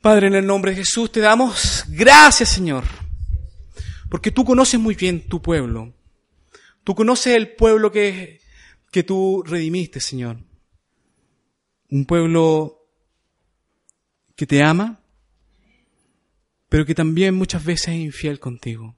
Padre, 0.00 0.28
en 0.28 0.34
el 0.36 0.46
nombre 0.46 0.70
de 0.70 0.78
Jesús 0.78 1.10
te 1.10 1.20
damos 1.20 1.84
gracias, 1.88 2.50
Señor, 2.50 2.84
porque 4.08 4.30
tú 4.30 4.44
conoces 4.44 4.78
muy 4.78 4.94
bien 4.94 5.28
tu 5.28 5.42
pueblo. 5.42 5.92
Tú 6.84 6.94
conoces 6.94 7.34
el 7.34 7.54
pueblo 7.56 7.90
que, 7.90 8.40
que 8.90 9.02
tú 9.02 9.42
redimiste, 9.46 10.00
Señor. 10.00 10.38
Un 11.90 12.04
pueblo 12.04 12.78
que 14.36 14.46
te 14.46 14.62
ama, 14.62 15.00
pero 16.68 16.84
que 16.84 16.94
también 16.94 17.34
muchas 17.34 17.64
veces 17.64 17.88
es 17.88 18.00
infiel 18.00 18.38
contigo, 18.38 18.96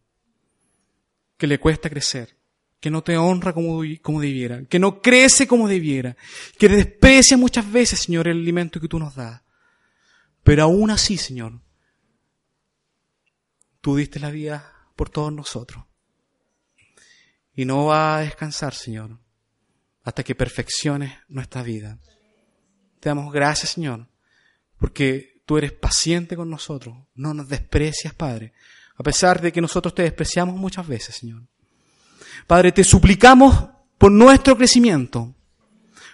que 1.36 1.46
le 1.46 1.58
cuesta 1.58 1.88
crecer, 1.88 2.36
que 2.80 2.90
no 2.90 3.02
te 3.02 3.16
honra 3.16 3.52
como, 3.52 3.82
debiera, 4.20 4.64
que 4.64 4.78
no 4.78 5.00
crece 5.00 5.46
como 5.46 5.68
debiera, 5.68 6.16
que 6.58 6.68
desprecia 6.68 7.36
muchas 7.36 7.70
veces, 7.70 8.00
Señor, 8.00 8.28
el 8.28 8.38
alimento 8.38 8.80
que 8.80 8.88
tú 8.88 8.98
nos 8.98 9.14
das. 9.14 9.42
Pero 10.42 10.64
aún 10.64 10.90
así, 10.90 11.16
Señor, 11.16 11.60
tú 13.80 13.96
diste 13.96 14.18
la 14.18 14.30
vida 14.30 14.90
por 14.96 15.10
todos 15.10 15.32
nosotros. 15.32 15.84
Y 17.54 17.64
no 17.64 17.86
va 17.86 18.16
a 18.16 18.20
descansar, 18.22 18.74
Señor, 18.74 19.18
hasta 20.04 20.22
que 20.22 20.34
perfecciones 20.34 21.12
nuestra 21.28 21.62
vida. 21.62 21.98
Te 23.00 23.08
damos 23.08 23.32
gracias, 23.32 23.72
Señor, 23.72 24.08
porque 24.78 25.40
tú 25.46 25.58
eres 25.58 25.72
paciente 25.72 26.36
con 26.36 26.50
nosotros, 26.50 26.96
no 27.14 27.34
nos 27.34 27.48
desprecias, 27.48 28.14
Padre, 28.14 28.52
a 28.96 29.02
pesar 29.02 29.40
de 29.40 29.52
que 29.52 29.60
nosotros 29.60 29.94
te 29.94 30.02
despreciamos 30.02 30.56
muchas 30.56 30.86
veces, 30.86 31.16
Señor. 31.16 31.42
Padre, 32.46 32.72
te 32.72 32.84
suplicamos 32.84 33.68
por 33.98 34.12
nuestro 34.12 34.56
crecimiento, 34.56 35.34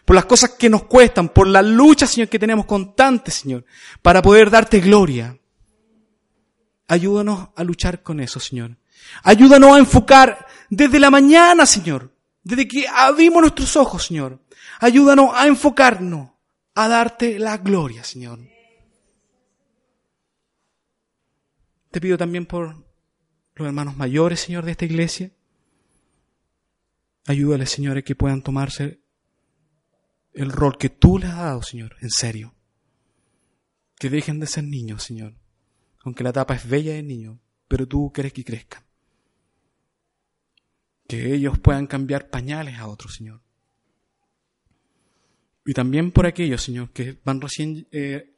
por 0.05 0.15
las 0.15 0.25
cosas 0.25 0.51
que 0.51 0.71
nos 0.71 0.85
cuestan, 0.85 1.29
por 1.29 1.49
la 1.49 1.63
lucha, 1.63 2.07
Señor, 2.07 2.29
que 2.29 2.39
tenemos 2.39 2.67
constante, 2.67 3.31
Señor, 3.31 3.65
para 4.03 4.23
poder 4.23 4.51
darte 4.51 4.81
gloria. 4.81 5.37
Ayúdanos 6.89 7.49
a 7.57 7.65
luchar 7.65 8.03
con 8.03 8.21
eso, 8.21 8.39
Señor. 8.39 8.77
Ayúdanos 9.23 9.75
a 9.75 9.79
enfocar 9.79 10.47
desde 10.71 11.01
la 11.01 11.11
mañana, 11.11 11.67
Señor, 11.67 12.16
desde 12.47 12.69
que 12.69 12.87
abrimos 12.87 13.41
nuestros 13.41 13.75
ojos, 13.77 14.07
Señor. 14.07 14.41
Ayúdanos 14.79 15.31
a 15.35 15.49
enfocarnos, 15.49 16.31
a 16.77 16.87
darte 16.87 17.41
la 17.41 17.59
gloria, 17.59 18.05
Señor. 18.05 18.39
Te 21.91 22.01
pido 22.01 22.17
también 22.17 22.47
por 22.47 22.87
los 23.57 23.67
hermanos 23.67 23.97
mayores, 23.97 24.39
Señor, 24.39 24.65
de 24.65 24.71
esta 24.71 24.85
iglesia. 24.85 25.33
Ayúdale, 27.27 27.67
Señor, 27.67 27.99
a 27.99 28.03
que 28.03 28.15
puedan 28.15 28.43
tomarse 28.43 29.01
el 30.33 30.53
rol 30.53 30.79
que 30.79 30.89
tú 30.89 31.19
les 31.19 31.31
has 31.31 31.39
dado, 31.39 31.63
Señor, 31.63 31.97
en 32.01 32.11
serio. 32.11 32.55
Que 33.99 34.09
dejen 34.09 34.39
de 34.39 34.47
ser 34.47 34.63
niños, 34.63 35.03
Señor. 35.03 35.35
Aunque 36.05 36.23
la 36.23 36.31
etapa 36.31 36.55
es 36.55 36.69
bella 36.69 36.93
de 36.93 37.03
niño, 37.03 37.41
pero 37.67 37.89
tú 37.89 38.13
quieres 38.15 38.33
que 38.33 38.45
crezcan. 38.45 38.86
Que 41.09 41.35
ellos 41.35 41.59
puedan 41.59 41.87
cambiar 41.87 42.31
pañales 42.31 42.79
a 42.79 42.89
otros, 42.89 43.15
Señor. 43.15 43.41
Y 45.65 45.73
también 45.73 46.13
por 46.13 46.27
aquellos, 46.27 46.63
Señor, 46.63 46.93
que 46.93 47.19
van 47.25 47.41
recién 47.41 47.89
eh, 47.91 48.37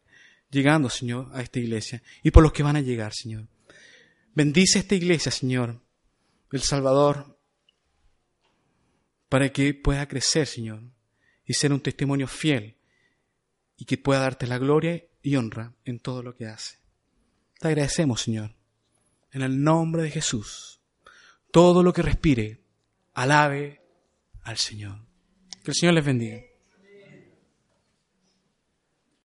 llegando, 0.50 0.88
Señor, 0.88 1.30
a 1.32 1.42
esta 1.42 1.58
iglesia. 1.58 2.02
Y 2.22 2.30
por 2.30 2.42
los 2.42 2.52
que 2.52 2.62
van 2.62 2.76
a 2.76 2.80
llegar, 2.80 3.12
Señor. 3.12 3.46
Bendice 4.34 4.78
esta 4.78 4.94
iglesia, 4.94 5.30
Señor. 5.30 5.80
El 6.50 6.62
Salvador 6.62 7.38
para 9.28 9.52
que 9.52 9.74
pueda 9.74 10.08
crecer, 10.08 10.46
Señor, 10.46 10.82
y 11.44 11.52
ser 11.52 11.72
un 11.72 11.80
testimonio 11.80 12.26
fiel 12.26 12.78
y 13.76 13.84
que 13.84 13.98
pueda 13.98 14.20
darte 14.20 14.46
la 14.46 14.58
gloria 14.58 15.04
y 15.22 15.36
honra 15.36 15.74
en 15.84 16.00
todo 16.00 16.22
lo 16.22 16.34
que 16.34 16.46
hace. 16.46 16.78
Te 17.60 17.68
agradecemos, 17.68 18.22
Señor, 18.22 18.54
en 19.32 19.42
el 19.42 19.62
nombre 19.62 20.02
de 20.02 20.10
Jesús. 20.10 20.77
Todo 21.50 21.82
lo 21.82 21.92
que 21.92 22.02
respire, 22.02 22.60
alabe 23.14 23.80
al 24.42 24.58
Señor. 24.58 24.98
Que 25.64 25.70
el 25.70 25.74
Señor 25.74 25.94
les 25.94 26.04
bendiga. 26.04 26.47